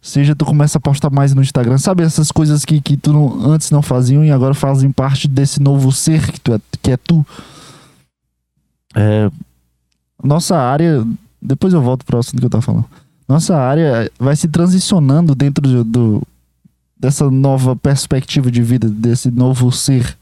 seja 0.00 0.34
tu 0.34 0.44
começa 0.44 0.78
a 0.78 0.80
postar 0.80 1.10
mais 1.10 1.34
no 1.34 1.42
Instagram, 1.42 1.78
sabe 1.78 2.02
essas 2.02 2.30
coisas 2.32 2.64
que, 2.64 2.80
que 2.80 2.96
tu 2.96 3.12
não- 3.12 3.50
antes 3.52 3.70
não 3.70 3.82
faziam 3.82 4.24
e 4.24 4.30
agora 4.30 4.54
fazem 4.54 4.90
parte 4.90 5.28
desse 5.28 5.60
novo 5.60 5.92
ser 5.92 6.30
que, 6.32 6.40
tu 6.40 6.54
é, 6.54 6.60
que 6.82 6.90
é 6.92 6.96
tu. 6.96 7.24
É, 8.94 9.30
nossa 10.22 10.56
área, 10.56 11.04
depois 11.40 11.72
eu 11.74 11.82
volto 11.82 12.04
para 12.04 12.16
o 12.16 12.20
assunto 12.20 12.38
que 12.40 12.46
eu 12.46 12.50
tava 12.50 12.62
falando. 12.62 12.86
Nossa 13.28 13.56
área 13.56 14.10
vai 14.18 14.34
se 14.36 14.48
transicionando 14.48 15.34
dentro 15.34 15.62
do, 15.68 15.84
do- 15.84 16.22
dessa 16.98 17.30
nova 17.30 17.76
perspectiva 17.76 18.50
de 18.50 18.62
vida, 18.62 18.88
desse 18.88 19.30
novo 19.30 19.70
ser. 19.70 20.16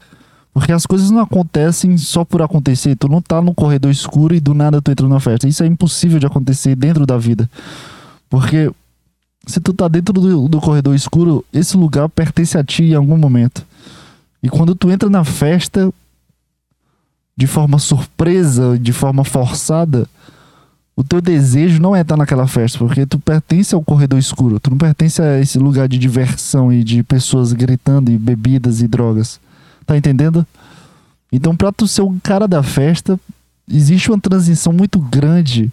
Porque 0.55 0.71
as 0.71 0.85
coisas 0.85 1.11
não 1.11 1.19
acontecem 1.19 1.97
só 1.97 2.23
por 2.23 2.41
acontecer. 2.41 2.95
Tu 2.95 3.09
não 3.09 3.21
tá 3.21 3.41
no 3.41 3.53
corredor 3.53 3.91
escuro 3.91 4.33
e 4.33 4.39
do 4.39 4.53
nada 4.53 4.81
tu 4.81 4.89
entra 4.89 5.05
numa 5.05 5.19
festa. 5.19 5.49
Isso 5.49 5.61
é 5.61 5.67
impossível 5.67 6.17
de 6.17 6.25
acontecer 6.25 6.77
dentro 6.77 7.05
da 7.05 7.17
vida. 7.17 7.49
Porque 8.29 8.71
se 9.45 9.59
tu 9.59 9.73
tá 9.73 9.89
dentro 9.89 10.13
do, 10.13 10.47
do 10.47 10.61
corredor 10.61 10.95
escuro, 10.95 11.43
esse 11.51 11.75
lugar 11.75 12.07
pertence 12.07 12.57
a 12.57 12.63
ti 12.63 12.83
em 12.85 12.93
algum 12.95 13.17
momento. 13.17 13.65
E 14.41 14.47
quando 14.47 14.73
tu 14.73 14.89
entra 14.89 15.09
na 15.09 15.25
festa, 15.25 15.93
de 17.35 17.47
forma 17.47 17.77
surpresa, 17.77 18.79
de 18.79 18.93
forma 18.93 19.25
forçada, 19.25 20.07
o 20.95 21.03
teu 21.03 21.19
desejo 21.19 21.81
não 21.81 21.93
é 21.93 21.99
estar 21.99 22.15
naquela 22.15 22.47
festa, 22.47 22.77
porque 22.77 23.05
tu 23.05 23.19
pertence 23.19 23.75
ao 23.75 23.83
corredor 23.83 24.17
escuro, 24.17 24.57
tu 24.57 24.69
não 24.69 24.77
pertence 24.77 25.21
a 25.21 25.37
esse 25.37 25.59
lugar 25.59 25.89
de 25.89 25.97
diversão 25.97 26.71
e 26.71 26.81
de 26.81 27.03
pessoas 27.03 27.51
gritando 27.51 28.09
e 28.09 28.17
bebidas 28.17 28.81
e 28.81 28.87
drogas. 28.87 29.43
Tá 29.85 29.95
entendendo? 29.97 30.45
Então, 31.31 31.55
pra 31.55 31.71
tu 31.71 31.87
ser 31.87 32.01
o 32.01 32.15
cara 32.23 32.47
da 32.47 32.63
festa, 32.63 33.19
existe 33.69 34.09
uma 34.09 34.19
transição 34.19 34.71
muito 34.71 34.99
grande 34.99 35.71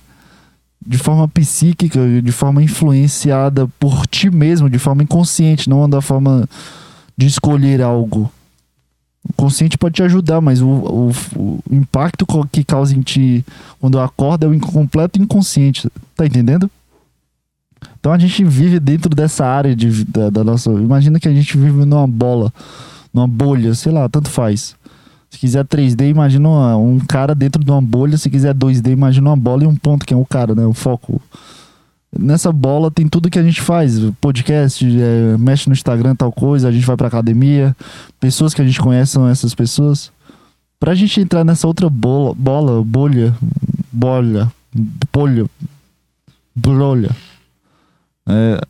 de 0.84 0.98
forma 0.98 1.28
psíquica, 1.28 2.00
de 2.20 2.32
forma 2.32 2.62
influenciada 2.62 3.68
por 3.78 4.06
ti 4.06 4.30
mesmo, 4.30 4.68
de 4.68 4.78
forma 4.78 5.02
inconsciente, 5.02 5.70
não 5.70 5.88
da 5.88 6.00
forma 6.00 6.48
de 7.16 7.26
escolher 7.26 7.80
algo. 7.80 8.30
O 9.28 9.32
consciente 9.34 9.78
pode 9.78 9.94
te 9.94 10.02
ajudar, 10.02 10.40
mas 10.40 10.60
o, 10.60 10.66
o, 10.66 11.12
o 11.36 11.62
impacto 11.70 12.26
que 12.50 12.64
causa 12.64 12.96
em 12.96 13.00
ti 13.00 13.44
quando 13.80 14.00
acorda 14.00 14.46
é 14.46 14.48
o 14.48 14.60
completo 14.60 15.22
inconsciente. 15.22 15.88
Tá 16.16 16.26
entendendo? 16.26 16.68
Então 18.00 18.12
a 18.12 18.18
gente 18.18 18.44
vive 18.44 18.80
dentro 18.80 19.14
dessa 19.14 19.46
área 19.46 19.76
de, 19.76 20.04
da, 20.04 20.28
da 20.28 20.42
nossa. 20.42 20.70
Imagina 20.72 21.20
que 21.20 21.28
a 21.28 21.32
gente 21.32 21.56
vive 21.56 21.84
numa 21.84 22.06
bola, 22.06 22.52
numa 23.12 23.26
bolha, 23.28 23.74
sei 23.74 23.92
lá, 23.92 24.08
tanto 24.08 24.28
faz. 24.30 24.74
Se 25.30 25.38
quiser 25.38 25.64
3D, 25.64 26.08
imagina 26.10 26.48
uma- 26.48 26.76
um 26.76 26.98
cara 26.98 27.34
dentro 27.34 27.64
de 27.64 27.70
uma 27.70 27.80
bolha. 27.80 28.18
Se 28.18 28.28
quiser 28.28 28.52
2D, 28.54 28.90
imagina 28.92 29.30
uma 29.30 29.36
bola 29.36 29.64
e 29.64 29.66
um 29.66 29.74
ponto, 29.74 30.04
que 30.04 30.12
é 30.12 30.16
o 30.16 30.26
cara, 30.26 30.54
né? 30.54 30.66
O 30.66 30.74
foco. 30.74 31.20
Nessa 32.18 32.52
bola 32.52 32.90
tem 32.90 33.08
tudo 33.08 33.30
que 33.30 33.38
a 33.38 33.42
gente 33.42 33.62
faz. 33.62 33.98
Podcast, 34.20 34.84
é, 34.84 35.38
mexe 35.38 35.66
no 35.68 35.72
Instagram, 35.72 36.14
tal 36.14 36.30
coisa. 36.30 36.68
A 36.68 36.72
gente 36.72 36.84
vai 36.84 36.96
pra 36.96 37.08
academia. 37.08 37.74
Pessoas 38.20 38.52
que 38.52 38.60
a 38.60 38.64
gente 38.66 38.78
conhece 38.80 39.12
são 39.12 39.26
essas 39.26 39.54
pessoas. 39.54 40.12
Pra 40.78 40.94
gente 40.94 41.18
entrar 41.20 41.42
nessa 41.44 41.66
outra 41.66 41.88
bola, 41.88 42.34
bola 42.34 42.84
bolha, 42.84 43.34
bolha, 43.90 44.52
bolha, 45.10 45.46
bolha. 46.54 47.10
É, 48.28 48.60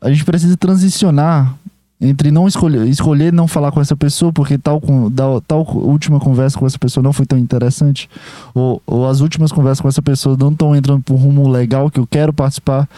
a 0.00 0.10
gente 0.10 0.24
precisa 0.24 0.56
transicionar 0.56 1.54
entre 2.00 2.30
não 2.30 2.48
escolher, 2.48 2.86
escolher 2.88 3.32
não 3.32 3.46
falar 3.46 3.70
com 3.72 3.80
essa 3.80 3.94
pessoa 3.94 4.32
porque 4.32 4.56
tal, 4.56 4.80
com- 4.80 5.10
tal 5.46 5.66
última 5.76 6.18
conversa 6.18 6.58
com 6.58 6.66
essa 6.66 6.78
pessoa 6.78 7.02
não 7.04 7.12
foi 7.12 7.26
tão 7.26 7.38
interessante 7.38 8.08
ou, 8.54 8.80
ou 8.86 9.06
as 9.06 9.20
últimas 9.20 9.52
conversas 9.52 9.80
com 9.80 9.88
essa 9.88 10.00
pessoa 10.00 10.36
não 10.38 10.50
estão 10.50 10.74
entrando 10.74 11.02
por 11.02 11.14
um 11.14 11.18
rumo 11.18 11.48
legal 11.48 11.90
que 11.90 12.00
eu 12.00 12.06
quero 12.06 12.32
participar 12.32 12.88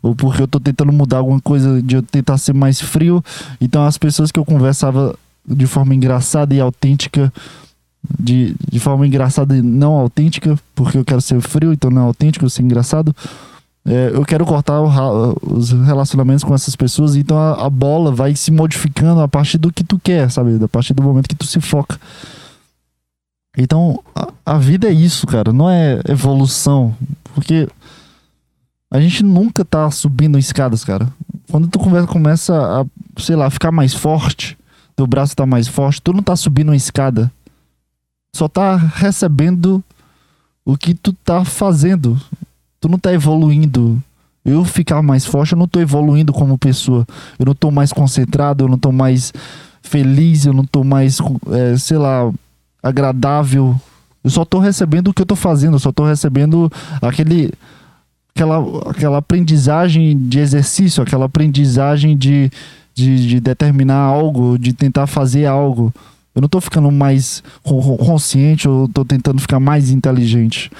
ou 0.00 0.14
porque 0.14 0.42
eu 0.42 0.46
tô 0.46 0.60
tentando 0.60 0.92
mudar 0.92 1.18
alguma 1.18 1.40
coisa 1.40 1.82
de 1.82 1.96
eu 1.96 2.02
tentar 2.02 2.36
ser 2.36 2.52
mais 2.52 2.78
frio. 2.78 3.24
Então 3.58 3.86
as 3.86 3.96
pessoas 3.96 4.30
que 4.30 4.38
eu 4.38 4.44
conversava 4.44 5.16
de 5.48 5.66
forma 5.66 5.94
engraçada 5.94 6.54
e 6.54 6.60
autêntica 6.60 7.32
de, 8.20 8.54
de 8.70 8.78
forma 8.78 9.06
engraçada 9.06 9.56
e 9.56 9.62
não 9.62 9.94
autêntica 9.94 10.58
porque 10.74 10.98
eu 10.98 11.04
quero 11.04 11.20
ser 11.22 11.40
frio 11.40 11.72
então 11.72 11.90
não 11.90 12.02
é 12.02 12.04
autêntico 12.04 12.44
eu 12.44 12.50
ser 12.50 12.62
engraçado 12.62 13.16
é, 13.86 14.10
eu 14.14 14.24
quero 14.24 14.46
cortar 14.46 14.80
o 14.80 15.36
os 15.42 15.70
relacionamentos 15.70 16.42
com 16.42 16.54
essas 16.54 16.74
pessoas, 16.74 17.16
então 17.16 17.36
a, 17.36 17.66
a 17.66 17.70
bola 17.70 18.10
vai 18.10 18.34
se 18.34 18.50
modificando 18.50 19.20
a 19.20 19.28
partir 19.28 19.58
do 19.58 19.72
que 19.72 19.84
tu 19.84 19.98
quer, 19.98 20.30
sabe? 20.30 20.62
A 20.62 20.68
partir 20.68 20.94
do 20.94 21.02
momento 21.02 21.28
que 21.28 21.34
tu 21.34 21.46
se 21.46 21.60
foca. 21.60 22.00
Então, 23.56 24.02
a, 24.14 24.32
a 24.46 24.58
vida 24.58 24.88
é 24.88 24.92
isso, 24.92 25.26
cara, 25.26 25.52
não 25.52 25.68
é 25.68 26.00
evolução. 26.08 26.96
Porque 27.34 27.68
a 28.90 29.00
gente 29.00 29.22
nunca 29.22 29.64
tá 29.64 29.90
subindo 29.90 30.38
escadas, 30.38 30.82
cara. 30.82 31.08
Quando 31.50 31.68
tu 31.68 31.78
conversa, 31.78 32.06
começa 32.06 32.80
a, 32.80 33.20
sei 33.20 33.36
lá, 33.36 33.50
ficar 33.50 33.70
mais 33.70 33.92
forte, 33.92 34.56
teu 34.96 35.06
braço 35.06 35.36
tá 35.36 35.44
mais 35.44 35.68
forte, 35.68 36.00
tu 36.00 36.12
não 36.12 36.22
tá 36.22 36.34
subindo 36.36 36.68
uma 36.70 36.76
escada. 36.76 37.30
Só 38.34 38.48
tá 38.48 38.76
recebendo 38.76 39.84
o 40.64 40.76
que 40.76 40.94
tu 40.94 41.12
tá 41.12 41.44
fazendo 41.44 42.20
tu 42.84 42.88
não 42.90 42.98
tá 42.98 43.14
evoluindo. 43.14 43.98
Eu 44.44 44.62
ficar 44.62 45.00
mais 45.00 45.24
forte, 45.24 45.52
eu 45.52 45.58
não 45.58 45.66
tô 45.66 45.80
evoluindo 45.80 46.34
como 46.34 46.58
pessoa. 46.58 47.06
Eu 47.38 47.46
não 47.46 47.54
tô 47.54 47.70
mais 47.70 47.94
concentrado, 47.94 48.64
eu 48.64 48.68
não 48.68 48.76
tô 48.76 48.92
mais 48.92 49.32
feliz, 49.80 50.44
eu 50.44 50.52
não 50.52 50.66
tô 50.66 50.84
mais, 50.84 51.18
é, 51.50 51.78
sei 51.78 51.96
lá, 51.96 52.30
agradável. 52.82 53.74
Eu 54.22 54.28
só 54.28 54.44
tô 54.44 54.58
recebendo 54.58 55.08
o 55.08 55.14
que 55.14 55.22
eu 55.22 55.26
tô 55.26 55.34
fazendo, 55.34 55.76
eu 55.76 55.78
só 55.78 55.90
tô 55.90 56.04
recebendo 56.04 56.70
aquele 57.00 57.54
aquela, 58.34 58.90
aquela 58.90 59.16
aprendizagem 59.16 60.18
de 60.28 60.38
exercício, 60.40 61.02
aquela 61.02 61.24
aprendizagem 61.24 62.14
de, 62.14 62.50
de, 62.94 63.26
de 63.26 63.40
determinar 63.40 63.96
algo, 63.96 64.58
de 64.58 64.74
tentar 64.74 65.06
fazer 65.06 65.46
algo. 65.46 65.90
Eu 66.34 66.42
não 66.42 66.50
tô 66.50 66.60
ficando 66.60 66.90
mais 66.92 67.42
con- 67.62 67.96
consciente, 67.96 68.66
eu 68.66 68.90
tô 68.92 69.06
tentando 69.06 69.40
ficar 69.40 69.58
mais 69.58 69.88
inteligente. 69.90 70.70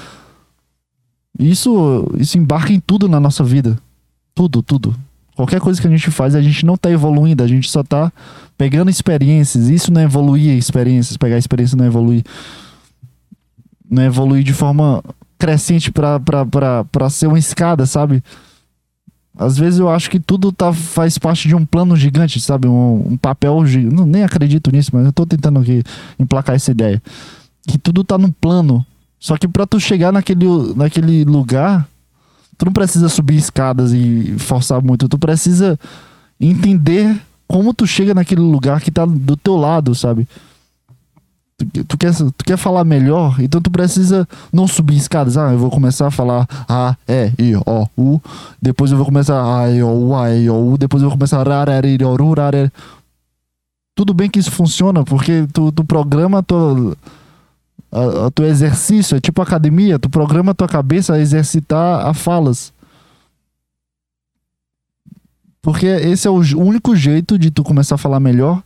Isso, 1.39 2.09
isso 2.19 2.39
embarca 2.39 2.73
em 2.73 2.81
tudo 2.81 3.09
na 3.09 3.19
nossa 3.19 3.43
vida. 3.43 3.79
Tudo, 4.35 4.63
tudo. 4.63 4.95
Qualquer 5.35 5.61
coisa 5.61 5.81
que 5.81 5.87
a 5.87 5.91
gente 5.91 6.11
faz, 6.11 6.35
a 6.35 6.43
gente 6.43 6.65
não 6.65 6.77
tá 6.77 6.91
evoluindo, 6.91 7.43
a 7.43 7.47
gente 7.47 7.69
só 7.69 7.83
tá 7.83 8.13
pegando 8.57 8.91
experiências. 8.91 9.69
Isso 9.69 9.93
não 9.93 10.01
é 10.01 10.05
evoluir 10.05 10.57
experiências, 10.57 11.17
pegar 11.17 11.39
experiência 11.39 11.77
não 11.77 11.85
é 11.85 11.89
evoluir. 11.89 12.23
Não 13.91 14.03
é 14.03 14.07
evoluir 14.07 14.45
de 14.45 14.53
forma 14.53 15.03
crescente 15.37 15.91
pra 15.91 17.11
ser 17.11 17.27
uma 17.27 17.39
escada, 17.39 17.85
sabe? 17.85 18.23
Às 19.37 19.59
vezes 19.59 19.81
eu 19.81 19.91
acho 19.91 20.09
que 20.09 20.21
tudo 20.21 20.53
tá, 20.53 20.73
faz 20.73 21.19
parte 21.19 21.49
de 21.49 21.57
um 21.57 21.67
plano 21.67 21.97
gigante, 21.97 22.41
sabe? 22.41 22.69
Um, 22.69 23.13
um 23.13 23.17
papel 23.17 23.67
gigante. 23.67 24.05
Nem 24.05 24.23
acredito 24.23 24.71
nisso, 24.71 24.91
mas 24.93 25.05
eu 25.05 25.13
tô 25.13 25.27
tentando 25.27 25.59
aqui 25.59 25.83
emplacar 26.19 26.55
essa 26.55 26.71
ideia. 26.71 27.03
Que 27.67 27.77
tudo 27.77 28.05
tá 28.05 28.17
num 28.17 28.31
plano. 28.31 28.87
Só 29.25 29.39
que 29.39 29.49
pra 29.49 29.67
tu 29.67 29.81
chegar 29.81 30.13
naquele, 30.13 30.45
naquele 30.77 31.25
lugar, 31.25 31.89
tu 32.59 32.67
não 32.67 32.73
precisa 32.75 33.09
subir 33.09 33.37
escadas 33.37 33.91
e 33.91 34.35
forçar 34.39 34.83
muito. 34.83 35.09
Tu 35.09 35.19
precisa 35.19 35.81
entender 36.39 37.19
como 37.49 37.73
tu 37.73 37.87
chega 37.87 38.13
naquele 38.13 38.43
lugar 38.43 38.83
que 38.83 38.91
tá 38.91 39.07
do 39.07 39.35
teu 39.35 39.57
lado, 39.57 39.95
sabe? 39.95 40.29
Tu, 41.57 41.85
tu 41.85 41.97
quer, 41.97 42.15
tu 42.15 42.45
quer 42.45 42.59
falar 42.59 42.85
melhor, 42.85 43.41
então 43.41 43.63
tu 43.63 43.71
precisa 43.71 44.29
não 44.53 44.69
subir 44.69 44.99
escadas. 44.99 45.39
Ah, 45.39 45.53
eu 45.55 45.59
vou 45.59 45.71
começar 45.71 46.09
a 46.09 46.11
falar 46.11 46.47
A, 46.69 46.95
E, 47.09 47.33
I, 47.39 47.57
O, 47.57 47.89
U. 47.97 48.21
Depois 48.61 48.91
eu 48.91 48.99
vou 48.99 49.07
começar 49.07 49.43
A, 49.43 49.71
E, 49.71 49.83
O, 49.83 49.89
U, 49.89 50.15
A, 50.15 50.37
E, 50.37 50.51
O, 50.51 50.73
U. 50.75 50.77
Depois 50.77 51.03
eu 51.03 51.09
vou 51.09 51.17
começar. 51.17 51.47
Tudo 53.97 54.13
bem 54.13 54.29
que 54.29 54.39
isso 54.39 54.51
funciona, 54.51 55.03
porque 55.03 55.47
tu, 55.51 55.73
tu 55.73 55.83
programa 55.83 56.43
tua, 56.43 56.95
a, 58.27 58.31
teu 58.31 58.47
exercício, 58.47 59.17
é 59.17 59.21
tipo 59.21 59.41
academia, 59.41 59.99
tu 59.99 60.11
programa 60.11 60.53
a 60.53 60.55
tua 60.55 60.69
cabeça 60.69 61.15
a 61.15 61.21
exercitar 61.21 62.07
a 62.07 62.13
falas. 62.13 62.73
Porque 65.63 65.87
esse 65.87 66.27
é 66.29 66.31
o 66.31 66.41
único 66.59 66.95
jeito 66.95 67.39
de 67.39 67.51
tu 67.51 67.63
começar 67.63 67.95
a 67.95 67.99
falar 67.99 68.21
melhor 68.21 68.63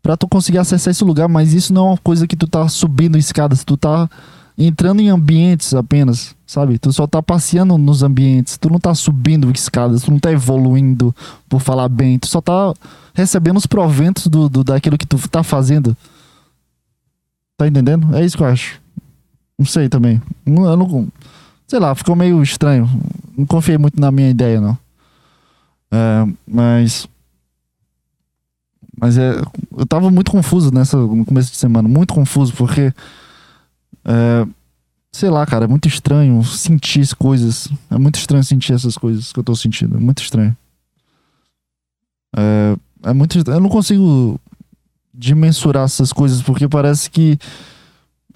pra 0.00 0.16
tu 0.16 0.28
conseguir 0.28 0.58
acessar 0.58 0.92
esse 0.92 1.02
lugar, 1.02 1.28
mas 1.28 1.52
isso 1.52 1.72
não 1.72 1.86
é 1.86 1.90
uma 1.90 1.98
coisa 1.98 2.26
que 2.26 2.36
tu 2.36 2.46
tá 2.46 2.68
subindo 2.68 3.18
escadas, 3.18 3.64
tu 3.64 3.76
tá 3.76 4.08
entrando 4.56 5.00
em 5.00 5.08
ambientes 5.08 5.74
apenas, 5.74 6.34
sabe? 6.46 6.78
Tu 6.78 6.92
só 6.92 7.06
tá 7.06 7.22
passeando 7.22 7.78
nos 7.78 8.02
ambientes, 8.02 8.56
tu 8.56 8.70
não 8.70 8.78
tá 8.78 8.94
subindo 8.94 9.50
escadas, 9.50 10.02
tu 10.02 10.10
não 10.10 10.18
tá 10.18 10.32
evoluindo 10.32 11.14
por 11.48 11.60
falar 11.60 11.88
bem, 11.88 12.18
tu 12.18 12.26
só 12.26 12.40
tá 12.40 12.72
recebendo 13.14 13.56
os 13.56 13.66
proventos 13.66 14.26
do, 14.26 14.48
do 14.48 14.64
daquilo 14.64 14.98
que 14.98 15.06
tu 15.06 15.16
tá 15.28 15.42
fazendo. 15.42 15.96
Tá 17.58 17.66
entendendo? 17.66 18.14
É 18.14 18.24
isso 18.24 18.36
que 18.36 18.42
eu 18.44 18.46
acho. 18.46 18.80
Não 19.58 19.66
sei 19.66 19.88
também. 19.88 20.22
Eu 20.46 20.76
não, 20.76 21.08
sei 21.66 21.80
lá, 21.80 21.92
ficou 21.92 22.14
meio 22.14 22.40
estranho. 22.40 22.88
Não 23.36 23.44
confiei 23.44 23.76
muito 23.76 24.00
na 24.00 24.12
minha 24.12 24.30
ideia, 24.30 24.60
não. 24.60 24.78
É, 25.90 26.24
mas. 26.46 27.08
Mas 28.96 29.18
é. 29.18 29.32
Eu 29.76 29.86
tava 29.86 30.08
muito 30.08 30.30
confuso 30.30 30.72
nessa, 30.72 30.96
no 30.96 31.24
começo 31.26 31.50
de 31.50 31.56
semana. 31.56 31.88
Muito 31.88 32.14
confuso, 32.14 32.54
porque. 32.54 32.94
É, 34.04 34.46
sei 35.10 35.28
lá, 35.28 35.44
cara, 35.44 35.64
é 35.64 35.68
muito 35.68 35.88
estranho 35.88 36.44
sentir 36.44 37.00
as 37.00 37.12
coisas. 37.12 37.68
É 37.90 37.98
muito 37.98 38.20
estranho 38.20 38.44
sentir 38.44 38.72
essas 38.72 38.96
coisas 38.96 39.32
que 39.32 39.38
eu 39.40 39.44
tô 39.44 39.56
sentindo. 39.56 39.96
É 39.96 40.00
muito 40.00 40.22
estranho. 40.22 40.56
É, 42.36 42.76
é 43.02 43.12
muito. 43.12 43.36
Eu 43.50 43.60
não 43.60 43.68
consigo 43.68 44.40
dimensurar 45.18 45.84
essas 45.84 46.12
coisas, 46.12 46.40
porque 46.40 46.68
parece 46.68 47.10
que 47.10 47.36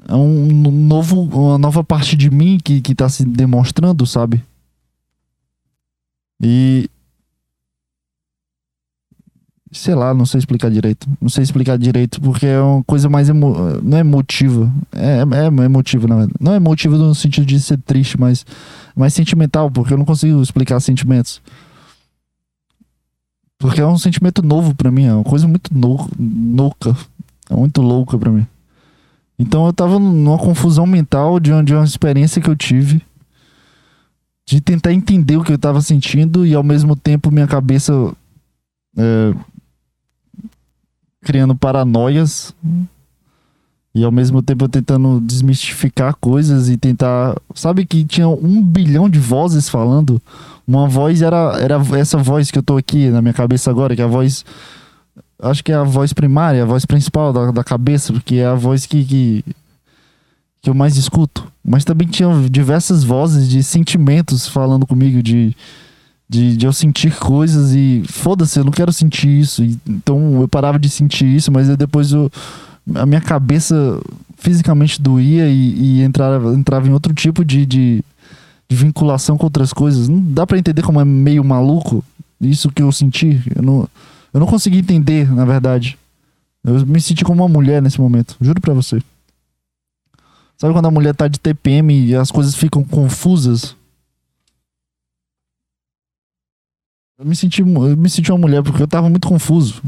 é 0.09 0.15
um 0.15 0.49
novo, 0.71 1.23
uma 1.23 1.57
nova 1.57 1.85
parte 1.85 2.17
de 2.17 2.29
mim 2.29 2.59
que, 2.63 2.81
que 2.81 2.95
tá 2.95 3.09
se 3.09 3.25
demonstrando, 3.25 4.05
sabe? 4.05 4.43
E. 6.43 6.89
Sei 9.71 9.95
lá, 9.95 10.13
não 10.13 10.27
sei 10.27 10.39
explicar 10.39 10.71
direito. 10.71 11.09
Não 11.19 11.31
sei 11.31 11.45
explicar 11.45 11.79
direito, 11.79 12.21
porque 12.21 12.45
é 12.45 12.61
uma 12.61 12.83
coisa 12.85 13.09
mais. 13.09 13.29
Emo... 13.29 13.55
Não 13.83 13.97
é 13.97 14.01
emotiva. 14.01 14.71
É, 14.93 15.21
é 15.21 15.65
emotiva, 15.65 16.09
na 16.09 16.17
verdade. 16.17 16.37
Não 16.41 16.53
é 16.53 16.57
emotiva 16.57 16.99
no 16.99 17.15
sentido 17.15 17.47
de 17.47 17.59
ser 17.61 17.79
triste, 17.79 18.21
mas 18.21 18.45
mais 18.95 19.15
sentimental, 19.15 19.71
porque 19.71 19.95
eu 19.95 19.99
não 19.99 20.05
consigo 20.05 20.43
explicar 20.43 20.79
sentimentos. 20.81 21.41
Porque 23.63 23.81
é 23.81 23.87
um 23.87 23.97
sentimento 23.97 24.43
novo 24.43 24.75
pra 24.75 24.91
mim, 24.91 25.05
é 25.05 25.15
uma 25.15 25.23
coisa 25.23 25.47
muito 25.47 25.71
louca. 25.73 26.97
É 27.49 27.55
muito 27.55 27.81
louca 27.81 28.19
pra 28.19 28.29
mim. 28.29 28.45
Então 29.39 29.65
eu 29.67 29.73
tava 29.73 30.01
numa 30.01 30.37
confusão 30.37 30.85
mental 30.85 31.39
de 31.39 31.53
uma, 31.53 31.63
de 31.63 31.73
uma 31.73 31.85
experiência 31.85 32.43
que 32.43 32.51
eu 32.51 32.57
tive. 32.57 33.01
De 34.45 34.61
tentar 34.61 34.93
entender 34.93 35.37
o 35.37 35.45
que 35.45 35.53
eu 35.53 35.59
tava 35.59 35.81
sentindo 35.81 36.45
e 36.45 36.57
ao 36.57 36.65
mesmo 36.65 36.97
tempo 36.97 37.31
minha 37.31 37.47
cabeça 37.47 37.93
é, 38.99 39.33
criando 41.21 41.55
paranoias 41.55 42.53
e 43.95 44.05
ao 44.05 44.11
mesmo 44.11 44.41
tempo 44.41 44.65
eu 44.65 44.69
tentando 44.69 45.21
desmistificar 45.21 46.15
coisas 46.15 46.71
e 46.71 46.77
tentar. 46.79 47.37
Sabe 47.55 47.85
que 47.85 48.05
tinha 48.05 48.27
um 48.27 48.63
bilhão 48.63 49.09
de 49.09 49.19
vozes 49.19 49.69
falando? 49.69 50.21
Uma 50.67 50.89
voz 50.89 51.21
era, 51.21 51.59
era 51.61 51.83
essa 51.99 52.17
voz 52.17 52.51
que 52.51 52.59
eu 52.59 52.63
tô 52.63 52.79
aqui 52.79 53.11
na 53.11 53.21
minha 53.21 53.35
cabeça 53.35 53.71
agora, 53.71 53.95
que 53.95 54.01
é 54.01 54.05
a 54.05 54.09
voz. 54.09 54.45
Acho 55.39 55.63
que 55.63 55.73
é 55.73 55.75
a 55.75 55.83
voz 55.83 56.13
primária, 56.13 56.63
a 56.63 56.67
voz 56.67 56.87
principal 56.87 57.33
da, 57.33 57.51
da 57.51 57.65
cabeça, 57.65 58.13
porque 58.13 58.37
é 58.37 58.47
a 58.47 58.55
voz 58.55 58.87
que, 58.87 59.05
que, 59.05 59.45
que 60.63 60.71
eu 60.71 60.75
mais 60.75 60.97
escuto. 60.97 61.47
Mas 61.63 61.85
também 61.85 62.09
tinha 62.09 62.29
diversas 62.49 63.05
vozes 63.05 63.49
de 63.49 63.63
sentimentos 63.63 64.47
falando 64.47 64.87
comigo, 64.87 65.23
de, 65.23 65.55
de, 66.29 66.57
de 66.57 66.65
eu 66.65 66.73
sentir 66.73 67.15
coisas 67.19 67.75
e 67.75 68.05
foda-se, 68.07 68.59
eu 68.59 68.65
não 68.65 68.73
quero 68.73 68.93
sentir 68.93 69.29
isso. 69.29 69.63
Então 69.87 70.41
eu 70.41 70.49
parava 70.49 70.79
de 70.79 70.89
sentir 70.89 71.27
isso, 71.27 71.53
mas 71.53 71.69
depois 71.77 72.13
eu 72.13 72.31
a 72.95 73.07
minha 73.07 73.21
cabeça 73.21 74.01
fisicamente 74.37 75.01
doía 75.01 75.49
e, 75.49 75.99
e 75.99 76.03
entrava, 76.03 76.53
entrava 76.55 76.89
em 76.89 76.93
outro 76.93 77.15
tipo 77.15 77.45
de, 77.45 77.65
de, 77.65 78.05
de, 78.69 78.77
vinculação 78.77 79.39
com 79.39 79.47
outras 79.47 79.73
coisas. 79.73 80.09
Não 80.09 80.21
dá 80.21 80.47
para 80.47 80.59
entender 80.59 80.83
como 80.83 81.01
é 81.01 81.05
meio 81.05 81.45
maluco 81.45 82.05
isso 82.41 82.71
que 82.71 82.83
eu 82.83 82.91
senti. 82.91 83.41
Eu 83.55 83.63
não, 83.63 83.89
eu 84.35 84.41
não 84.41 84.47
consegui 84.47 84.79
entender, 84.79 85.33
na 85.33 85.45
verdade. 85.45 85.97
Eu 86.65 86.85
me 86.87 87.01
senti 87.01 87.25
como 87.25 87.43
uma 87.43 87.49
mulher 87.49 87.81
nesse 87.81 88.01
momento, 88.01 88.37
juro 88.41 88.61
pra 88.61 88.75
você. 88.75 89.01
Sabe 90.57 90.73
quando 90.73 90.87
a 90.87 90.93
mulher 90.93 91.15
tá 91.15 91.27
de 91.27 91.41
TPM 91.41 92.07
e 92.07 92.15
as 92.15 92.31
coisas 92.31 92.55
ficam 92.55 92.85
confusas? 92.85 93.77
Eu 97.19 97.27
me 97.27 97.35
senti, 97.37 97.61
eu 97.63 97.97
me 97.97 98.11
senti 98.11 98.31
uma 98.33 98.39
mulher 98.39 98.63
porque 98.63 98.83
eu 98.83 98.89
tava 98.89 99.09
muito 99.09 99.29
confuso. 99.29 99.83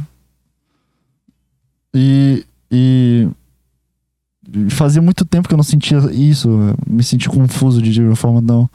E 1.92 2.44
e 2.74 3.28
fazia 4.70 5.00
muito 5.00 5.24
tempo 5.24 5.48
que 5.48 5.54
eu 5.54 5.56
não 5.56 5.64
sentia 5.64 5.98
isso. 6.12 6.48
Me 6.87 7.02
senti 7.02 7.28
confuso 7.28 7.80
de 7.80 8.00
uma 8.02 8.16
forma 8.16 8.42
tão. 8.42 8.70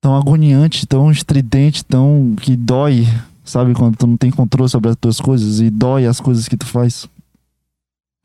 tão 0.00 0.16
agoniante, 0.16 0.86
tão 0.86 1.10
estridente, 1.10 1.84
tão. 1.84 2.34
que 2.40 2.56
dói, 2.56 3.06
sabe? 3.44 3.74
Quando 3.74 3.96
tu 3.96 4.06
não 4.06 4.16
tem 4.16 4.30
controle 4.30 4.70
sobre 4.70 4.90
as 4.90 4.96
tuas 4.96 5.20
coisas 5.20 5.60
e 5.60 5.70
dói 5.70 6.06
as 6.06 6.20
coisas 6.20 6.48
que 6.48 6.56
tu 6.56 6.66
faz. 6.66 7.08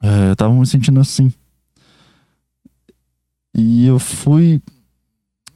É, 0.02 0.32
eu 0.32 0.36
tava 0.36 0.54
me 0.54 0.66
sentindo 0.66 1.00
assim. 1.00 1.34
E 3.54 3.86
eu 3.86 4.00
fui. 4.00 4.62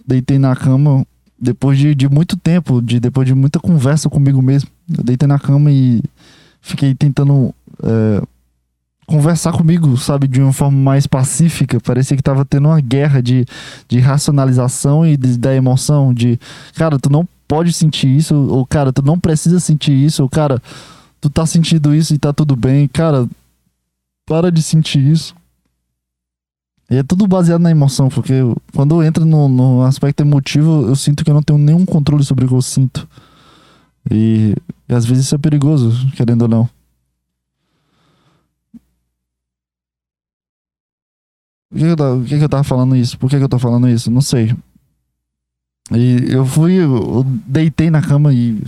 Deitei 0.06 0.40
na 0.40 0.56
cama 0.56 1.06
depois 1.40 1.78
de, 1.78 1.96
de 1.96 2.10
muito 2.10 2.36
tempo, 2.36 2.82
de, 2.82 3.00
depois 3.00 3.28
de 3.28 3.34
muita 3.34 3.60
conversa 3.60 4.10
comigo 4.10 4.42
mesmo. 4.42 4.70
Eu 4.98 5.04
deitei 5.04 5.28
na 5.28 5.40
cama 5.40 5.72
e 5.72 6.02
fiquei 6.62 6.94
tentando. 6.94 7.54
É, 7.84 8.22
conversar 9.10 9.52
comigo, 9.52 9.98
sabe, 9.98 10.28
de 10.28 10.40
uma 10.40 10.54
forma 10.54 10.78
mais 10.78 11.08
pacífica. 11.08 11.80
Parecia 11.80 12.16
que 12.16 12.22
tava 12.22 12.46
tendo 12.46 12.68
uma 12.68 12.80
guerra 12.80 13.22
de, 13.22 13.44
de 13.88 14.00
racionalização 14.00 15.06
e 15.06 15.18
de, 15.18 15.38
da 15.38 15.54
emoção, 15.54 16.14
de, 16.14 16.40
cara, 16.76 17.00
tu 17.00 17.10
não 17.10 17.28
pode 17.48 17.74
sentir 17.74 18.08
isso, 18.08 18.36
ou 18.36 18.66
cara, 18.66 18.94
tu 18.94 19.02
não 19.02 19.20
precisa 19.20 19.60
sentir 19.60 19.94
isso, 19.94 20.22
ou 20.22 20.30
cara, 20.30 20.62
tu 21.20 21.30
tá 21.30 21.44
sentindo 21.46 21.94
isso 21.94 22.14
e 22.14 22.20
tá 22.20 22.32
tudo 22.32 22.56
bem, 22.56 22.88
cara, 22.88 23.28
para 24.28 24.52
de 24.52 24.62
sentir 24.62 25.00
isso. 25.00 25.36
E 26.88 26.98
é 26.98 27.04
tudo 27.04 27.28
baseado 27.28 27.62
na 27.62 27.72
emoção, 27.72 28.10
porque 28.10 28.34
quando 28.76 28.96
eu 28.96 29.04
entro 29.04 29.26
no, 29.26 29.48
no 29.48 29.82
aspecto 29.82 30.22
emotivo, 30.22 30.88
eu 30.88 30.96
sinto 30.96 31.24
que 31.24 31.32
eu 31.32 31.36
não 31.36 31.44
tenho 31.44 31.58
nenhum 31.58 31.86
controle 31.86 32.24
sobre 32.24 32.46
o 32.46 32.48
que 32.48 32.54
eu 32.54 32.62
sinto. 32.62 33.08
E, 34.10 34.56
e 34.88 34.94
às 34.94 35.06
vezes 35.06 35.26
isso 35.26 35.36
é 35.36 35.38
perigoso, 35.38 36.12
querendo 36.16 36.44
ou 36.44 36.48
não. 36.48 36.70
Por 41.70 41.78
que, 41.78 41.86
eu, 41.86 42.24
que, 42.24 42.38
que 42.38 42.44
eu 42.44 42.50
tava 42.50 42.64
falando 42.64 42.96
isso? 42.96 43.18
Por 43.18 43.30
que, 43.30 43.38
que 43.38 43.44
eu 43.44 43.50
tô 43.50 43.60
falando 43.60 43.88
isso? 43.88 44.10
Não 44.10 44.22
sei. 44.22 44.56
E 45.92 46.32
eu 46.32 46.46
fui, 46.46 46.74
eu 46.74 47.24
deitei 47.46 47.90
na 47.90 48.02
cama 48.02 48.34
e 48.34 48.62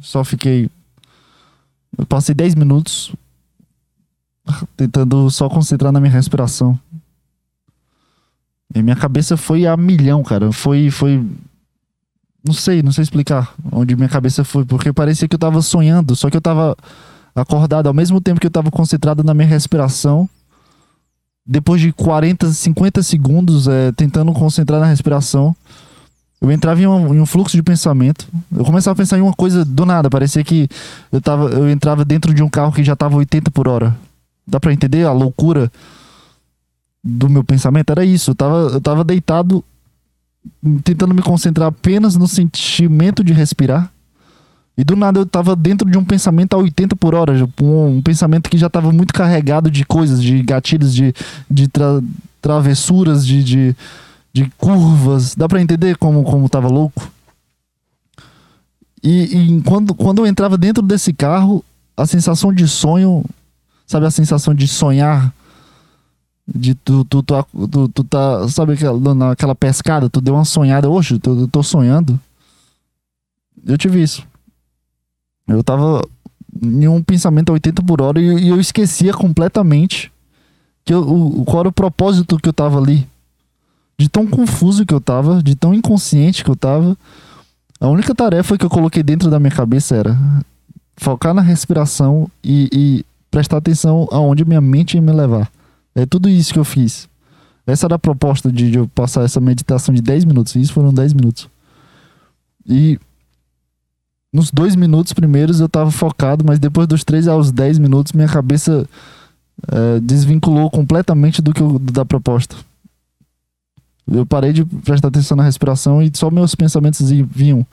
só 0.00 0.24
fiquei. 0.24 0.68
Eu 1.96 2.06
passei 2.06 2.34
10 2.34 2.54
minutos 2.54 3.12
tentando 4.76 5.30
só 5.30 5.48
concentrar 5.48 5.92
na 5.92 6.00
minha 6.00 6.12
respiração. 6.12 6.78
E 8.74 8.82
minha 8.82 8.96
cabeça 8.96 9.36
foi 9.36 9.66
a 9.66 9.76
milhão, 9.76 10.22
cara. 10.22 10.52
Foi, 10.52 10.90
foi. 10.90 11.24
Não 12.44 12.54
sei, 12.54 12.82
não 12.82 12.92
sei 12.92 13.02
explicar 13.02 13.54
onde 13.70 13.94
minha 13.94 14.08
cabeça 14.08 14.42
foi, 14.44 14.64
porque 14.64 14.92
parecia 14.92 15.28
que 15.28 15.34
eu 15.34 15.38
tava 15.38 15.60
sonhando, 15.60 16.16
só 16.16 16.30
que 16.30 16.36
eu 16.36 16.40
tava 16.40 16.74
acordado 17.34 17.86
ao 17.86 17.92
mesmo 17.92 18.20
tempo 18.20 18.40
que 18.40 18.46
eu 18.46 18.50
tava 18.50 18.70
concentrado 18.70 19.22
na 19.22 19.34
minha 19.34 19.46
respiração 19.46 20.28
depois 21.50 21.80
de 21.80 21.92
40, 21.92 22.52
50 22.52 23.02
segundos 23.02 23.66
é, 23.66 23.90
tentando 23.90 24.32
concentrar 24.32 24.78
na 24.78 24.86
respiração, 24.86 25.54
eu 26.40 26.48
entrava 26.48 26.80
em 26.80 26.86
um, 26.86 27.12
em 27.12 27.20
um, 27.20 27.26
fluxo 27.26 27.56
de 27.56 27.62
pensamento. 27.62 28.28
Eu 28.56 28.64
começava 28.64 28.92
a 28.92 28.96
pensar 28.96 29.18
em 29.18 29.20
uma 29.20 29.32
coisa 29.32 29.64
do 29.64 29.84
nada. 29.84 30.08
Parecia 30.08 30.44
que 30.44 30.68
eu, 31.10 31.20
tava, 31.20 31.48
eu 31.48 31.68
entrava 31.68 32.04
dentro 32.04 32.32
de 32.32 32.40
um 32.40 32.48
carro 32.48 32.70
que 32.70 32.84
já 32.84 32.92
estava 32.92 33.16
80 33.16 33.50
por 33.50 33.66
hora. 33.66 33.96
Dá 34.46 34.60
para 34.60 34.72
entender 34.72 35.04
a 35.04 35.12
loucura 35.12 35.72
do 37.02 37.28
meu 37.28 37.42
pensamento? 37.42 37.90
Era 37.90 38.04
isso. 38.04 38.30
Eu 38.30 38.34
tava, 38.36 38.56
eu 38.72 38.80
tava 38.80 39.02
deitado, 39.02 39.64
tentando 40.84 41.12
me 41.12 41.20
concentrar 41.20 41.66
apenas 41.66 42.14
no 42.14 42.28
sentimento 42.28 43.24
de 43.24 43.32
respirar. 43.32 43.92
E 44.80 44.84
do 44.84 44.96
nada 44.96 45.20
eu 45.20 45.26
tava 45.26 45.54
dentro 45.54 45.90
de 45.90 45.98
um 45.98 46.04
pensamento 46.04 46.54
a 46.54 46.56
80 46.56 46.96
por 46.96 47.14
hora, 47.14 47.34
um, 47.60 47.96
um 47.96 48.00
pensamento 48.00 48.48
que 48.48 48.56
já 48.56 48.70
tava 48.70 48.90
muito 48.90 49.12
carregado 49.12 49.70
de 49.70 49.84
coisas, 49.84 50.22
de 50.22 50.42
gatilhos, 50.42 50.94
de, 50.94 51.12
de 51.50 51.68
tra 51.68 52.00
travessuras, 52.40 53.26
de, 53.26 53.44
de, 53.44 53.76
de, 54.32 54.50
curvas. 54.56 55.34
Dá 55.34 55.46
pra 55.46 55.60
entender 55.60 55.98
como, 55.98 56.24
como 56.24 56.48
tava 56.48 56.66
louco? 56.66 57.12
E, 59.02 59.58
e 59.58 59.62
quando, 59.64 59.94
quando 59.94 60.20
eu 60.20 60.26
entrava 60.26 60.56
dentro 60.56 60.82
desse 60.82 61.12
carro, 61.12 61.62
a 61.94 62.06
sensação 62.06 62.50
de 62.50 62.66
sonho, 62.66 63.22
sabe 63.86 64.06
a 64.06 64.10
sensação 64.10 64.54
de 64.54 64.66
sonhar? 64.66 65.30
De 66.48 66.74
tu, 66.74 67.04
tu, 67.04 67.22
tu, 67.22 67.44
tu, 67.70 67.88
tu 67.90 68.04
tá, 68.04 68.48
sabe 68.48 68.72
aquela, 68.72 69.14
naquela 69.14 69.54
pescada, 69.54 70.08
tu 70.08 70.22
deu 70.22 70.32
uma 70.32 70.46
sonhada, 70.46 70.88
hoje 70.88 71.20
eu 71.22 71.48
tô 71.48 71.62
sonhando. 71.62 72.18
Eu 73.66 73.76
tive 73.76 74.02
isso. 74.02 74.29
Eu 75.50 75.64
tava 75.64 76.02
em 76.62 76.86
um 76.88 77.02
pensamento 77.02 77.50
a 77.50 77.54
80 77.54 77.82
por 77.82 78.00
hora 78.00 78.20
e, 78.20 78.44
e 78.44 78.48
eu 78.48 78.60
esquecia 78.60 79.12
completamente 79.12 80.12
que 80.84 80.94
eu, 80.94 81.00
o, 81.00 81.44
qual 81.44 81.60
era 81.60 81.68
o 81.68 81.72
propósito 81.72 82.38
que 82.38 82.48
eu 82.48 82.52
tava 82.52 82.78
ali. 82.78 83.06
De 83.98 84.08
tão 84.08 84.26
confuso 84.26 84.86
que 84.86 84.94
eu 84.94 85.00
tava, 85.00 85.42
de 85.42 85.54
tão 85.54 85.74
inconsciente 85.74 86.42
que 86.42 86.50
eu 86.50 86.56
tava. 86.56 86.96
A 87.78 87.88
única 87.88 88.14
tarefa 88.14 88.56
que 88.56 88.64
eu 88.64 88.70
coloquei 88.70 89.02
dentro 89.02 89.30
da 89.30 89.38
minha 89.38 89.50
cabeça 89.50 89.94
era 89.96 90.16
focar 90.96 91.34
na 91.34 91.42
respiração 91.42 92.30
e, 92.42 92.68
e 92.72 93.04
prestar 93.30 93.58
atenção 93.58 94.08
aonde 94.10 94.44
minha 94.44 94.60
mente 94.60 94.94
ia 94.94 95.02
me 95.02 95.12
levar. 95.12 95.50
É 95.94 96.06
tudo 96.06 96.28
isso 96.28 96.52
que 96.52 96.58
eu 96.58 96.64
fiz. 96.64 97.08
Essa 97.66 97.86
era 97.86 97.96
a 97.96 97.98
proposta 97.98 98.50
de, 98.50 98.70
de 98.70 98.78
eu 98.78 98.88
passar 98.88 99.24
essa 99.24 99.40
meditação 99.40 99.94
de 99.94 100.00
10 100.00 100.24
minutos. 100.24 100.54
Isso 100.56 100.72
foram 100.72 100.92
10 100.92 101.12
minutos. 101.12 101.48
E 102.66 102.98
nos 104.32 104.50
dois 104.50 104.76
minutos 104.76 105.12
primeiros 105.12 105.60
eu 105.60 105.68
tava 105.68 105.90
focado, 105.90 106.44
mas 106.44 106.58
depois 106.58 106.86
dos 106.86 107.04
três 107.04 107.26
aos 107.26 107.50
dez 107.50 107.78
minutos 107.78 108.12
minha 108.12 108.28
cabeça 108.28 108.86
é, 109.68 110.00
desvinculou 110.00 110.70
completamente 110.70 111.42
do 111.42 111.52
que 111.52 111.60
eu, 111.60 111.78
da 111.78 112.04
proposta. 112.04 112.56
Eu 114.10 114.26
parei 114.26 114.52
de 114.52 114.64
prestar 114.64 115.08
atenção 115.08 115.36
na 115.36 115.42
respiração 115.42 116.02
e 116.02 116.10
só 116.14 116.30
meus 116.30 116.54
pensamentos 116.54 117.08
vinham. 117.10 117.66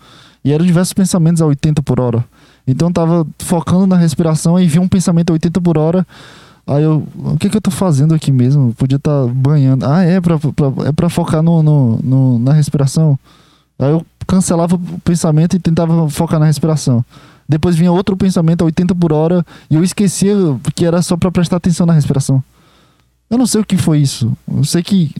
E 0.43 0.51
eram 0.51 0.65
diversos 0.65 0.93
pensamentos 0.93 1.41
a 1.41 1.45
80 1.45 1.81
por 1.81 1.99
hora. 1.99 2.23
Então 2.65 2.89
eu 2.89 2.93
tava 2.93 3.27
focando 3.39 3.87
na 3.87 3.97
respiração 3.97 4.59
e 4.59 4.67
vi 4.67 4.77
um 4.77 4.87
pensamento 4.87 5.31
a 5.31 5.33
80 5.33 5.61
por 5.61 5.77
hora. 5.77 6.05
Aí 6.65 6.83
eu, 6.83 7.07
o 7.15 7.37
que 7.37 7.49
que 7.49 7.57
eu 7.57 7.61
tô 7.61 7.71
fazendo 7.71 8.13
aqui 8.13 8.31
mesmo? 8.31 8.69
Eu 8.69 8.73
podia 8.73 8.97
estar 8.97 9.25
tá 9.25 9.33
banhando. 9.33 9.85
Ah, 9.85 10.03
é 10.03 10.19
pra, 10.19 10.37
pra, 10.37 10.87
é 10.87 10.91
pra 10.91 11.09
focar 11.09 11.41
no, 11.41 11.63
no, 11.63 11.99
no, 12.03 12.39
na 12.39 12.53
respiração. 12.53 13.17
Aí 13.79 13.89
eu 13.89 14.05
cancelava 14.27 14.75
o 14.75 14.99
pensamento 14.99 15.55
e 15.55 15.59
tentava 15.59 16.09
focar 16.09 16.39
na 16.39 16.45
respiração. 16.45 17.03
Depois 17.47 17.75
vinha 17.75 17.91
outro 17.91 18.17
pensamento 18.17 18.61
a 18.61 18.65
80 18.65 18.93
por 18.95 19.13
hora 19.13 19.45
e 19.69 19.75
eu 19.75 19.83
esquecia 19.83 20.35
que 20.75 20.85
era 20.85 21.01
só 21.01 21.15
para 21.15 21.31
prestar 21.31 21.57
atenção 21.57 21.85
na 21.85 21.93
respiração. 21.93 22.43
Eu 23.29 23.37
não 23.37 23.45
sei 23.45 23.61
o 23.61 23.65
que 23.65 23.77
foi 23.77 23.99
isso. 23.99 24.31
Eu 24.53 24.63
sei 24.63 24.83
que 24.83 25.15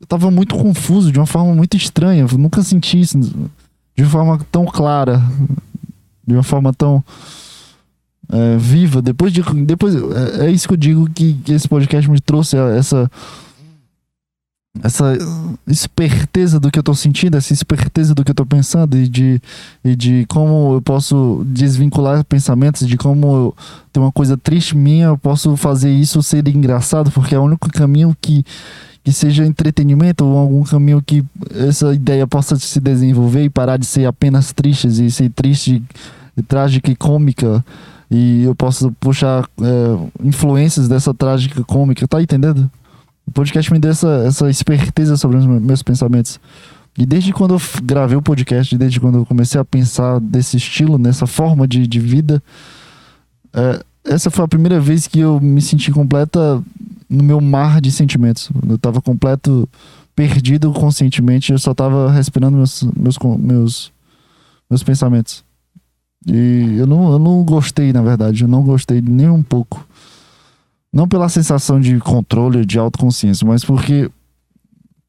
eu 0.00 0.06
tava 0.06 0.30
muito 0.30 0.54
confuso, 0.54 1.12
de 1.12 1.18
uma 1.18 1.26
forma 1.26 1.54
muito 1.54 1.76
estranha. 1.76 2.26
Eu 2.30 2.38
nunca 2.38 2.62
senti 2.62 3.00
isso 3.00 3.18
de 3.18 4.02
uma 4.02 4.10
forma 4.10 4.46
tão 4.50 4.64
clara, 4.66 5.22
de 6.26 6.34
uma 6.34 6.42
forma 6.42 6.72
tão 6.72 7.02
é, 8.30 8.56
viva. 8.56 9.00
Depois 9.00 9.32
de. 9.32 9.42
Depois, 9.64 9.94
é, 9.94 10.46
é 10.46 10.50
isso 10.50 10.68
que 10.68 10.74
eu 10.74 10.78
digo 10.78 11.10
que, 11.10 11.34
que 11.34 11.52
esse 11.52 11.68
podcast 11.68 12.10
me 12.10 12.20
trouxe 12.20 12.56
essa. 12.56 13.10
Essa 14.82 15.16
esperteza 15.66 16.60
do 16.60 16.70
que 16.70 16.78
eu 16.78 16.82
tô 16.82 16.94
sentindo, 16.94 17.36
essa 17.36 17.52
esperteza 17.52 18.14
do 18.14 18.24
que 18.24 18.30
eu 18.30 18.34
tô 18.34 18.44
pensando 18.44 18.96
e 18.96 19.08
de, 19.08 19.40
e 19.84 19.96
de 19.96 20.26
como 20.28 20.74
eu 20.74 20.82
posso 20.82 21.44
desvincular 21.46 22.24
pensamentos, 22.24 22.86
de 22.86 22.96
como 22.96 23.54
tem 23.92 24.02
uma 24.02 24.12
coisa 24.12 24.36
triste 24.36 24.76
minha, 24.76 25.06
eu 25.06 25.18
posso 25.18 25.56
fazer 25.56 25.90
isso 25.90 26.22
ser 26.22 26.46
engraçado, 26.48 27.10
porque 27.10 27.34
é 27.34 27.38
o 27.38 27.42
único 27.42 27.70
caminho 27.70 28.16
que, 28.20 28.44
que 29.02 29.12
seja 29.12 29.46
entretenimento 29.46 30.24
ou 30.24 30.36
algum 30.36 30.62
caminho 30.62 31.02
que 31.04 31.24
essa 31.54 31.94
ideia 31.94 32.26
possa 32.26 32.56
se 32.56 32.80
desenvolver 32.80 33.44
e 33.44 33.50
parar 33.50 33.76
de 33.76 33.86
ser 33.86 34.06
apenas 34.06 34.52
tristes 34.52 34.98
e 34.98 35.10
ser 35.10 35.30
triste, 35.30 35.82
e 36.36 36.42
trágica 36.42 36.90
e 36.90 36.96
cômica 36.96 37.64
e 38.10 38.44
eu 38.44 38.54
posso 38.54 38.92
puxar 38.92 39.48
é, 39.60 40.24
influências 40.24 40.88
dessa 40.88 41.12
trágica 41.12 41.62
cômica, 41.64 42.06
tá 42.06 42.22
entendendo? 42.22 42.70
O 43.26 43.30
podcast 43.30 43.72
me 43.72 43.78
deu 43.78 43.90
essa, 43.90 44.08
essa 44.26 44.48
esperteza 44.48 45.16
sobre 45.16 45.36
os 45.38 45.46
me- 45.46 45.60
meus 45.60 45.82
pensamentos. 45.82 46.38
E 46.98 47.04
desde 47.04 47.32
quando 47.32 47.54
eu 47.54 47.60
gravei 47.82 48.16
o 48.16 48.22
podcast, 48.22 48.76
desde 48.78 48.98
quando 49.00 49.18
eu 49.18 49.26
comecei 49.26 49.60
a 49.60 49.64
pensar 49.64 50.18
desse 50.20 50.56
estilo, 50.56 50.96
nessa 50.96 51.26
forma 51.26 51.68
de, 51.68 51.86
de 51.86 52.00
vida, 52.00 52.42
é, 53.52 53.84
essa 54.04 54.30
foi 54.30 54.44
a 54.44 54.48
primeira 54.48 54.80
vez 54.80 55.06
que 55.06 55.18
eu 55.18 55.40
me 55.40 55.60
senti 55.60 55.90
completa 55.90 56.62
no 57.08 57.22
meu 57.22 57.40
mar 57.40 57.80
de 57.80 57.90
sentimentos. 57.90 58.50
Eu 58.66 58.78
tava 58.78 59.02
completo, 59.02 59.68
perdido 60.14 60.72
conscientemente, 60.72 61.52
eu 61.52 61.58
só 61.58 61.74
tava 61.74 62.10
respirando 62.10 62.56
meus, 62.56 62.82
meus, 62.96 63.18
meus, 63.38 63.92
meus 64.70 64.82
pensamentos. 64.82 65.44
E 66.26 66.76
eu 66.78 66.86
não, 66.86 67.12
eu 67.12 67.18
não 67.18 67.44
gostei, 67.44 67.92
na 67.92 68.02
verdade, 68.02 68.42
eu 68.42 68.48
não 68.48 68.62
gostei 68.62 69.00
nem 69.02 69.28
um 69.28 69.42
pouco. 69.42 69.86
Não 70.96 71.06
pela 71.06 71.28
sensação 71.28 71.78
de 71.78 71.98
controle, 71.98 72.64
de 72.64 72.78
autoconsciência, 72.78 73.46
mas 73.46 73.62
porque 73.62 74.10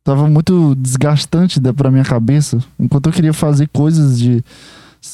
tava 0.04 0.28
muito 0.28 0.76
desgastante 0.76 1.62
pra 1.62 1.90
minha 1.90 2.04
cabeça. 2.04 2.62
Enquanto 2.78 3.06
eu 3.06 3.14
queria 3.14 3.32
fazer 3.32 3.70
coisas 3.70 4.20
de, 4.20 4.44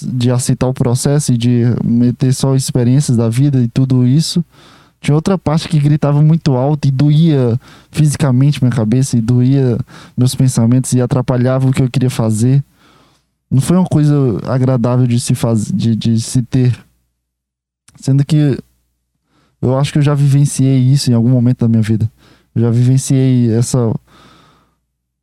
de 0.01 0.31
aceitar 0.31 0.65
o 0.65 0.73
processo 0.73 1.31
e 1.31 1.37
de 1.37 1.61
meter 1.83 2.33
só 2.33 2.55
experiências 2.55 3.15
da 3.15 3.29
vida 3.29 3.61
e 3.61 3.67
tudo 3.67 4.07
isso, 4.07 4.43
tinha 4.99 5.13
outra 5.13 5.37
parte 5.37 5.69
que 5.69 5.79
gritava 5.79 6.23
muito 6.23 6.53
alto 6.53 6.87
e 6.87 6.91
doía 6.91 7.55
fisicamente 7.91 8.59
minha 8.59 8.75
cabeça 8.75 9.15
e 9.15 9.21
doía 9.21 9.77
meus 10.17 10.33
pensamentos 10.33 10.91
e 10.93 10.99
atrapalhava 10.99 11.69
o 11.69 11.71
que 11.71 11.83
eu 11.83 11.89
queria 11.89 12.09
fazer. 12.09 12.63
Não 13.47 13.61
foi 13.61 13.77
uma 13.77 13.85
coisa 13.85 14.15
agradável 14.47 15.05
de 15.05 15.19
se 15.19 15.35
fazer, 15.35 15.71
de, 15.71 15.95
de 15.95 16.19
se 16.19 16.41
ter. 16.41 16.75
Sendo 17.95 18.25
que 18.25 18.57
eu 19.63 19.77
acho 19.77 19.91
que 19.91 19.97
eu 19.99 20.03
já 20.03 20.13
vivenciei 20.13 20.77
isso 20.79 21.09
em 21.09 21.13
algum 21.13 21.29
momento 21.29 21.59
da 21.59 21.67
minha 21.67 21.81
vida. 21.81 22.09
Eu 22.55 22.61
já 22.61 22.69
vivenciei 22.69 23.51
essa. 23.51 23.93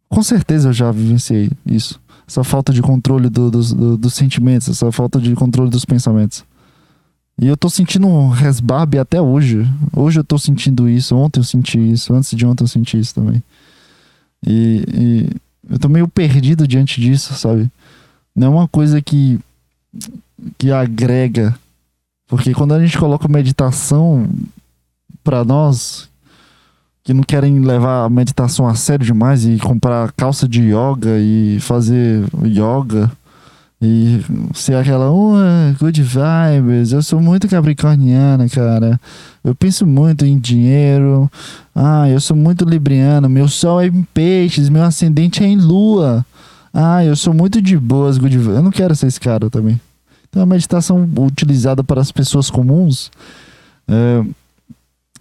Com 0.08 0.22
certeza 0.22 0.68
eu 0.68 0.72
já 0.72 0.90
vivenciei 0.90 1.50
isso. 1.64 2.00
Essa 2.26 2.42
falta 2.44 2.72
de 2.72 2.80
controle 2.82 3.28
do- 3.28 3.50
dos, 3.50 3.72
do- 3.72 3.96
dos 3.96 4.14
sentimentos, 4.14 4.68
essa 4.68 4.90
falta 4.90 5.20
de 5.20 5.34
controle 5.34 5.70
dos 5.70 5.84
pensamentos. 5.84 6.44
E 7.40 7.46
eu 7.46 7.56
tô 7.56 7.70
sentindo 7.70 8.06
um 8.06 8.28
resbarbe 8.28 8.98
até 8.98 9.20
hoje. 9.20 9.66
Hoje 9.94 10.20
eu 10.20 10.24
tô 10.24 10.38
sentindo 10.38 10.88
isso. 10.88 11.16
Ontem 11.16 11.40
eu 11.40 11.44
senti 11.44 11.78
isso. 11.78 12.12
Antes 12.12 12.36
de 12.36 12.44
ontem 12.44 12.64
eu 12.64 12.68
senti 12.68 12.98
isso 12.98 13.14
também. 13.14 13.42
E, 14.46 14.84
e 14.92 15.28
eu 15.70 15.78
tô 15.78 15.88
meio 15.88 16.06
perdido 16.08 16.66
diante 16.68 17.00
disso, 17.00 17.34
sabe? 17.34 17.70
Não 18.34 18.46
é 18.48 18.50
uma 18.50 18.68
coisa 18.68 19.00
que, 19.00 19.38
que 20.58 20.70
agrega. 20.70 21.54
Porque 22.30 22.54
quando 22.54 22.72
a 22.72 22.80
gente 22.80 22.96
coloca 22.96 23.26
meditação 23.28 24.24
pra 25.22 25.44
nós 25.44 26.08
que 27.02 27.12
não 27.12 27.24
querem 27.24 27.58
levar 27.60 28.04
a 28.04 28.08
meditação 28.08 28.68
a 28.68 28.74
sério 28.76 29.04
demais 29.04 29.44
e 29.44 29.58
comprar 29.58 30.12
calça 30.12 30.46
de 30.46 30.62
yoga 30.62 31.18
e 31.18 31.58
fazer 31.60 32.24
yoga 32.44 33.10
e 33.82 34.20
ser 34.54 34.76
aquela 34.76 35.10
"Oh, 35.10 35.34
good 35.78 36.00
vibes, 36.02 36.92
eu 36.92 37.02
sou 37.02 37.20
muito 37.20 37.48
capricorniana, 37.48 38.48
cara. 38.48 39.00
Eu 39.42 39.54
penso 39.54 39.86
muito 39.86 40.24
em 40.24 40.38
dinheiro. 40.38 41.28
Ah, 41.74 42.08
eu 42.08 42.20
sou 42.20 42.36
muito 42.36 42.64
libriana, 42.64 43.28
meu 43.28 43.48
sol 43.48 43.80
é 43.80 43.86
em 43.86 44.02
peixes, 44.14 44.68
meu 44.68 44.84
ascendente 44.84 45.42
é 45.42 45.46
em 45.46 45.56
lua. 45.56 46.24
Ah, 46.72 47.04
eu 47.04 47.16
sou 47.16 47.34
muito 47.34 47.60
de 47.60 47.76
boas, 47.76 48.18
good 48.18 48.36
vibes. 48.38 48.54
Eu 48.56 48.62
não 48.62 48.70
quero 48.70 48.94
ser 48.94 49.06
esse 49.08 49.18
cara 49.18 49.50
também. 49.50 49.80
Então 50.30 50.42
a 50.42 50.46
meditação 50.46 51.08
utilizada 51.18 51.82
para 51.82 52.00
as 52.00 52.12
pessoas 52.12 52.48
comuns 52.48 53.10
é, 53.88 54.24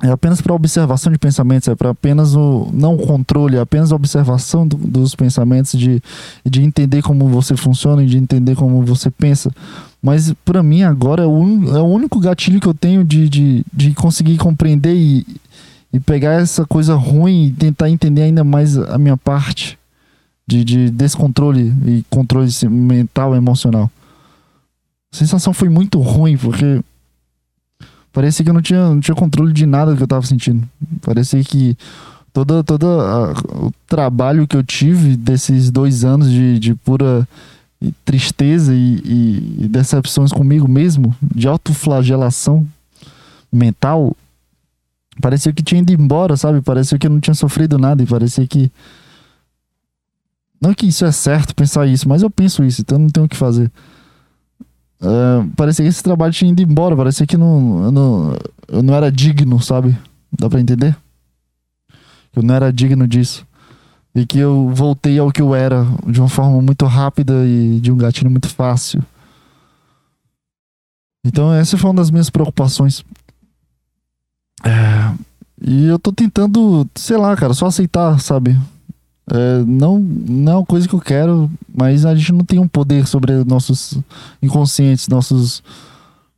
é 0.04 0.12
apenas 0.12 0.40
para 0.40 0.54
observação 0.54 1.12
de 1.12 1.18
pensamentos, 1.18 1.68
é 1.68 1.76
para 1.76 1.90
apenas 1.90 2.36
o 2.36 2.70
não 2.72 2.96
controle, 2.96 3.58
é 3.58 3.60
apenas 3.60 3.92
a 3.92 3.96
observação 3.96 4.68
do- 4.68 4.78
dos 4.78 5.16
pensamentos, 5.16 5.78
de, 5.78 6.02
de 6.46 6.62
entender 6.62 7.02
como 7.02 7.28
você 7.28 7.58
funciona 7.58 8.04
e 8.04 8.06
de 8.06 8.18
entender 8.18 8.56
como 8.56 8.84
você 8.86 9.10
pensa. 9.10 9.52
Mas 10.02 10.32
para 10.46 10.62
mim 10.64 10.84
agora 10.84 11.24
é 11.24 11.28
o, 11.28 11.76
é 11.76 11.82
o 11.82 11.86
único 11.86 12.20
gatilho 12.20 12.60
que 12.62 12.68
eu 12.68 12.74
tenho 12.74 13.04
de, 13.04 13.28
de, 13.28 13.66
de 13.74 13.94
conseguir 13.94 14.38
compreender 14.38 14.96
e, 14.96 15.26
e 15.92 16.00
pegar 16.00 16.34
essa 16.34 16.66
coisa 16.68 16.94
ruim 16.94 17.48
e 17.48 17.52
tentar 17.52 17.90
entender 17.90 18.22
ainda 18.22 18.44
mais 18.44 18.78
a 18.78 18.98
minha 19.00 19.18
parte 19.18 19.78
de, 20.48 20.64
de 20.64 20.90
descontrole 20.92 21.74
e 21.86 22.06
controle 22.10 22.50
mental 22.70 23.34
e 23.34 23.38
emocional. 23.38 23.90
A 25.12 25.16
sensação 25.16 25.54
foi 25.54 25.70
muito 25.70 26.00
ruim, 26.00 26.38
porque 26.38 26.82
parecia 28.14 28.44
que 28.44 28.50
eu 28.50 28.54
não 28.54 28.62
tinha, 28.62 28.90
não 28.90 29.00
tinha 29.00 29.16
controle 29.16 29.52
de 29.54 29.66
nada 29.66 29.96
que 29.96 30.04
eu 30.04 30.08
tava 30.08 30.26
sentindo. 30.26 30.68
Parecia 31.02 31.44
que 31.44 31.76
todo, 32.32 32.64
todo 32.64 32.86
a- 32.88 33.34
o 33.66 33.72
trabalho 33.88 34.48
que 34.48 34.56
eu 34.56 34.64
tive 34.64 35.16
desses 35.18 35.72
dois 35.72 36.04
anos 36.04 36.30
de, 36.30 36.60
de 36.60 36.76
pura 36.76 37.28
tristeza 38.06 38.74
e, 38.74 38.96
e- 39.06 39.64
e 39.64 39.68
decepções 39.68 40.32
comigo 40.32 40.68
mesmo, 40.68 41.16
de 41.34 41.48
autoflagelação 41.48 42.68
mental, 43.52 44.16
parecia 45.22 45.52
que 45.52 45.64
tinha 45.64 45.82
ido 45.82 45.92
embora, 45.94 46.38
sabe? 46.38 46.62
Parecia 46.62 47.00
que 47.00 47.08
eu 47.08 47.12
não 47.12 47.20
tinha 47.20 47.34
sofrido 47.34 47.78
nada 47.80 48.04
e 48.04 48.06
parecia 48.06 48.46
que. 48.46 48.72
Não 50.62 50.74
que 50.74 50.86
isso 50.88 51.06
é 51.06 51.12
certo 51.12 51.56
pensar 51.56 51.88
isso, 51.88 52.08
mas 52.08 52.22
eu 52.22 52.30
penso 52.30 52.64
isso, 52.66 52.82
então 52.82 53.00
não 53.00 53.10
tenho 53.10 53.26
o 53.26 53.30
que 53.30 53.38
fazer. 53.38 53.72
É, 55.02 55.48
parecia 55.56 55.84
que 55.84 55.90
esse 55.90 56.04
trabalho 56.04 56.34
tinha 56.34 56.52
ido 56.52 56.62
embora, 56.62 56.96
parecia 56.96 57.26
que 57.26 57.38
não, 57.38 57.92
não, 57.92 58.38
eu 58.68 58.84
não 58.84 58.94
era 58.94 59.12
digno, 59.12 59.62
sabe? 59.62 59.98
Dá 60.38 60.50
pra 60.50 60.60
entender? 60.60 60.96
Eu 62.36 62.44
não 62.44 62.54
era 62.54 62.72
digno 62.72 63.08
disso. 63.08 63.48
E 64.14 64.26
que 64.26 64.40
eu 64.40 64.70
voltei 64.70 65.18
ao 65.18 65.32
que 65.32 65.42
eu 65.42 65.56
era 65.56 65.86
de 66.08 66.20
uma 66.20 66.30
forma 66.30 66.62
muito 66.62 66.86
rápida 66.86 67.46
e 67.46 67.80
de 67.80 67.92
um 67.92 67.98
gatilho 67.98 68.30
muito 68.30 68.50
fácil. 68.50 69.02
Então, 71.24 71.54
essa 71.54 71.78
foi 71.78 71.90
uma 71.90 71.96
das 71.98 72.12
minhas 72.12 72.30
preocupações. 72.30 73.04
É, 74.66 75.14
e 75.62 75.86
eu 75.86 76.00
tô 76.00 76.12
tentando, 76.12 76.88
sei 76.96 77.18
lá, 77.18 77.36
cara, 77.36 77.54
só 77.54 77.68
aceitar, 77.68 78.20
sabe? 78.20 78.58
É, 79.32 79.64
não, 79.66 80.00
não 80.00 80.52
é 80.52 80.56
uma 80.58 80.66
coisa 80.66 80.88
que 80.88 80.96
eu 80.96 81.00
quero, 81.00 81.50
mas 81.74 82.06
a 82.06 82.16
gente 82.16 82.32
não 82.32 82.44
tem 82.44 82.60
um 82.60 82.68
poder 82.68 83.06
sobre 83.08 83.44
nossos 83.44 83.98
inconscientes, 84.42 85.08
nossos, 85.08 85.62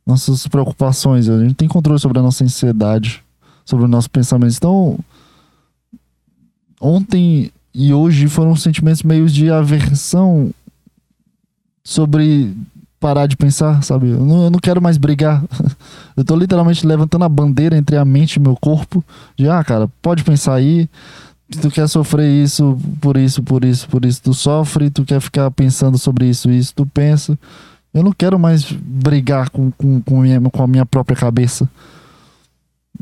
nossas 0.06 0.46
preocupações. 0.46 1.28
A 1.28 1.38
gente 1.38 1.48
não 1.48 1.54
tem 1.54 1.68
controle 1.68 1.98
sobre 1.98 2.18
a 2.18 2.22
nossa 2.22 2.44
ansiedade, 2.44 3.22
sobre 3.64 3.84
os 3.86 3.90
nossos 3.90 4.08
pensamentos. 4.08 4.56
Então, 4.56 4.98
ontem 6.80 7.50
e 7.74 7.94
hoje 7.94 8.28
foram 8.28 8.54
sentimentos 8.54 9.02
meio 9.02 9.26
de 9.26 9.50
aversão 9.50 10.52
sobre 11.82 12.54
parar 13.00 13.26
de 13.26 13.36
pensar, 13.36 13.82
sabe? 13.82 14.10
Eu 14.10 14.24
não, 14.24 14.44
eu 14.44 14.50
não 14.50 14.58
quero 14.60 14.80
mais 14.80 14.96
brigar. 14.96 15.42
Eu 16.14 16.24
tô 16.24 16.36
literalmente 16.36 16.86
levantando 16.86 17.24
a 17.24 17.28
bandeira 17.28 17.76
entre 17.76 17.96
a 17.96 18.04
mente 18.04 18.36
e 18.36 18.40
meu 18.40 18.54
corpo 18.54 19.02
de, 19.34 19.48
ah, 19.48 19.64
cara, 19.64 19.88
pode 20.02 20.22
pensar 20.22 20.54
aí. 20.54 20.88
Tu 21.60 21.70
quer 21.70 21.88
sofrer 21.88 22.28
isso, 22.28 22.78
por 23.00 23.16
isso, 23.16 23.42
por 23.42 23.64
isso, 23.64 23.88
por 23.88 24.04
isso, 24.04 24.22
tu 24.22 24.32
sofre, 24.32 24.90
tu 24.90 25.04
quer 25.04 25.20
ficar 25.20 25.50
pensando 25.50 25.98
sobre 25.98 26.28
isso, 26.28 26.50
isso, 26.50 26.72
tu 26.74 26.86
pensa. 26.86 27.38
Eu 27.92 28.02
não 28.02 28.12
quero 28.12 28.38
mais 28.38 28.64
brigar 28.72 29.50
com, 29.50 29.70
com, 29.70 30.00
com, 30.00 30.20
minha, 30.22 30.40
com 30.40 30.62
a 30.62 30.66
minha 30.66 30.86
própria 30.86 31.16
cabeça. 31.16 31.68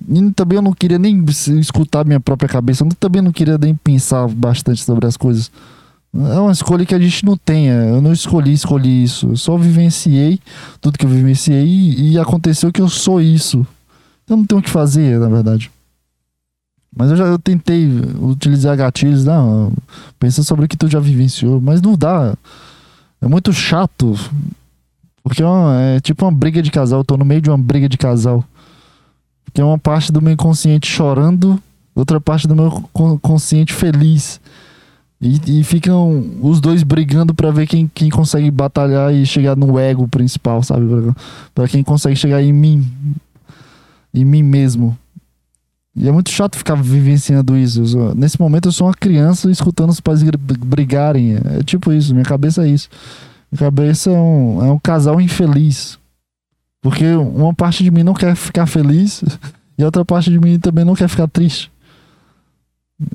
E 0.08 0.30
também 0.32 0.56
eu 0.56 0.62
não 0.62 0.72
queria 0.72 0.98
nem 0.98 1.24
escutar 1.60 2.04
minha 2.04 2.18
própria 2.18 2.48
cabeça. 2.48 2.84
Eu 2.84 2.88
também 2.98 3.22
não 3.22 3.32
queria 3.32 3.56
nem 3.56 3.74
pensar 3.74 4.26
bastante 4.28 4.82
sobre 4.82 5.06
as 5.06 5.16
coisas. 5.16 5.50
É 6.12 6.40
uma 6.40 6.50
escolha 6.50 6.84
que 6.84 6.94
a 6.94 6.98
gente 6.98 7.24
não 7.24 7.36
tem. 7.36 7.70
é, 7.70 7.90
Eu 7.90 8.00
não 8.02 8.12
escolhi, 8.12 8.52
escolhi 8.52 9.04
isso. 9.04 9.28
Eu 9.28 9.36
só 9.36 9.56
vivenciei 9.56 10.40
tudo 10.80 10.98
que 10.98 11.06
eu 11.06 11.10
vivenciei 11.10 11.64
e, 11.64 12.12
e 12.12 12.18
aconteceu 12.18 12.72
que 12.72 12.80
eu 12.80 12.88
sou 12.88 13.20
isso. 13.20 13.64
Eu 14.28 14.36
não 14.36 14.44
tenho 14.44 14.60
o 14.60 14.64
que 14.64 14.70
fazer, 14.70 15.20
na 15.20 15.28
verdade. 15.28 15.70
Mas 16.94 17.10
eu 17.10 17.16
já 17.16 17.24
eu 17.24 17.38
tentei 17.38 17.88
utilizar 18.20 18.76
gatilhos, 18.76 19.24
não. 19.24 19.72
Pensa 20.18 20.42
sobre 20.42 20.64
o 20.64 20.68
que 20.68 20.76
tu 20.76 20.88
já 20.88 20.98
vivenciou, 20.98 21.60
mas 21.60 21.80
não 21.80 21.96
dá. 21.96 22.34
É 23.20 23.28
muito 23.28 23.52
chato. 23.52 24.14
Porque 25.22 25.42
é, 25.42 25.46
uma- 25.46 25.80
é 25.80 26.00
tipo 26.00 26.24
uma 26.24 26.32
briga 26.32 26.60
de 26.62 26.70
casal. 26.70 27.00
Eu 27.00 27.04
tô 27.04 27.16
no 27.16 27.24
meio 27.24 27.40
de 27.40 27.48
uma 27.50 27.58
briga 27.58 27.88
de 27.88 27.96
casal. 27.98 28.44
É 29.54 29.64
uma 29.64 29.78
parte 29.78 30.10
do 30.12 30.22
meu 30.22 30.32
inconsciente 30.32 30.86
chorando, 30.88 31.60
outra 31.94 32.20
parte 32.20 32.46
do 32.48 32.54
meu 32.56 32.70
con- 32.92 33.18
consciente 33.18 33.72
feliz. 33.74 34.40
E, 35.20 35.60
e 35.60 35.64
ficam 35.64 36.24
os 36.40 36.60
dois 36.60 36.82
brigando 36.82 37.34
pra 37.34 37.50
ver 37.50 37.66
quem, 37.66 37.90
quem 37.92 38.08
consegue 38.08 38.50
batalhar 38.50 39.12
e 39.12 39.26
chegar 39.26 39.54
no 39.56 39.78
ego 39.78 40.08
principal, 40.08 40.62
sabe? 40.62 40.86
Pra 41.54 41.68
quem 41.68 41.82
consegue 41.82 42.16
chegar 42.16 42.42
em 42.42 42.52
mim. 42.52 42.90
Em 44.14 44.24
mim 44.24 44.42
mesmo. 44.42 44.96
E 46.00 46.08
é 46.08 46.12
muito 46.12 46.30
chato 46.30 46.56
ficar 46.56 46.76
vivenciando 46.76 47.58
isso. 47.58 47.82
Nesse 48.16 48.40
momento 48.40 48.68
eu 48.68 48.72
sou 48.72 48.86
uma 48.86 48.94
criança 48.94 49.50
escutando 49.50 49.90
os 49.90 50.00
pais 50.00 50.22
brigarem. 50.22 51.36
É 51.58 51.62
tipo 51.62 51.92
isso, 51.92 52.14
minha 52.14 52.24
cabeça 52.24 52.64
é 52.64 52.68
isso. 52.70 52.88
Minha 53.52 53.58
cabeça 53.58 54.08
é 54.08 54.18
um, 54.18 54.64
é 54.64 54.72
um 54.72 54.78
casal 54.78 55.20
infeliz. 55.20 55.98
Porque 56.80 57.04
uma 57.04 57.52
parte 57.52 57.84
de 57.84 57.90
mim 57.90 58.02
não 58.02 58.14
quer 58.14 58.34
ficar 58.34 58.64
feliz 58.64 59.22
e 59.76 59.82
a 59.82 59.86
outra 59.86 60.02
parte 60.02 60.30
de 60.30 60.38
mim 60.40 60.58
também 60.58 60.86
não 60.86 60.94
quer 60.94 61.06
ficar 61.06 61.28
triste. 61.28 61.70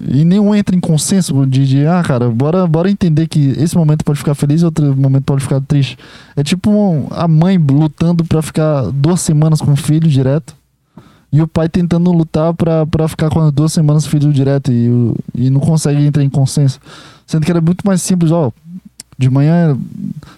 E 0.07 0.23
nenhum 0.23 0.53
entra 0.53 0.75
em 0.75 0.79
consenso 0.79 1.43
de, 1.47 1.67
de 1.67 1.87
ah, 1.87 2.03
cara, 2.03 2.29
bora, 2.29 2.67
bora 2.67 2.89
entender 2.89 3.27
que 3.27 3.49
esse 3.57 3.75
momento 3.75 4.05
pode 4.05 4.19
ficar 4.19 4.35
feliz 4.35 4.61
e 4.61 4.65
outro 4.65 4.95
momento 4.95 5.23
pode 5.23 5.41
ficar 5.41 5.59
triste. 5.61 5.97
É 6.35 6.43
tipo 6.43 6.69
um- 6.69 7.07
a 7.09 7.27
mãe 7.27 7.57
lutando 7.57 8.23
pra 8.23 8.43
ficar 8.43 8.91
duas 8.91 9.21
semanas 9.21 9.59
com 9.59 9.71
o 9.73 9.75
filho 9.75 10.07
direto. 10.07 10.55
E 11.35 11.41
o 11.41 11.47
pai 11.49 11.67
tentando 11.67 12.13
lutar 12.13 12.53
pra 12.53 13.07
ficar 13.09 13.29
com 13.29 13.41
as 13.41 13.51
duas 13.51 13.73
semanas 13.73 14.07
filho 14.07 14.31
direto 14.31 14.71
e, 14.71 15.13
e 15.33 15.49
não 15.49 15.59
consegue 15.59 16.01
entrar 16.05 16.23
em 16.23 16.29
consenso. 16.29 16.79
Sendo 17.27 17.45
que 17.45 17.51
era 17.51 17.59
muito 17.59 17.85
mais 17.85 18.01
simples, 18.01 18.31
ó. 18.31 18.53
De 19.17 19.29
manhã, 19.29 19.77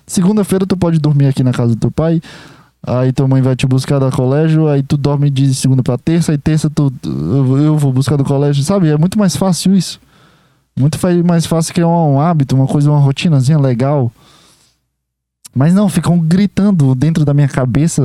segunda-feira 0.08 0.66
tu 0.66 0.76
pode 0.76 0.98
dormir 0.98 1.28
aqui 1.28 1.44
na 1.44 1.52
casa 1.52 1.76
do 1.76 1.80
teu 1.80 1.92
pai. 1.92 2.20
Aí 2.82 3.14
tua 3.14 3.28
mãe 3.28 3.44
vai 3.44 3.56
te 3.56 3.68
buscar 3.68 4.00
do 4.00 4.10
colégio, 4.10 4.68
aí 4.68 4.82
tu 4.82 4.98
dorme 4.98 5.30
de 5.30 5.54
segunda 5.54 5.84
pra 5.84 6.00
terça, 6.00 6.32
aí 6.32 6.38
terça 6.40 6.68
tu, 6.68 6.92
eu 7.04 7.78
vou 7.78 7.94
buscar 7.94 8.16
do 8.16 8.26
colégio, 8.26 8.64
sabe? 8.64 8.88
É 8.88 8.98
muito 8.98 9.20
mais 9.20 9.36
fácil 9.36 9.76
isso. 9.76 10.00
Muito 10.76 10.98
mais 11.24 11.46
fácil 11.46 11.76
criar 11.76 11.90
um 11.90 12.20
hábito, 12.20 12.56
uma 12.56 12.66
coisa, 12.66 12.90
uma 12.90 13.00
rotinazinha 13.00 13.60
legal. 13.60 14.12
Mas 15.56 15.76
não, 15.76 15.90
ficam 15.90 16.18
gritando 16.18 16.96
dentro 16.96 17.24
da 17.24 17.36
minha 17.36 17.48
cabeça 17.48 18.02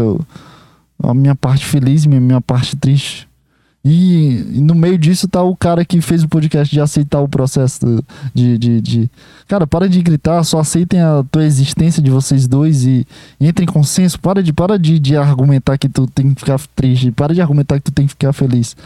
a 1.02 1.14
minha 1.14 1.34
parte 1.34 1.64
feliz 1.64 2.04
e 2.04 2.08
minha, 2.08 2.20
minha 2.20 2.40
parte 2.40 2.76
triste. 2.76 3.28
E, 3.84 4.46
e 4.54 4.60
no 4.60 4.76
meio 4.76 4.96
disso 4.96 5.26
tá 5.26 5.42
o 5.42 5.56
cara 5.56 5.84
que 5.84 6.00
fez 6.00 6.22
o 6.22 6.28
podcast 6.28 6.72
de 6.72 6.80
aceitar 6.80 7.20
o 7.20 7.28
processo 7.28 8.02
de, 8.32 8.56
de, 8.56 8.80
de... 8.80 9.10
Cara, 9.48 9.66
para 9.66 9.88
de 9.88 10.00
gritar, 10.00 10.44
só 10.44 10.60
aceitem 10.60 11.00
a 11.00 11.24
tua 11.30 11.44
existência 11.44 12.00
de 12.00 12.08
vocês 12.08 12.46
dois 12.46 12.84
e, 12.84 13.04
e 13.40 13.48
entrem 13.48 13.68
em 13.68 13.72
consenso. 13.72 14.20
Para 14.20 14.40
de, 14.40 14.52
para 14.52 14.78
de, 14.78 15.00
de 15.00 15.16
argumentar 15.16 15.76
que 15.78 15.88
tu 15.88 16.06
tem 16.06 16.32
que 16.32 16.40
ficar 16.40 16.60
triste. 16.76 17.10
Para 17.10 17.34
de 17.34 17.40
argumentar 17.40 17.78
que 17.78 17.84
tu 17.84 17.92
tem 17.92 18.06
que 18.06 18.12
ficar 18.12 18.32
feliz. 18.32 18.76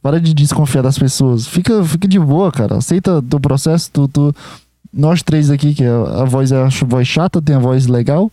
Para 0.00 0.20
de 0.20 0.32
desconfiar 0.32 0.82
das 0.82 0.96
pessoas. 0.96 1.48
Fica, 1.48 1.82
fica 1.82 2.06
de 2.06 2.20
boa, 2.20 2.52
cara. 2.52 2.76
Aceita 2.76 3.20
teu 3.22 3.40
processo. 3.40 3.90
Tu, 3.92 4.06
tu... 4.06 4.34
Nós 4.92 5.24
três 5.24 5.50
aqui, 5.50 5.74
que 5.74 5.84
a, 5.84 6.22
a 6.22 6.24
voz 6.24 6.52
é 6.52 6.62
a 6.62 6.68
voz 6.86 7.08
chata, 7.08 7.42
tem 7.42 7.56
a 7.56 7.58
voz 7.58 7.88
legal. 7.88 8.30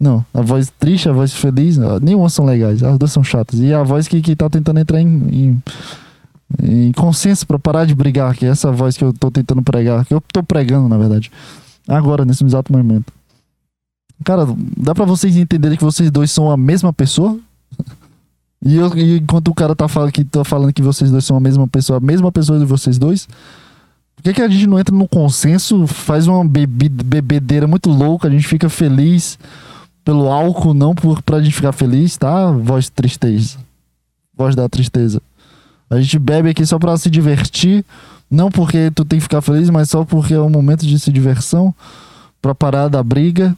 Não, 0.00 0.24
a 0.32 0.40
voz 0.42 0.72
triste, 0.78 1.08
a 1.08 1.12
voz 1.12 1.32
feliz, 1.32 1.76
nenhuma 2.00 2.28
são 2.28 2.44
legais, 2.44 2.82
as 2.82 2.96
duas 2.96 3.10
são 3.10 3.24
chatas. 3.24 3.58
E 3.58 3.74
a 3.74 3.82
voz 3.82 4.06
que, 4.06 4.20
que 4.20 4.36
tá 4.36 4.48
tentando 4.48 4.78
entrar 4.78 5.00
em, 5.00 5.06
em, 5.06 5.62
em 6.62 6.92
consenso 6.92 7.44
pra 7.46 7.58
parar 7.58 7.84
de 7.84 7.96
brigar, 7.96 8.34
que 8.34 8.46
é 8.46 8.48
essa 8.48 8.70
voz 8.70 8.96
que 8.96 9.04
eu 9.04 9.12
tô 9.12 9.30
tentando 9.30 9.62
pregar, 9.62 10.04
que 10.04 10.14
eu 10.14 10.22
tô 10.32 10.42
pregando, 10.42 10.88
na 10.88 10.96
verdade. 10.96 11.32
Agora, 11.88 12.24
nesse 12.24 12.44
exato 12.44 12.72
momento. 12.72 13.12
Cara, 14.24 14.46
dá 14.76 14.94
pra 14.94 15.04
vocês 15.04 15.36
entenderem 15.36 15.76
que 15.76 15.84
vocês 15.84 16.10
dois 16.10 16.30
são 16.30 16.50
a 16.50 16.56
mesma 16.56 16.92
pessoa? 16.92 17.38
E, 18.64 18.76
eu, 18.76 18.96
e 18.96 19.18
enquanto 19.18 19.48
o 19.48 19.54
cara 19.54 19.74
tá 19.74 19.88
falando, 19.88 20.12
que, 20.12 20.24
tá 20.24 20.44
falando 20.44 20.72
que 20.72 20.82
vocês 20.82 21.10
dois 21.10 21.24
são 21.24 21.36
a 21.36 21.40
mesma 21.40 21.66
pessoa, 21.66 21.98
a 21.98 22.00
mesma 22.00 22.30
pessoa 22.30 22.58
de 22.58 22.64
vocês 22.64 22.98
dois, 22.98 23.28
por 24.16 24.22
que, 24.22 24.32
que 24.32 24.42
a 24.42 24.48
gente 24.48 24.66
não 24.66 24.78
entra 24.78 24.94
no 24.94 25.08
consenso, 25.08 25.86
faz 25.86 26.26
uma 26.26 26.44
bebedeira 26.44 27.68
muito 27.68 27.88
louca, 27.88 28.26
a 28.26 28.30
gente 28.30 28.46
fica 28.46 28.68
feliz 28.68 29.38
pelo 30.08 30.32
álcool, 30.32 30.72
não 30.72 30.94
por, 30.94 31.20
pra 31.20 31.38
gente 31.38 31.54
ficar 31.54 31.70
feliz, 31.70 32.16
tá? 32.16 32.50
Voz 32.50 32.88
tristeza. 32.88 33.58
Voz 34.34 34.56
da 34.56 34.66
tristeza. 34.66 35.20
A 35.90 36.00
gente 36.00 36.18
bebe 36.18 36.48
aqui 36.48 36.64
só 36.64 36.78
pra 36.78 36.96
se 36.96 37.10
divertir, 37.10 37.84
não 38.30 38.50
porque 38.50 38.90
tu 38.90 39.04
tem 39.04 39.18
que 39.18 39.24
ficar 39.24 39.42
feliz, 39.42 39.68
mas 39.68 39.90
só 39.90 40.06
porque 40.06 40.32
é 40.32 40.40
um 40.40 40.48
momento 40.48 40.86
de 40.86 40.98
se 40.98 41.12
diversão, 41.12 41.74
pra 42.40 42.54
parar 42.54 42.88
da 42.88 43.02
briga. 43.02 43.54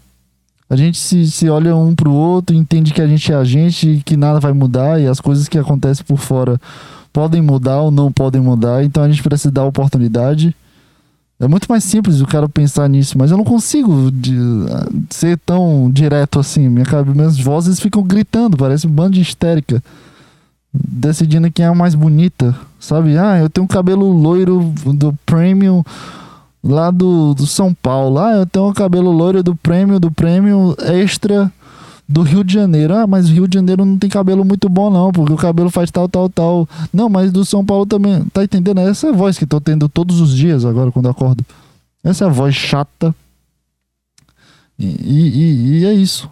A 0.69 0.75
gente 0.75 0.99
se, 0.99 1.31
se 1.31 1.49
olha 1.49 1.77
um 1.77 1.95
pro 1.95 2.11
outro, 2.11 2.57
entende 2.57 2.93
que 2.93 3.01
a 3.01 3.07
gente 3.07 3.31
é 3.31 3.37
a 3.37 3.45
gente 3.45 4.03
que 4.05 4.17
nada 4.17 4.41
vai 4.41 4.53
mudar 4.53 5.01
e 5.01 5.07
as 5.07 5.21
coisas 5.21 5.47
que 5.47 5.57
acontecem 5.57 6.05
por 6.05 6.19
fora 6.19 6.61
podem 7.13 7.41
mudar 7.41 7.79
ou 7.81 7.93
não 7.93 8.11
podem 8.11 8.41
mudar, 8.41 8.83
então 8.83 9.05
a 9.05 9.09
gente 9.09 9.23
precisa 9.23 9.53
dar 9.53 9.67
oportunidade. 9.67 10.53
É 11.41 11.49
muito 11.49 11.67
mais 11.71 11.83
simples 11.85 12.21
o 12.21 12.27
cara 12.27 12.47
pensar 12.49 12.87
nisso, 12.89 13.17
mas 13.17 13.31
eu 13.31 13.37
não 13.39 13.45
consigo 13.45 14.11
de- 14.13 14.37
ser 15.09 15.39
tão 15.39 15.91
direto 15.91 16.39
assim. 16.39 16.69
Minha, 16.69 16.85
cabe- 16.85 17.15
minhas 17.15 17.39
vozes 17.39 17.81
ficam 17.81 18.03
gritando, 18.03 18.57
parece 18.59 18.87
um 18.87 18.91
bando 18.91 19.13
de 19.13 19.23
histérica. 19.23 19.83
Decidindo 20.73 21.51
quem 21.51 21.65
é 21.65 21.69
a 21.69 21.75
mais 21.75 21.95
bonita, 21.95 22.55
sabe? 22.79 23.17
Ah, 23.19 23.39
eu 23.39 23.49
tenho 23.49 23.65
um 23.65 23.69
cabelo 23.69 24.13
loiro 24.13 24.73
do 24.87 25.13
Premium 25.27 25.83
lá 26.63 26.91
do, 26.91 27.35
do 27.35 27.47
São 27.47 27.73
Paulo. 27.75 28.19
Ah, 28.19 28.33
eu 28.37 28.47
tenho 28.47 28.69
um 28.69 28.73
cabelo 28.75 29.11
loiro 29.11 29.43
do 29.43 29.57
Premium, 29.57 29.99
do 29.99 30.13
Premium 30.13 30.75
Extra 30.79 31.51
do 32.11 32.23
Rio 32.23 32.43
de 32.43 32.53
Janeiro. 32.53 32.95
Ah, 32.95 33.07
mas 33.07 33.31
o 33.31 33.33
Rio 33.33 33.47
de 33.47 33.55
Janeiro 33.55 33.85
não 33.85 33.97
tem 33.97 34.11
cabelo 34.11 34.45
muito 34.45 34.69
bom, 34.69 34.91
não, 34.91 35.13
porque 35.13 35.33
o 35.33 35.37
cabelo 35.37 35.71
faz 35.71 35.93
tal, 35.93 36.09
tal, 36.09 36.29
tal. 36.29 36.69
Não, 36.93 37.09
mas 37.09 37.31
do 37.31 37.45
São 37.45 37.65
Paulo 37.65 37.87
também. 37.87 38.25
Tá 38.33 38.43
entendendo? 38.43 38.81
Essa 38.81 39.07
é 39.07 39.11
a 39.11 39.13
voz 39.13 39.39
que 39.39 39.47
tô 39.47 39.61
tendo 39.61 39.89
todos 39.89 40.21
os 40.21 40.35
dias 40.37 40.65
agora 40.65 40.91
quando 40.91 41.09
acordo. 41.09 41.45
Essa 42.03 42.25
é 42.25 42.27
a 42.27 42.31
voz 42.31 42.53
chata. 42.53 43.15
E, 44.77 44.87
e, 44.87 45.79
e 45.81 45.87
é 45.87 45.95
isso. 45.95 46.29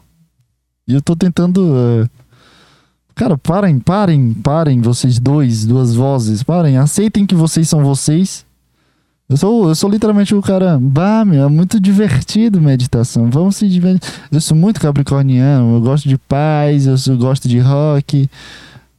E 0.86 0.94
eu 0.94 1.00
tô 1.00 1.14
tentando. 1.14 1.72
é, 1.76 2.08
Cara, 3.14 3.38
parem, 3.38 3.78
parem, 3.78 4.32
parem, 4.32 4.80
vocês 4.80 5.18
dois, 5.18 5.66
duas 5.66 5.94
vozes, 5.94 6.42
parem, 6.42 6.76
aceitem 6.76 7.26
que 7.26 7.34
vocês 7.34 7.68
são 7.68 7.84
vocês. 7.84 8.44
Eu 9.28 9.36
sou, 9.36 9.68
eu 9.68 9.74
sou 9.74 9.90
literalmente 9.90 10.34
o 10.34 10.40
cara. 10.40 10.78
Bah, 10.80 11.24
meu, 11.24 11.44
é 11.44 11.48
muito 11.48 11.78
divertido 11.78 12.60
meditação. 12.60 13.28
Vamos 13.30 13.56
se 13.56 13.68
divertir. 13.68 14.10
Eu 14.32 14.40
sou 14.40 14.56
muito 14.56 14.80
capricorniano, 14.80 15.74
eu 15.76 15.80
gosto 15.80 16.08
de 16.08 16.16
paz, 16.16 16.86
eu 16.86 16.96
sou- 16.96 17.16
gosto 17.16 17.46
de 17.46 17.58
rock. 17.58 18.28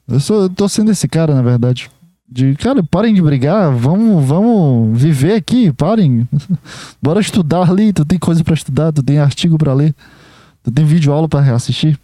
Eu 0.08 0.20
sou, 0.20 0.44
eu 0.44 0.50
tô 0.50 0.70
sendo 0.70 0.92
esse 0.92 1.08
cara, 1.08 1.34
na 1.34 1.42
verdade. 1.42 1.90
De, 2.32 2.54
cara, 2.56 2.84
parem 2.84 3.14
de 3.16 3.22
brigar, 3.24 3.72
vamos, 3.74 4.24
vamos 4.24 5.00
viver 5.02 5.34
aqui, 5.34 5.72
parem. 5.74 6.28
Bora 7.02 7.20
estudar 7.20 7.68
ali, 7.68 7.92
tu 7.92 8.06
tem 8.06 8.20
coisa 8.20 8.44
pra 8.44 8.54
estudar, 8.54 8.92
tu 8.92 9.02
tem 9.02 9.18
artigo 9.18 9.58
pra 9.58 9.74
ler, 9.74 9.96
tu 10.64 10.70
tem 10.70 10.86
vídeo 10.86 11.12
aula 11.12 11.28
pra 11.28 11.42
reassistir. 11.42 11.98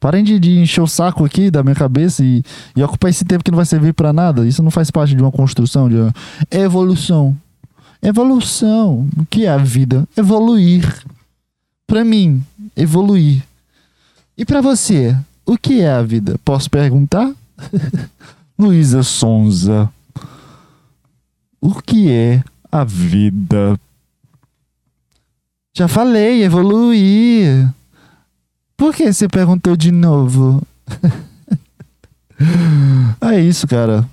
Parem 0.00 0.22
de, 0.22 0.38
de 0.38 0.58
encher 0.58 0.80
o 0.80 0.86
saco 0.86 1.24
aqui 1.24 1.50
da 1.50 1.62
minha 1.62 1.74
cabeça 1.74 2.24
e, 2.24 2.42
e 2.76 2.82
ocupar 2.82 3.10
esse 3.10 3.24
tempo 3.24 3.42
que 3.42 3.50
não 3.50 3.56
vai 3.56 3.66
servir 3.66 3.92
pra 3.92 4.12
nada. 4.12 4.46
Isso 4.46 4.62
não 4.62 4.70
faz 4.70 4.90
parte 4.90 5.14
de 5.14 5.22
uma 5.22 5.32
construção, 5.32 5.88
de 5.88 5.96
uma 5.96 6.14
evolução. 6.50 7.36
Evolução. 8.00 9.08
O 9.16 9.26
que 9.26 9.44
é 9.44 9.48
a 9.48 9.56
vida? 9.56 10.08
Evoluir. 10.16 11.04
Pra 11.86 12.04
mim, 12.04 12.42
evoluir. 12.76 13.42
E 14.36 14.44
pra 14.44 14.60
você, 14.60 15.16
o 15.44 15.56
que 15.56 15.80
é 15.80 15.90
a 15.90 16.02
vida? 16.02 16.38
Posso 16.44 16.70
perguntar? 16.70 17.32
Luísa 18.58 19.02
Sonza. 19.02 19.90
O 21.60 21.74
que 21.82 22.10
é 22.10 22.42
a 22.70 22.84
vida? 22.84 23.78
Já 25.76 25.88
falei, 25.88 26.44
evoluir. 26.44 27.68
Por 28.78 28.94
que 28.94 29.12
você 29.12 29.28
perguntou 29.28 29.76
de 29.76 29.90
novo? 29.90 30.62
é 33.20 33.40
isso, 33.40 33.66
cara. 33.66 34.08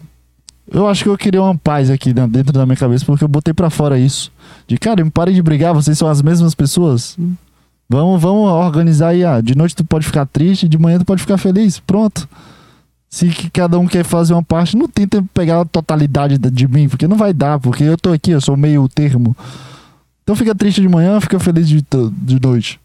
Eu 0.69 0.87
acho 0.87 1.03
que 1.03 1.09
eu 1.09 1.17
queria 1.17 1.41
uma 1.41 1.55
paz 1.55 1.91
aqui 1.91 2.11
dentro 2.11 2.51
da 2.51 2.65
minha 2.65 2.75
cabeça, 2.75 3.05
porque 3.05 3.23
eu 3.23 3.27
botei 3.27 3.53
pra 3.53 3.69
fora 3.69 3.99
isso. 3.99 4.31
De 4.67 4.77
cara, 4.77 5.05
parem 5.11 5.35
de 5.35 5.41
brigar, 5.43 5.73
vocês 5.73 5.97
são 5.97 6.07
as 6.07 6.21
mesmas 6.23 6.55
pessoas. 6.55 7.15
Vamos, 7.87 8.19
vamos 8.19 8.49
organizar 8.49 9.09
aí. 9.09 9.23
Ah, 9.23 9.39
de 9.39 9.55
noite 9.55 9.75
tu 9.75 9.85
pode 9.85 10.05
ficar 10.05 10.25
triste, 10.25 10.67
de 10.67 10.77
manhã 10.79 10.97
tu 10.97 11.05
pode 11.05 11.21
ficar 11.21 11.37
feliz. 11.37 11.79
Pronto. 11.79 12.27
Se 13.07 13.29
cada 13.53 13.77
um 13.77 13.85
quer 13.85 14.03
fazer 14.03 14.33
uma 14.33 14.41
parte, 14.41 14.75
não 14.75 14.87
tenta 14.87 15.23
pegar 15.31 15.61
a 15.61 15.65
totalidade 15.65 16.39
da- 16.39 16.49
de 16.49 16.67
mim, 16.67 16.89
porque 16.89 17.07
não 17.07 17.15
vai 17.15 17.31
dar, 17.31 17.59
porque 17.59 17.83
eu 17.83 17.95
tô 17.95 18.11
aqui, 18.11 18.31
eu 18.31 18.41
sou 18.41 18.57
meio 18.57 18.89
termo. 18.89 19.37
Então 20.23 20.35
fica 20.35 20.55
triste 20.55 20.81
de 20.81 20.89
manhã, 20.89 21.21
fica 21.21 21.39
feliz 21.39 21.69
de, 21.69 21.85
de 22.11 22.41
noite. 22.41 22.79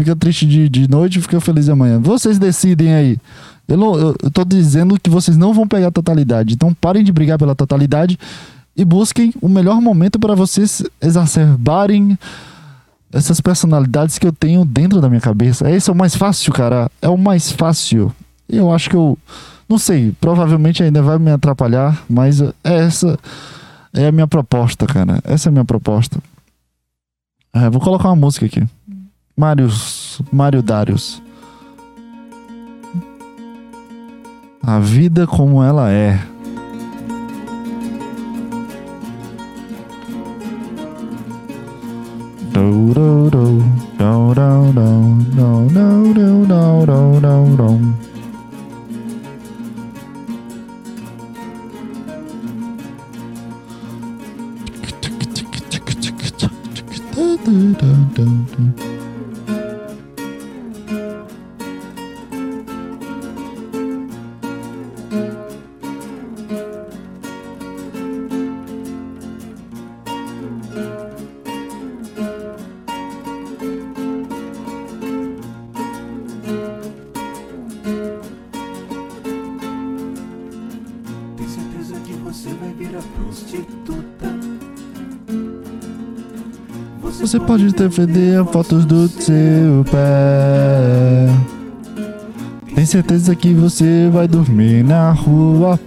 Fica 0.00 0.16
triste 0.16 0.46
de, 0.46 0.66
de 0.66 0.88
noite, 0.88 1.20
fica 1.20 1.38
feliz 1.42 1.66
de 1.66 1.74
manhã. 1.74 2.00
Vocês 2.00 2.38
decidem 2.38 2.94
aí. 2.94 3.18
Eu, 3.68 3.76
não, 3.76 3.94
eu, 3.98 4.16
eu 4.22 4.30
tô 4.30 4.46
dizendo 4.46 4.98
que 4.98 5.10
vocês 5.10 5.36
não 5.36 5.52
vão 5.52 5.68
pegar 5.68 5.88
a 5.88 5.90
totalidade. 5.90 6.54
Então 6.54 6.72
parem 6.72 7.04
de 7.04 7.12
brigar 7.12 7.36
pela 7.36 7.54
totalidade 7.54 8.18
e 8.74 8.82
busquem 8.82 9.34
o 9.42 9.48
melhor 9.48 9.78
momento 9.78 10.18
para 10.18 10.34
vocês 10.34 10.82
exacerbarem 11.02 12.18
essas 13.12 13.42
personalidades 13.42 14.18
que 14.18 14.26
eu 14.26 14.32
tenho 14.32 14.64
dentro 14.64 15.02
da 15.02 15.08
minha 15.10 15.20
cabeça. 15.20 15.70
Esse 15.70 15.90
é 15.90 15.92
o 15.92 15.96
mais 15.96 16.16
fácil, 16.16 16.50
cara. 16.50 16.90
É 17.02 17.08
o 17.10 17.18
mais 17.18 17.52
fácil. 17.52 18.10
Eu 18.48 18.72
acho 18.72 18.88
que 18.88 18.96
eu. 18.96 19.18
Não 19.68 19.76
sei, 19.76 20.14
provavelmente 20.18 20.82
ainda 20.82 21.02
vai 21.02 21.18
me 21.18 21.30
atrapalhar, 21.30 22.02
mas 22.08 22.42
essa 22.64 23.18
é 23.92 24.06
a 24.06 24.12
minha 24.12 24.26
proposta, 24.26 24.86
cara. 24.86 25.20
Essa 25.24 25.48
é 25.48 25.50
a 25.50 25.52
minha 25.52 25.64
proposta. 25.66 26.18
É, 27.52 27.68
vou 27.68 27.82
colocar 27.82 28.08
uma 28.08 28.16
música 28.16 28.46
aqui. 28.46 28.66
Marius, 29.40 30.20
Mário 30.30 30.60
Darius. 30.62 31.22
A 34.62 34.78
vida 34.78 35.26
como 35.26 35.64
ela 35.64 35.90
é. 35.90 36.20
Você 82.40 82.54
vai 82.54 82.72
virar 82.72 83.02
prostituta? 83.18 84.26
Você 87.20 87.38
pode 87.38 87.70
defender 87.74 88.42
fotos 88.46 88.86
do 88.86 89.08
seu 89.08 89.84
pé. 89.90 91.26
Tem 92.74 92.86
certeza 92.86 93.36
que 93.36 93.52
você 93.52 94.08
vai 94.10 94.26
dormir 94.26 94.82
na 94.82 95.12
rua. 95.12 95.78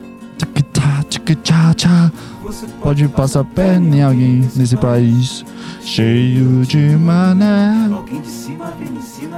Pode 2.81 3.07
passar 3.07 3.43
perna 3.45 3.95
em 3.95 4.03
alguém 4.03 4.47
nesse 4.55 4.77
país 4.77 5.43
cheio 5.81 6.63
de 6.65 6.95
mané. 6.97 7.89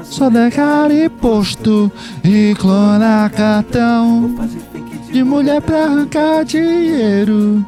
Só 0.04 0.30
declara 0.30 1.06
imposto 1.06 1.90
e 2.24 2.54
clona 2.56 3.30
cartão 3.30 4.34
fazer 4.36 4.60
fake 4.72 4.75
de 5.16 5.24
mulher 5.24 5.62
pra 5.62 5.86
arrancar 5.86 6.44
dinheiro. 6.44 7.66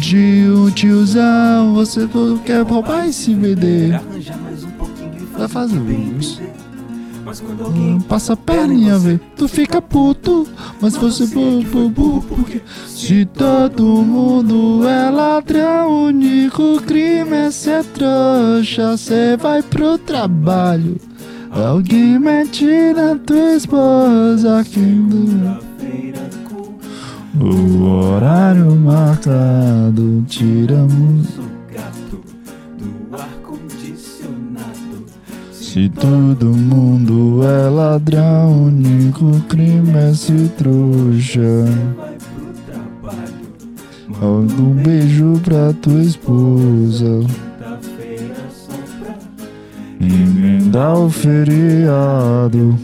De 0.00 0.46
um 0.48 0.70
tiozão, 0.70 1.74
você 1.74 2.08
quer 2.46 2.62
roubar 2.62 3.06
e 3.06 3.12
se 3.12 3.34
vender. 3.34 4.00
Vai 5.36 5.48
fazer 5.48 5.78
isso. 6.18 6.40
Hum, 7.76 8.00
Passa 8.08 8.32
a 8.32 8.36
perninha, 8.36 8.98
vê, 8.98 9.20
tu 9.36 9.46
fica 9.46 9.82
puto, 9.82 10.48
mas 10.80 10.96
você 10.96 11.26
bu, 11.26 11.90
bu, 11.90 12.22
porque 12.26 12.62
se 12.86 13.26
todo 13.26 13.84
mundo 13.84 14.88
é 14.88 15.10
ladrão, 15.10 15.90
o 15.90 16.04
único 16.06 16.80
crime 16.86 17.36
é 17.36 17.50
ser 17.50 17.84
trouxa, 17.84 18.96
cê 18.96 19.36
vai 19.36 19.62
pro 19.62 19.98
trabalho. 19.98 20.96
Alguém 21.50 22.18
mete 22.18 22.94
na 22.94 23.14
tua 23.16 23.56
esposa 23.56 24.64
que 24.64 24.80
feira 24.80 25.60
com 25.60 25.67
o 27.40 27.84
horário 27.84 28.74
marcado 28.76 30.24
tiramos. 30.26 31.38
o 31.38 31.72
gato 31.72 32.20
do 32.76 33.16
ar 33.16 33.28
condicionado. 33.42 35.06
Se 35.52 35.88
todo 35.88 36.46
mundo 36.46 37.44
é 37.44 37.68
ladrão, 37.68 38.52
o 38.52 38.66
único 38.66 39.40
crime 39.48 39.92
é 39.94 40.12
ser 40.14 40.48
trouxa. 40.56 41.66
Manda 44.08 44.54
um 44.54 44.74
beijo 44.74 45.40
pra 45.44 45.72
tua 45.80 46.02
esposa. 46.02 47.20
da 47.60 47.78
feira 47.96 48.34
só 48.50 48.72
pra 48.98 49.16
Emenda 50.00 50.94
o 50.94 51.08
feriado. 51.08 52.76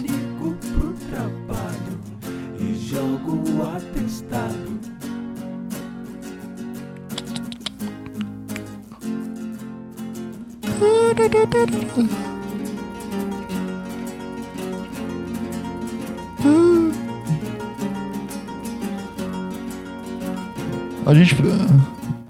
A 21.06 21.12
gente, 21.14 21.36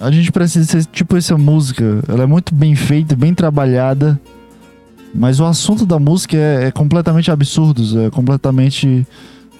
a 0.00 0.10
gente 0.10 0.32
precisa 0.32 0.64
ser 0.64 0.84
tipo 0.86 1.16
essa 1.16 1.38
música. 1.38 2.02
Ela 2.08 2.24
é 2.24 2.26
muito 2.26 2.54
bem 2.54 2.74
feita, 2.74 3.14
bem 3.14 3.32
trabalhada. 3.32 4.20
Mas 5.14 5.38
o 5.38 5.44
assunto 5.44 5.86
da 5.86 5.98
música 5.98 6.36
é, 6.36 6.66
é 6.66 6.70
completamente 6.72 7.30
absurdos, 7.30 7.94
é 7.94 8.10
completamente 8.10 9.06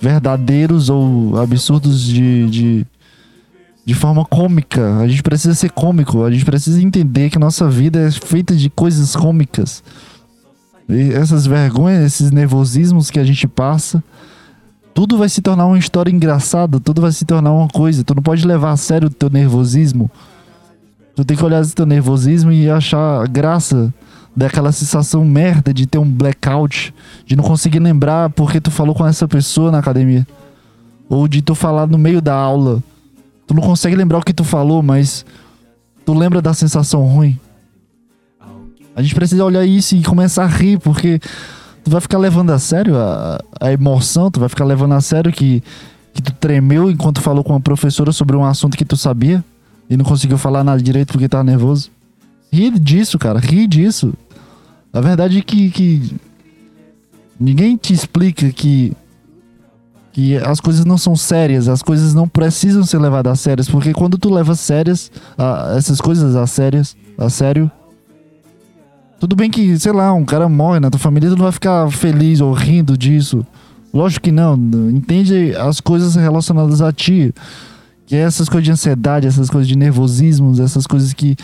verdadeiros 0.01 0.91
ou 0.91 1.41
absurdos 1.41 2.03
de, 2.03 2.51
de, 2.51 2.87
de 3.85 3.95
forma 3.95 4.25
cômica. 4.25 4.99
A 4.99 5.07
gente 5.07 5.23
precisa 5.23 5.55
ser 5.55 5.71
cômico, 5.71 6.25
a 6.25 6.31
gente 6.31 6.45
precisa 6.45 6.83
entender 6.83 7.31
que 7.31 7.39
nossa 7.39 7.69
vida 7.69 8.01
é 8.01 8.11
feita 8.11 8.55
de 8.55 8.71
coisas 8.71 9.15
cômicas. 9.15 9.83
E 10.89 11.13
essas 11.13 11.47
vergonhas, 11.47 12.05
esses 12.05 12.31
nervosismos 12.31 13.11
que 13.11 13.19
a 13.19 13.25
gente 13.25 13.47
passa, 13.47 14.03
tudo 14.93 15.19
vai 15.19 15.29
se 15.29 15.43
tornar 15.43 15.67
uma 15.67 15.79
história 15.79 16.11
engraçada, 16.11 16.79
tudo 16.79 17.03
vai 17.03 17.13
se 17.13 17.25
tornar 17.25 17.53
uma 17.53 17.69
coisa. 17.69 18.05
Tu 18.05 18.15
não 18.15 18.23
pode 18.23 18.47
levar 18.47 18.71
a 18.71 18.77
sério 18.77 19.09
o 19.09 19.11
teu 19.11 19.29
nervosismo. 19.29 20.11
Tu 21.17 21.25
tem 21.25 21.37
que 21.37 21.45
olhar 21.45 21.61
esse 21.61 21.75
teu 21.75 21.87
nervosismo 21.87 22.53
e 22.53 22.69
achar 22.69 23.27
graça 23.29 23.93
daquela 24.37 24.73
sensação 24.73 25.25
merda 25.25 25.73
de 25.73 25.87
ter 25.87 25.99
um 25.99 26.11
blackout, 26.11 26.93
de 27.25 27.37
não 27.37 27.45
conseguir 27.45 27.79
lembrar 27.79 28.31
porque 28.31 28.61
tu 28.61 28.71
falou 28.71 28.95
com 28.95 29.07
essa 29.07 29.29
pessoa 29.29 29.71
na 29.71 29.79
academia. 29.79 30.27
Ou 31.09 31.29
de 31.29 31.41
tu 31.41 31.55
falar 31.55 31.87
no 31.87 31.99
meio 31.99 32.21
da 32.21 32.35
aula. 32.35 32.83
Tu 33.47 33.55
não 33.55 33.63
consegue 33.63 33.95
lembrar 33.95 34.19
o 34.19 34.23
que 34.23 34.33
tu 34.33 34.45
falou, 34.45 34.83
mas 34.83 35.25
tu 36.05 36.15
lembra 36.15 36.41
da 36.41 36.55
sensação 36.55 37.03
ruim. 37.03 37.39
A 38.97 39.03
gente 39.03 39.15
precisa 39.15 39.45
olhar 39.45 39.65
isso 39.65 39.97
e 39.97 40.03
começar 40.03 40.45
a 40.45 40.49
rir, 40.49 40.79
porque 40.79 41.19
tu 41.83 41.91
vai 41.91 42.01
ficar 42.01 42.19
levando 42.19 42.51
a 42.51 42.59
sério 42.59 42.97
a, 42.97 43.41
a 43.61 43.73
emoção, 43.73 44.31
tu 44.31 44.41
vai 44.41 44.49
ficar 44.49 44.65
levando 44.65 44.93
a 44.93 45.01
sério 45.01 45.33
que, 45.33 45.63
que 46.13 46.23
tu 46.23 46.33
tremeu 46.33 46.91
enquanto 46.91 47.21
falou 47.21 47.43
com 47.43 47.53
uma 47.53 47.61
professora 47.61 48.13
sobre 48.13 48.37
um 48.37 48.45
assunto 48.45 48.77
que 48.77 48.85
tu 48.85 48.97
sabia 48.97 49.45
e 49.91 49.97
não 49.97 50.05
conseguiu 50.05 50.39
falar 50.39 50.65
nada 50.65 50.81
direito 50.81 51.13
porque 51.13 51.29
tava 51.29 51.45
nervoso. 51.45 51.91
Ri 52.53 52.71
disso, 52.79 53.19
cara, 53.19 53.41
ri 53.41 53.67
disso. 53.67 54.15
A 54.93 55.01
verdade 55.01 55.39
é 55.39 55.43
que, 55.43 55.71
que 55.71 56.15
ninguém 57.39 57.77
te 57.77 57.93
explica 57.93 58.51
que 58.53 58.93
que 60.15 60.37
as 60.39 60.61
coisas 60.61 60.85
não 60.87 60.97
são 60.97 61.15
sérias, 61.17 61.69
as 61.69 61.83
coisas 61.83 62.15
não 62.15 62.27
precisam 62.27 62.85
ser 62.85 62.99
levadas 62.99 63.33
a 63.33 63.37
sérias, 63.37 63.69
porque 63.69 63.93
quando 63.93 64.17
tu 64.17 64.33
leva 64.33 64.55
sérias 64.55 65.11
a- 65.37 65.75
essas 65.77 66.01
coisas 66.01 66.35
a 66.37 66.47
sérias, 66.47 66.97
a 67.19 67.29
sério, 67.29 67.71
tudo 69.19 69.35
bem 69.37 69.51
que, 69.51 69.79
sei 69.79 69.93
lá, 69.93 70.13
um 70.13 70.25
cara 70.25 70.49
morre 70.49 70.81
na 70.81 70.91
tua 70.91 71.01
família, 71.01 71.29
tu 71.31 71.37
não 71.37 71.43
vai 71.45 71.53
ficar 71.53 71.91
feliz 71.91 72.41
ou 72.41 72.53
rindo 72.53 72.97
disso. 72.97 73.45
Lógico 73.93 74.25
que 74.25 74.33
não. 74.33 74.55
Entende 74.91 75.55
as 75.57 75.81
coisas 75.81 76.15
relacionadas 76.15 76.81
a 76.83 76.93
ti. 76.93 77.33
Que 78.07 78.17
é 78.17 78.21
essas 78.21 78.49
coisas 78.49 78.65
de 78.65 78.71
ansiedade, 78.73 79.27
essas 79.27 79.49
coisas 79.49 79.67
de 79.67 79.77
nervosismos, 79.77 80.61
essas 80.61 80.87
coisas 80.87 81.13
que, 81.15 81.37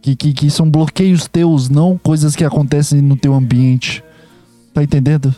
que, 0.00 0.16
que, 0.16 0.32
que 0.32 0.50
são 0.50 0.68
bloqueios 0.68 1.28
teus, 1.28 1.68
não 1.68 1.96
coisas 1.96 2.34
que 2.34 2.44
acontecem 2.44 3.00
no 3.00 3.14
teu 3.16 3.34
ambiente. 3.34 4.02
Tá 4.74 4.82
entendendo? 4.82 5.32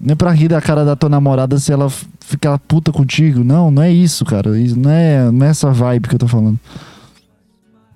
Não 0.00 0.12
é 0.12 0.14
pra 0.16 0.32
rir 0.32 0.48
da 0.48 0.60
cara 0.60 0.84
da 0.84 0.96
tua 0.96 1.08
namorada 1.08 1.58
se 1.58 1.72
ela 1.72 1.88
ficar 2.28 2.58
puta 2.58 2.92
contigo. 2.92 3.42
Não, 3.42 3.70
não 3.70 3.82
é 3.82 3.90
isso, 3.90 4.24
cara. 4.24 4.58
Isso 4.58 4.78
não 4.78 4.90
é, 4.90 5.30
não 5.30 5.46
é 5.46 5.50
essa 5.50 5.70
vibe 5.70 6.08
que 6.08 6.14
eu 6.14 6.18
tô 6.18 6.28
falando. 6.28 6.60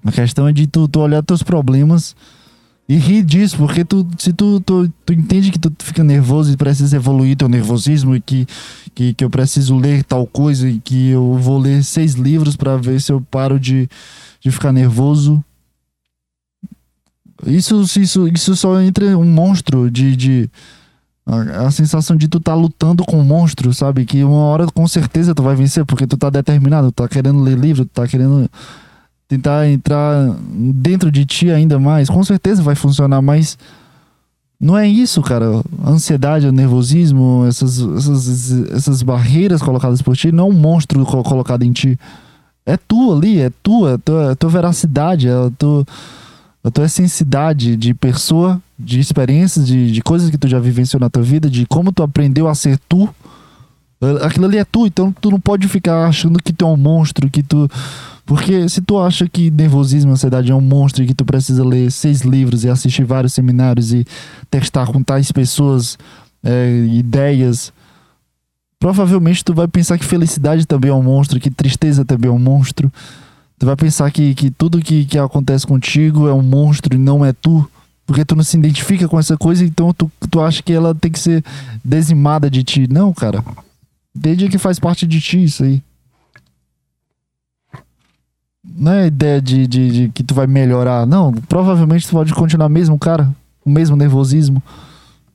A 0.05 0.11
questão 0.11 0.49
é 0.49 0.53
de 0.53 0.67
tu, 0.67 0.89
tu 0.89 1.01
olhar 1.01 1.23
teus 1.23 1.43
problemas 1.43 2.17
e 2.89 2.97
rir 2.97 3.23
disso, 3.23 3.57
porque 3.59 3.85
tu, 3.85 4.07
se 4.19 4.33
tu, 4.33 4.59
tu, 4.61 4.91
tu 5.07 5.13
entende 5.13 5.51
que 5.51 5.59
tu 5.59 5.73
fica 5.79 6.03
nervoso 6.03 6.51
e 6.53 6.57
precisa 6.57 6.97
evoluir 6.97 7.37
teu 7.37 7.49
nervosismo 7.49 8.17
e 8.17 8.21
que, 8.21 8.47
que, 8.95 9.15
que 9.15 9.25
eu 9.25 9.31
preciso 9.31 9.77
ler 9.77 10.03
tal 10.03 10.27
coisa 10.27 10.69
e 10.69 10.81
que 10.81 11.11
eu 11.11 11.37
vou 11.39 11.59
ler 11.59 11.85
seis 11.85 12.15
livros 12.15 12.57
pra 12.57 12.77
ver 12.77 13.01
se 13.01 13.13
eu 13.13 13.21
paro 13.21 13.61
de, 13.61 13.89
de 14.41 14.51
ficar 14.51 14.73
nervoso. 14.73 15.45
Isso, 17.47 17.83
isso, 18.01 18.29
isso 18.29 18.57
só 18.57 18.81
entra 18.81 19.17
um 19.19 19.25
monstro 19.25 19.91
de. 19.91 20.17
de 20.17 20.51
a, 21.27 21.67
a 21.67 21.71
sensação 21.71 22.17
de 22.17 22.29
tu 22.29 22.41
tá 22.41 22.55
lutando 22.55 23.05
com 23.05 23.19
um 23.19 23.25
monstro, 23.25 23.73
sabe? 23.73 24.05
Que 24.05 24.25
uma 24.25 24.45
hora 24.45 24.67
com 24.67 24.87
certeza 24.89 25.35
tu 25.35 25.43
vai 25.43 25.55
vencer, 25.55 25.85
porque 25.85 26.07
tu 26.07 26.17
tá 26.17 26.31
determinado, 26.31 26.91
tu 26.91 27.03
tá 27.03 27.09
querendo 27.09 27.41
ler 27.41 27.57
livro, 27.59 27.85
tu 27.85 27.91
tá 27.93 28.07
querendo 28.07 28.49
tentar 29.29 29.69
entrar 29.69 30.35
dentro 30.49 31.11
de 31.11 31.25
ti 31.25 31.51
ainda 31.51 31.79
mais. 31.79 32.11
Com 32.11 32.23
certeza 32.23 32.63
vai 32.63 32.75
funcionar, 32.75 33.23
mas 33.23 33.57
não 34.61 34.77
é 34.77 34.87
isso, 34.87 35.23
cara. 35.23 35.63
A 35.85 35.91
ansiedade, 35.91 36.47
o 36.47 36.53
nervosismo, 36.53 37.45
essas, 37.49 37.81
essas, 37.81 38.51
essas 38.71 39.03
barreiras 39.03 39.63
colocadas 39.63 40.03
por 40.03 40.17
ti, 40.17 40.31
não 40.31 40.45
é 40.45 40.49
um 40.49 40.53
monstro 40.53 41.05
co- 41.05 41.23
colocado 41.23 41.63
em 41.63 41.73
ti. 41.73 41.99
É 42.65 42.77
tu 42.77 43.13
ali, 43.13 43.41
é 43.41 43.51
tua, 43.63 43.95
é 43.95 43.99
tua, 43.99 44.33
é 44.33 44.35
tua 44.35 44.51
veracidade, 44.51 45.27
é 45.29 45.33
a 45.33 45.51
tua, 45.59 45.85
a 46.63 46.71
tua 46.71 46.87
de 47.77 47.95
pessoa, 47.95 48.63
de 48.83 49.01
experiências, 49.01 49.67
de, 49.67 49.91
de 49.91 50.03
coisas 50.03 50.31
que 50.31 50.39
tu 50.39 50.49
já 50.49 50.59
vivenciou 50.59 51.01
na 51.01 51.09
tua 51.09 51.23
vida, 51.23 51.49
de 51.49 51.67
como 51.67 51.93
tu 51.93 52.03
aprendeu 52.03 52.49
a 52.49 52.55
ser 52.55 52.79
tu. 52.89 53.09
Aquilo 54.23 54.47
ali 54.47 54.59
é 54.59 54.65
tu, 54.65 54.87
então 54.87 55.13
tu 55.13 55.31
não 55.31 55.39
pode 55.39 55.69
ficar 55.69 56.07
achando 56.07 56.43
que 56.43 56.53
tu 56.53 56.65
é 56.65 56.69
um 56.69 56.77
monstro, 56.77 57.31
que 57.31 57.43
tu. 57.43 57.71
Porque 58.27 58.69
se 58.69 58.81
tu 58.81 58.99
acha 58.99 59.29
que 59.29 59.51
nervosismo, 59.51 60.13
ansiedade 60.13 60.51
é 60.51 60.55
um 60.55 60.61
monstro 60.61 61.03
e 61.03 61.07
que 61.07 61.15
tu 61.15 61.25
precisa 61.25 61.65
ler 61.65 61.91
seis 61.91 62.23
livros 62.23 62.65
e 62.65 62.69
assistir 62.69 63.05
vários 63.05 63.33
seminários 63.33 63.93
e 63.93 64.05
testar 64.51 64.87
com 64.87 65.03
tais 65.03 65.31
pessoas 65.31 65.97
é, 66.43 66.87
ideias, 66.91 67.73
provavelmente 68.79 69.45
tu 69.45 69.55
vai 69.55 69.69
pensar 69.69 69.97
que 69.99 70.05
felicidade 70.05 70.67
também 70.67 70.91
é 70.91 70.95
um 70.95 71.03
monstro, 71.03 71.39
que 71.39 71.51
tristeza 71.51 72.05
também 72.05 72.29
é 72.29 72.33
um 72.33 72.39
monstro. 72.39 72.93
Tu 73.59 73.67
vai 73.67 73.77
pensar 73.77 74.11
que, 74.11 74.35
que 74.35 74.51
tudo 74.51 74.81
que, 74.81 75.05
que 75.05 75.17
acontece 75.17 75.65
contigo 75.65 76.27
é 76.27 76.35
um 76.35 76.43
monstro 76.43 76.97
e 76.97 76.99
não 76.99 77.25
é 77.25 77.33
tu. 77.33 77.65
Porque 78.13 78.27
tu 78.27 78.37
não 78.37 78.45
se 78.45 78.59
identifica 78.59 79.09
com 79.09 79.19
essa 79.19 79.39
coisa, 79.39 79.65
então 79.65 79.91
tu, 79.95 80.13
tu 80.31 80.39
acha 80.43 80.63
que 80.63 80.71
ela 80.71 80.95
tem 80.95 81.11
que 81.11 81.19
ser 81.19 81.43
dizimada 81.83 82.51
de 82.51 82.63
ti. 82.63 82.87
Não, 82.87 83.11
cara. 83.11 83.43
Desde 84.15 84.51
que 84.51 84.59
faz 84.59 84.79
parte 84.79 85.07
de 85.07 85.19
ti 85.19 85.43
isso 85.45 85.65
aí. 85.65 85.83
Não 88.63 88.93
é 88.93 89.07
ideia 89.07 89.41
de, 89.41 89.67
de, 89.67 89.91
de 89.91 90.09
que 90.11 90.23
tu 90.23 90.35
vai 90.35 90.47
melhorar. 90.47 91.07
Não, 91.07 91.33
provavelmente 91.33 92.07
tu 92.07 92.11
pode 92.11 92.35
continuar 92.35 92.69
mesmo, 92.69 92.99
cara. 92.99 93.35
O 93.65 93.71
mesmo 93.71 93.97
nervosismo. 93.97 94.63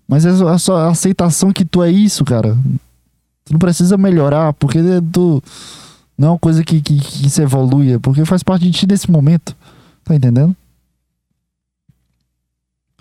Mas 0.07 0.23
é 0.23 0.35
só- 0.35 0.53
é 0.53 0.57
só 0.59 0.77
a 0.77 0.89
aceitação 0.91 1.51
que 1.51 1.65
tu 1.65 1.81
é 1.81 1.89
isso, 1.89 2.23
cara. 2.23 2.55
Tu 3.45 3.53
não 3.53 3.59
precisa 3.59 3.97
melhorar, 3.97 4.53
porque 4.53 4.77
tu. 5.11 5.41
Não 6.15 6.27
é 6.27 6.31
uma 6.33 6.39
coisa 6.39 6.63
que, 6.63 6.79
que, 6.79 6.99
que 6.99 7.27
se 7.27 7.41
evolui, 7.41 7.93
é 7.93 7.97
porque 7.97 8.23
faz 8.23 8.43
parte 8.43 8.65
de 8.69 8.71
ti 8.71 8.85
nesse 8.87 9.09
momento. 9.09 9.55
Tá 10.03 10.13
entendendo? 10.13 10.55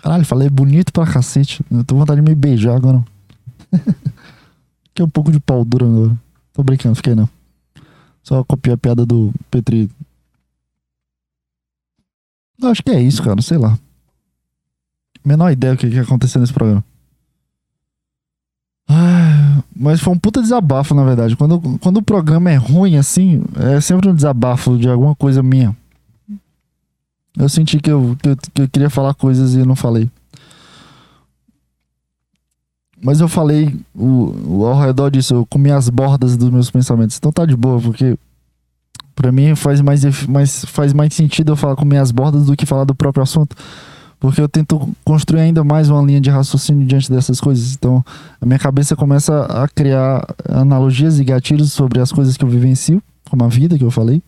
Caralho, 0.07 0.23
falei 0.23 0.49
bonito 0.49 0.93
pra 0.93 1.05
cacete. 1.05 1.61
Eu 1.69 1.83
tô 1.83 1.93
com 1.93 1.99
vontade 1.99 2.21
de 2.21 2.29
me 2.29 2.33
beijar 2.33 2.77
agora. 2.77 3.03
Fiquei 4.87 5.03
um 5.03 5.09
pouco 5.09 5.29
de 5.29 5.37
pau 5.37 5.65
dura 5.65 5.85
agora. 5.85 6.17
Tô 6.53 6.63
brincando, 6.63 6.95
fiquei 6.95 7.13
não. 7.13 7.27
Só 8.23 8.41
copiei 8.45 8.73
a 8.73 8.77
piada 8.77 9.05
do 9.05 9.33
Petri. 9.51 9.91
Eu 12.61 12.69
acho 12.69 12.81
que 12.81 12.91
é 12.91 13.01
isso, 13.01 13.21
cara. 13.21 13.41
Sei 13.41 13.57
lá. 13.57 13.77
Menor 15.25 15.51
ideia 15.51 15.73
do 15.73 15.77
que, 15.77 15.89
que 15.89 15.99
aconteceu 15.99 16.39
nesse 16.39 16.53
programa. 16.53 16.81
Ah, 18.87 19.61
Mas 19.75 19.99
foi 19.99 20.13
um 20.13 20.19
puta 20.19 20.41
desabafo, 20.41 20.95
na 20.95 21.03
verdade. 21.03 21.35
Quando, 21.35 21.59
quando 21.79 21.97
o 21.97 22.01
programa 22.01 22.49
é 22.49 22.55
ruim, 22.55 22.95
assim, 22.95 23.43
é 23.57 23.81
sempre 23.81 24.07
um 24.07 24.15
desabafo 24.15 24.77
de 24.77 24.87
alguma 24.87 25.13
coisa 25.13 25.43
minha. 25.43 25.75
Eu 27.37 27.47
senti 27.49 27.79
que 27.79 27.91
eu, 27.91 28.17
que 28.21 28.29
eu, 28.29 28.37
que 28.37 28.61
eu 28.63 28.69
queria 28.69 28.89
falar 28.89 29.13
coisas 29.13 29.53
e 29.53 29.59
não 29.59 29.75
falei. 29.75 30.09
Mas 33.01 33.19
eu 33.19 33.27
falei 33.27 33.75
o, 33.93 34.33
o- 34.61 34.65
ao 34.65 34.79
redor 34.79 35.09
disso, 35.11 35.33
eu 35.35 35.45
comi 35.45 35.71
as 35.71 35.87
bordas 35.89 36.35
dos 36.35 36.49
meus 36.49 36.71
pensamentos. 36.71 37.15
Então 37.17 37.31
tá 37.31 37.45
de 37.45 37.55
boa, 37.55 37.79
porque 37.79 38.17
pra 39.15 39.31
mim 39.31 39.55
faz 39.55 39.81
mais, 39.81 40.03
mais, 40.27 40.65
faz 40.65 40.93
mais 40.93 41.13
sentido 41.13 41.51
eu 41.51 41.55
falar 41.55 41.75
comer 41.75 41.97
as 41.99 42.11
bordas 42.11 42.47
do 42.47 42.55
que 42.55 42.65
falar 42.65 42.85
do 42.85 42.95
próprio 42.95 43.21
assunto. 43.23 43.55
Porque 44.19 44.41
eu 44.41 44.49
tento 44.49 44.89
construir 45.05 45.41
ainda 45.41 45.63
mais 45.63 45.91
uma 45.91 46.01
linha 46.01 46.19
de 46.19 46.31
raciocínio 46.31 46.87
diante 46.87 47.11
dessas 47.11 47.39
coisas. 47.39 47.75
Então 47.75 48.03
a 48.41 48.45
minha 48.47 48.57
cabeça 48.57 48.95
começa 48.95 49.45
a 49.45 49.67
criar 49.67 50.25
analogias 50.49 51.19
e 51.19 51.23
gatilhos 51.23 51.71
sobre 51.71 51.99
as 51.99 52.11
coisas 52.11 52.35
que 52.35 52.43
eu 52.43 52.49
vivencio, 52.49 53.01
como 53.29 53.43
a 53.43 53.47
vida 53.47 53.77
que 53.77 53.83
eu 53.83 53.91
falei, 53.91 54.23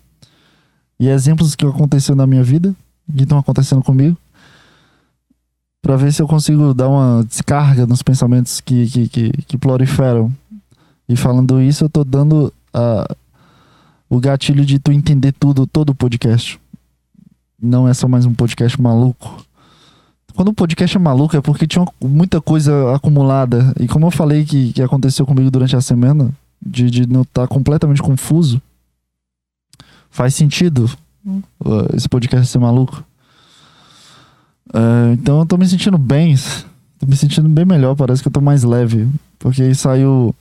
e 0.99 1.07
exemplos 1.07 1.55
que 1.55 1.65
aconteceu 1.65 2.15
na 2.15 2.27
minha 2.27 2.43
vida, 2.43 2.75
que 3.15 3.23
estão 3.23 3.37
acontecendo 3.37 3.81
comigo 3.81 4.17
Pra 5.81 5.95
ver 5.95 6.11
se 6.11 6.21
eu 6.21 6.27
consigo 6.27 6.73
dar 6.73 6.89
uma 6.89 7.23
descarga 7.23 7.87
nos 7.87 8.03
pensamentos 8.03 8.59
que, 8.59 8.85
que, 8.87 9.07
que, 9.07 9.31
que 9.43 9.57
proliferam. 9.57 10.31
E 11.07 11.15
falando 11.15 11.61
isso, 11.61 11.85
eu 11.85 11.89
tô 11.89 12.03
dando 12.03 12.53
a, 12.73 13.15
o 14.09 14.19
gatilho 14.19 14.65
de 14.65 14.77
tu 14.77 14.91
entender 14.91 15.31
tudo, 15.31 15.65
todo 15.65 15.91
o 15.91 15.95
podcast. 15.95 16.59
Não 17.61 17.87
é 17.87 17.93
só 17.93 18.07
mais 18.07 18.25
um 18.25 18.33
podcast 18.33 18.79
maluco. 18.79 19.45
Quando 20.35 20.49
o 20.49 20.53
podcast 20.53 20.95
é 20.95 20.99
maluco 20.99 21.35
é 21.35 21.41
porque 21.41 21.65
tinha 21.65 21.85
muita 22.01 22.41
coisa 22.41 22.93
acumulada. 22.93 23.73
E 23.79 23.87
como 23.87 24.05
eu 24.05 24.11
falei 24.11 24.43
que, 24.43 24.73
que 24.73 24.81
aconteceu 24.81 25.25
comigo 25.25 25.49
durante 25.49 25.75
a 25.77 25.81
semana, 25.81 26.29
de, 26.61 26.89
de 26.91 27.07
não 27.07 27.21
estar 27.21 27.47
completamente 27.47 28.01
confuso, 28.01 28.61
faz 30.09 30.35
sentido 30.35 30.89
esse 31.93 32.07
podcast 32.07 32.47
ser 32.47 32.59
maluco. 32.59 33.03
É, 34.73 35.13
então 35.13 35.39
eu 35.39 35.45
tô 35.45 35.57
me 35.57 35.67
sentindo 35.67 35.97
bem. 35.97 36.35
Tô 36.99 37.05
me 37.05 37.15
sentindo 37.15 37.49
bem 37.49 37.65
melhor. 37.65 37.95
Parece 37.95 38.21
que 38.21 38.27
eu 38.27 38.31
tô 38.31 38.41
mais 38.41 38.63
leve. 38.63 39.07
Porque 39.37 39.63
aí 39.63 39.75
saiu. 39.75 40.35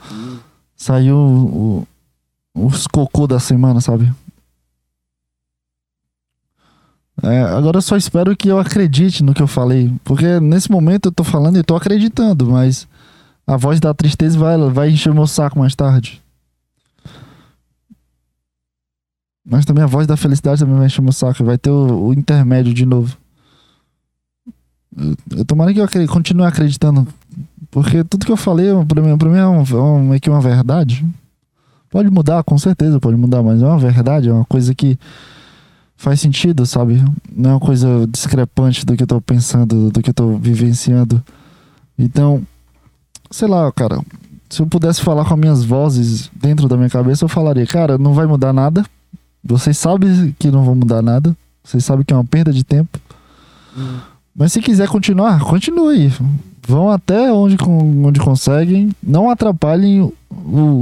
Saiu 0.76 1.16
o, 1.16 1.86
os 2.54 2.86
cocô 2.86 3.26
da 3.26 3.40
semana, 3.40 3.80
sabe? 3.80 4.12
É, 7.22 7.42
agora 7.42 7.78
eu 7.78 7.82
só 7.82 7.96
espero 7.96 8.36
que 8.36 8.48
eu 8.48 8.58
acredite 8.58 9.24
no 9.24 9.34
que 9.34 9.42
eu 9.42 9.48
falei. 9.48 9.92
Porque 10.04 10.38
nesse 10.40 10.70
momento 10.70 11.06
eu 11.06 11.12
tô 11.12 11.24
falando 11.24 11.58
e 11.58 11.62
tô 11.64 11.74
acreditando, 11.74 12.50
mas 12.50 12.86
a 13.46 13.56
voz 13.56 13.80
da 13.80 13.92
tristeza 13.92 14.38
vai, 14.38 14.56
vai 14.70 14.90
encher 14.90 15.12
meu 15.12 15.26
saco 15.26 15.58
mais 15.58 15.74
tarde. 15.74 16.22
Mas 19.50 19.64
também 19.64 19.82
a 19.82 19.86
voz 19.86 20.06
da 20.06 20.16
felicidade 20.16 20.60
também 20.60 20.76
vai 20.76 20.86
encher 20.86 21.00
meu 21.00 21.12
saco. 21.12 21.42
Vai 21.42 21.56
ter 21.56 21.70
o, 21.70 22.08
o 22.08 22.12
intermédio 22.12 22.74
de 22.74 22.84
novo. 22.84 23.16
Eu, 24.96 25.16
eu 25.38 25.44
tomara 25.44 25.72
que 25.72 25.80
eu 25.80 25.88
continue 26.08 26.44
acreditando. 26.46 27.06
Porque 27.70 28.02
tudo 28.04 28.26
que 28.26 28.32
eu 28.32 28.36
falei, 28.36 28.68
pra 28.86 29.02
mim, 29.02 29.16
pra 29.16 29.28
mim 29.28 29.38
é, 29.38 29.46
um, 29.46 29.62
é 29.62 30.14
um- 30.14 30.18
que 30.20 30.28
uma 30.30 30.40
verdade. 30.40 31.06
Pode 31.90 32.10
mudar, 32.10 32.42
com 32.44 32.58
certeza 32.58 33.00
pode 33.00 33.16
mudar, 33.16 33.42
mas 33.42 33.62
é 33.62 33.66
uma 33.66 33.78
verdade, 33.78 34.28
é 34.28 34.32
uma 34.32 34.44
coisa 34.44 34.74
que 34.74 34.98
faz 35.96 36.20
sentido, 36.20 36.66
sabe? 36.66 37.02
Não 37.34 37.50
é 37.50 37.52
uma 37.54 37.60
coisa 37.60 38.06
discrepante 38.10 38.84
do 38.84 38.94
que 38.94 39.02
eu 39.02 39.06
tô 39.06 39.20
pensando, 39.20 39.90
do 39.90 40.02
que 40.02 40.10
eu 40.10 40.14
tô 40.14 40.36
vivenciando. 40.36 41.22
Então, 41.98 42.42
sei 43.30 43.48
lá, 43.48 43.70
cara. 43.72 44.00
Se 44.50 44.62
eu 44.62 44.66
pudesse 44.66 45.02
falar 45.02 45.24
com 45.26 45.34
as 45.34 45.40
minhas 45.40 45.64
vozes 45.64 46.30
dentro 46.34 46.68
da 46.68 46.76
minha 46.76 46.88
cabeça, 46.88 47.24
eu 47.24 47.28
falaria, 47.28 47.66
cara, 47.66 47.98
não 47.98 48.14
vai 48.14 48.26
mudar 48.26 48.52
nada. 48.52 48.84
Vocês 49.48 49.78
sabem 49.78 50.34
que 50.38 50.50
não 50.50 50.62
vão 50.62 50.74
mudar 50.74 51.00
nada. 51.00 51.34
Vocês 51.64 51.84
sabem 51.84 52.04
que 52.04 52.12
é 52.12 52.16
uma 52.16 52.24
perda 52.24 52.52
de 52.52 52.62
tempo. 52.62 52.98
Mas 54.34 54.52
se 54.52 54.60
quiser 54.60 54.88
continuar, 54.88 55.40
continue. 55.40 56.12
Vão 56.66 56.90
até 56.90 57.32
onde, 57.32 57.56
onde 57.64 58.20
conseguem. 58.20 58.90
Não 59.02 59.30
atrapalhem 59.30 60.02
o, 60.02 60.14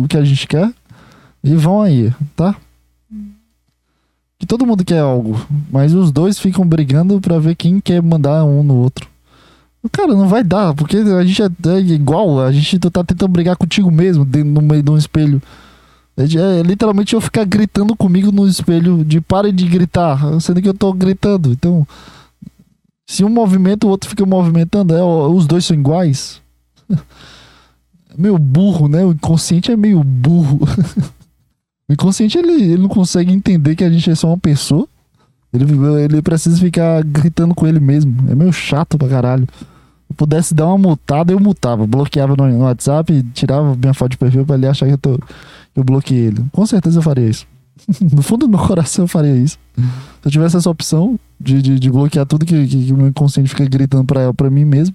o 0.03 0.07
que 0.09 0.17
a 0.17 0.25
gente 0.25 0.49
quer. 0.49 0.71
E 1.45 1.55
vão 1.55 1.81
aí, 1.81 2.13
tá? 2.35 2.57
Que 4.39 4.47
todo 4.47 4.67
mundo 4.67 4.85
quer 4.85 4.99
algo. 4.99 5.41
Mas 5.71 5.95
os 5.95 6.11
dois 6.11 6.39
ficam 6.39 6.67
brigando 6.67 7.21
pra 7.21 7.39
ver 7.39 7.55
quem 7.55 7.81
quer 7.81 8.03
mandar 8.03 8.45
um 8.45 8.65
no 8.65 8.75
outro. 8.75 9.09
Cara, 9.93 10.15
não 10.15 10.27
vai 10.27 10.43
dar, 10.43 10.75
porque 10.75 10.97
a 10.97 11.25
gente 11.25 11.41
é, 11.41 11.47
é 11.47 11.79
igual. 11.79 12.41
A 12.41 12.51
gente 12.51 12.79
tá 12.79 13.05
tentando 13.05 13.31
brigar 13.31 13.57
contigo 13.57 13.91
mesmo 13.91 14.25
no 14.25 14.61
meio 14.61 14.83
de 14.83 14.91
um 14.91 14.97
espelho. 14.97 15.41
É, 16.17 16.25
é 16.25 16.63
literalmente 16.63 17.15
eu 17.15 17.21
ficar 17.21 17.45
gritando 17.45 17.95
comigo 17.95 18.33
no 18.33 18.49
espelho 18.49 19.05
de 19.05 19.21
pare 19.21 19.53
de 19.53 19.67
gritar, 19.67 20.19
sendo 20.41 20.63
que 20.63 20.69
eu 20.69 20.75
tô 20.75 20.93
gritando. 20.93 21.53
Então, 21.53 21.87
se 23.07 23.23
um 23.23 23.29
movimenta, 23.29 23.87
o 23.87 23.91
outro 23.91 24.09
fica 24.09 24.25
movimentando, 24.25 24.95
é, 24.95 25.03
os 25.03 25.47
dois 25.47 25.65
são 25.65 25.77
iguais. 25.77 26.41
Meio 28.17 28.39
burro, 28.39 28.89
né? 28.89 29.05
O 29.05 29.13
inconsciente 29.13 29.71
é 29.71 29.77
meio 29.77 30.03
burro. 30.03 30.61
o 31.87 31.93
inconsciente 31.93 32.39
ele, 32.39 32.53
ele 32.53 32.79
não 32.79 32.89
consegue 32.89 33.31
entender 33.31 33.77
que 33.77 33.85
a 33.85 33.91
gente 33.91 34.11
é 34.11 34.15
só 34.15 34.29
uma 34.29 34.39
pessoa. 34.39 34.89
Ele, 35.53 35.65
ele 36.03 36.23
precisa 36.23 36.57
ficar 36.59 37.05
gritando 37.05 37.55
com 37.55 37.67
ele 37.67 37.79
mesmo. 37.79 38.31
É 38.31 38.35
meio 38.35 38.51
chato 38.55 38.97
pra 38.97 39.07
caralho. 39.07 39.47
Se 40.09 40.15
pudesse 40.17 40.55
dar 40.55 40.67
uma 40.67 40.79
mutada, 40.79 41.31
eu 41.31 41.39
mutava. 41.39 41.87
Bloqueava 41.87 42.35
no, 42.37 42.49
no 42.49 42.65
WhatsApp 42.65 43.23
tirava 43.35 43.77
minha 43.77 43.93
foto 43.93 44.13
de 44.13 44.17
perfil 44.17 44.47
pra 44.47 44.57
ele 44.57 44.67
achar 44.67 44.87
que 44.87 44.93
eu, 44.93 44.99
tô, 44.99 45.19
eu 45.77 45.85
bloqueei 45.85 46.27
ele. 46.27 46.45
Com 46.51 46.65
certeza 46.67 46.99
eu 46.99 47.03
faria 47.03 47.29
isso. 47.29 47.47
no 48.01 48.23
fundo 48.23 48.47
do 48.47 48.57
meu 48.57 48.67
coração 48.67 49.05
eu 49.05 49.09
faria 49.09 49.37
isso. 49.37 49.59
Se 49.77 50.27
eu 50.27 50.31
tivesse 50.31 50.57
essa 50.57 50.71
opção, 50.71 51.19
de, 51.39 51.61
de, 51.61 51.79
de 51.79 51.91
bloquear 51.91 52.27
tudo 52.27 52.47
que, 52.47 52.67
que, 52.67 52.87
que 52.87 52.93
o 52.93 52.97
meu 52.97 53.09
inconsciente 53.09 53.51
fica 53.51 53.65
gritando 53.67 54.05
pra, 54.05 54.33
pra 54.33 54.51
mim 54.51 54.65
mesmo, 54.65 54.95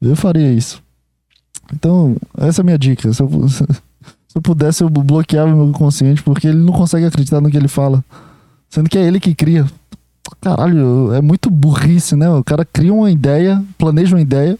eu 0.00 0.14
faria 0.14 0.52
isso. 0.52 0.82
Então, 1.72 2.16
essa 2.36 2.60
é 2.60 2.62
a 2.62 2.64
minha 2.64 2.78
dica. 2.78 3.12
Se 3.12 3.22
eu, 3.22 3.28
se 3.48 3.64
eu 4.34 4.42
pudesse, 4.42 4.82
eu 4.82 4.90
bloqueava 4.90 5.52
o 5.52 5.56
meu 5.56 5.66
inconsciente, 5.68 6.22
porque 6.22 6.48
ele 6.48 6.58
não 6.58 6.72
consegue 6.72 7.06
acreditar 7.06 7.40
no 7.40 7.50
que 7.50 7.56
ele 7.56 7.68
fala. 7.68 8.04
Sendo 8.68 8.88
que 8.88 8.98
é 8.98 9.06
ele 9.06 9.18
que 9.18 9.34
cria. 9.34 9.66
Caralho, 10.40 11.12
é 11.12 11.20
muito 11.20 11.50
burrice, 11.50 12.14
né? 12.14 12.28
O 12.30 12.44
cara 12.44 12.64
cria 12.64 12.92
uma 12.92 13.10
ideia, 13.10 13.62
planeja 13.76 14.14
uma 14.14 14.22
ideia, 14.22 14.58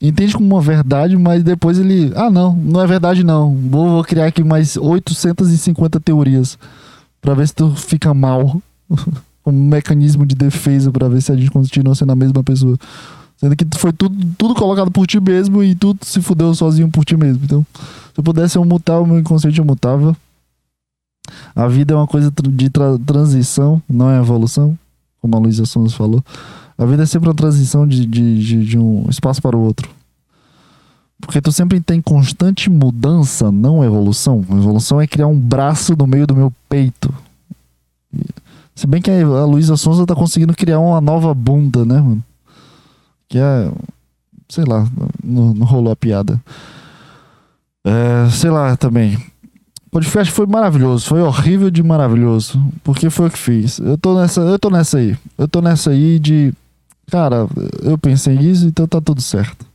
entende 0.00 0.32
como 0.34 0.54
uma 0.54 0.60
verdade, 0.62 1.16
mas 1.16 1.42
depois 1.42 1.78
ele. 1.78 2.12
Ah, 2.14 2.30
não, 2.30 2.54
não 2.54 2.80
é 2.80 2.86
verdade, 2.86 3.24
não. 3.24 3.54
Vou, 3.54 3.88
vou 3.90 4.04
criar 4.04 4.26
aqui 4.26 4.42
mais 4.44 4.76
850 4.76 6.00
teorias 6.00 6.58
pra 7.20 7.34
ver 7.34 7.48
se 7.48 7.54
tu 7.54 7.74
fica 7.74 8.12
mal. 8.14 8.60
um 9.46 9.52
mecanismo 9.52 10.26
de 10.26 10.34
defesa 10.34 10.90
pra 10.92 11.08
ver 11.08 11.22
se 11.22 11.32
a 11.32 11.36
gente 11.36 11.50
continua 11.50 11.94
sendo 11.94 12.12
a 12.12 12.16
mesma 12.16 12.44
pessoa. 12.44 12.76
Sendo 13.38 13.56
que 13.56 13.64
foi 13.78 13.92
tudo, 13.92 14.14
tudo 14.36 14.54
colocado 14.54 14.90
por 14.90 15.06
ti 15.06 15.18
mesmo 15.20 15.62
e 15.62 15.74
tudo 15.74 16.00
se 16.04 16.20
fudeu 16.20 16.54
sozinho 16.54 16.90
por 16.90 17.04
ti 17.04 17.16
mesmo. 17.16 17.40
Então, 17.44 17.64
se 17.72 18.18
eu 18.18 18.22
pudesse 18.24 18.58
eu 18.58 18.64
mutar 18.64 19.00
o 19.00 19.06
meu 19.06 19.18
inconsciente, 19.18 19.58
eu 19.58 19.64
mutava. 19.64 20.16
A 21.54 21.68
vida 21.68 21.94
é 21.94 21.96
uma 21.96 22.06
coisa 22.06 22.30
de 22.30 22.68
tra- 22.70 22.98
transição, 23.06 23.82
não 23.88 24.10
é 24.10 24.18
evolução, 24.18 24.78
como 25.20 25.36
a 25.36 25.38
Luísa 25.38 25.64
Sons 25.64 25.94
falou. 25.94 26.22
A 26.78 26.86
vida 26.86 27.02
é 27.02 27.06
sempre 27.06 27.28
uma 27.28 27.34
transição 27.34 27.86
de, 27.86 28.06
de, 28.06 28.38
de, 28.38 28.64
de 28.64 28.78
um 28.78 29.06
espaço 29.10 29.42
para 29.42 29.56
o 29.56 29.60
outro. 29.60 29.90
Porque 31.20 31.40
tu 31.40 31.50
sempre 31.50 31.80
tem 31.80 32.00
constante 32.00 32.70
mudança, 32.70 33.50
não 33.50 33.84
evolução. 33.84 34.44
Evolução 34.48 35.00
é 35.00 35.06
criar 35.06 35.26
um 35.26 35.38
braço 35.38 35.96
no 35.96 36.06
meio 36.06 36.26
do 36.26 36.36
meu 36.36 36.52
peito. 36.68 37.12
Se 38.74 38.86
bem 38.86 39.02
que 39.02 39.10
a 39.10 39.26
a 39.26 39.44
Luísa 39.44 39.76
Sonza 39.76 40.06
tá 40.06 40.14
conseguindo 40.14 40.54
criar 40.54 40.78
uma 40.78 41.00
nova 41.00 41.34
bunda, 41.34 41.84
né, 41.84 42.00
mano? 42.00 42.24
Que 43.28 43.38
é. 43.38 43.70
Sei 44.48 44.64
lá, 44.64 44.86
não, 45.22 45.52
não 45.52 45.66
rolou 45.66 45.92
a 45.92 45.96
piada. 45.96 46.40
É, 47.84 48.30
sei 48.30 48.50
lá 48.50 48.76
também. 48.76 49.16
O 49.86 49.90
podcast 49.90 50.32
foi 50.32 50.46
maravilhoso, 50.46 51.06
foi 51.06 51.20
horrível 51.20 51.70
de 51.70 51.82
maravilhoso. 51.82 52.62
Porque 52.84 53.10
foi 53.10 53.26
o 53.26 53.30
que 53.30 53.38
fiz. 53.38 53.78
Eu 53.78 53.98
tô 53.98 54.18
nessa, 54.18 54.40
eu 54.42 54.58
tô 54.58 54.70
nessa 54.70 54.98
aí. 54.98 55.16
Eu 55.36 55.48
tô 55.48 55.60
nessa 55.60 55.90
aí 55.90 56.18
de. 56.18 56.54
Cara, 57.10 57.48
eu 57.82 57.96
pensei 57.96 58.36
nisso, 58.36 58.66
então 58.66 58.86
tá 58.86 59.00
tudo 59.00 59.20
certo. 59.20 59.66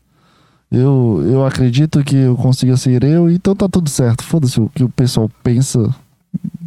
Eu, 0.72 1.22
eu 1.26 1.46
acredito 1.46 2.04
que 2.04 2.16
eu 2.16 2.36
consiga 2.36 2.76
ser 2.78 3.04
eu, 3.04 3.30
então 3.30 3.56
tá 3.56 3.68
tudo 3.68 3.90
certo. 3.90 4.24
Foda-se 4.24 4.60
o 4.60 4.70
que 4.70 4.84
o 4.84 4.90
pessoal 4.90 5.30
pensa. 5.44 5.80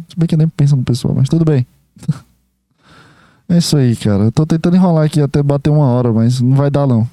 Se 0.07 0.17
bem 0.17 0.27
que 0.27 0.37
nem 0.37 0.47
penso 0.47 0.75
no 0.75 0.83
pessoal, 0.83 1.13
mas 1.15 1.29
tudo 1.29 1.45
bem. 1.45 1.65
É 3.49 3.59
isso 3.59 3.77
aí, 3.77 3.95
cara. 3.95 4.25
Eu 4.25 4.31
tô 4.33 4.45
tentando 4.45 4.75
enrolar 4.75 5.05
aqui 5.05 5.21
até 5.21 5.41
bater 5.41 5.69
uma 5.69 5.85
hora, 5.85 6.11
mas 6.11 6.41
não 6.41 6.57
vai 6.57 6.69
dar 6.69 6.85
não. 6.85 7.07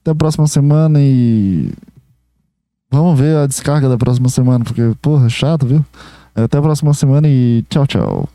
Até 0.00 0.10
a 0.10 0.14
próxima 0.14 0.48
semana 0.48 0.98
e. 1.00 1.72
Vamos 2.90 3.16
ver 3.16 3.36
a 3.36 3.46
descarga 3.46 3.88
da 3.88 3.96
próxima 3.96 4.28
semana, 4.28 4.64
porque, 4.64 4.82
porra, 5.00 5.28
chato, 5.28 5.66
viu? 5.66 5.86
Até 6.34 6.58
a 6.58 6.62
próxima 6.62 6.92
semana 6.94 7.28
e 7.28 7.64
tchau, 7.70 7.86
tchau. 7.86 8.28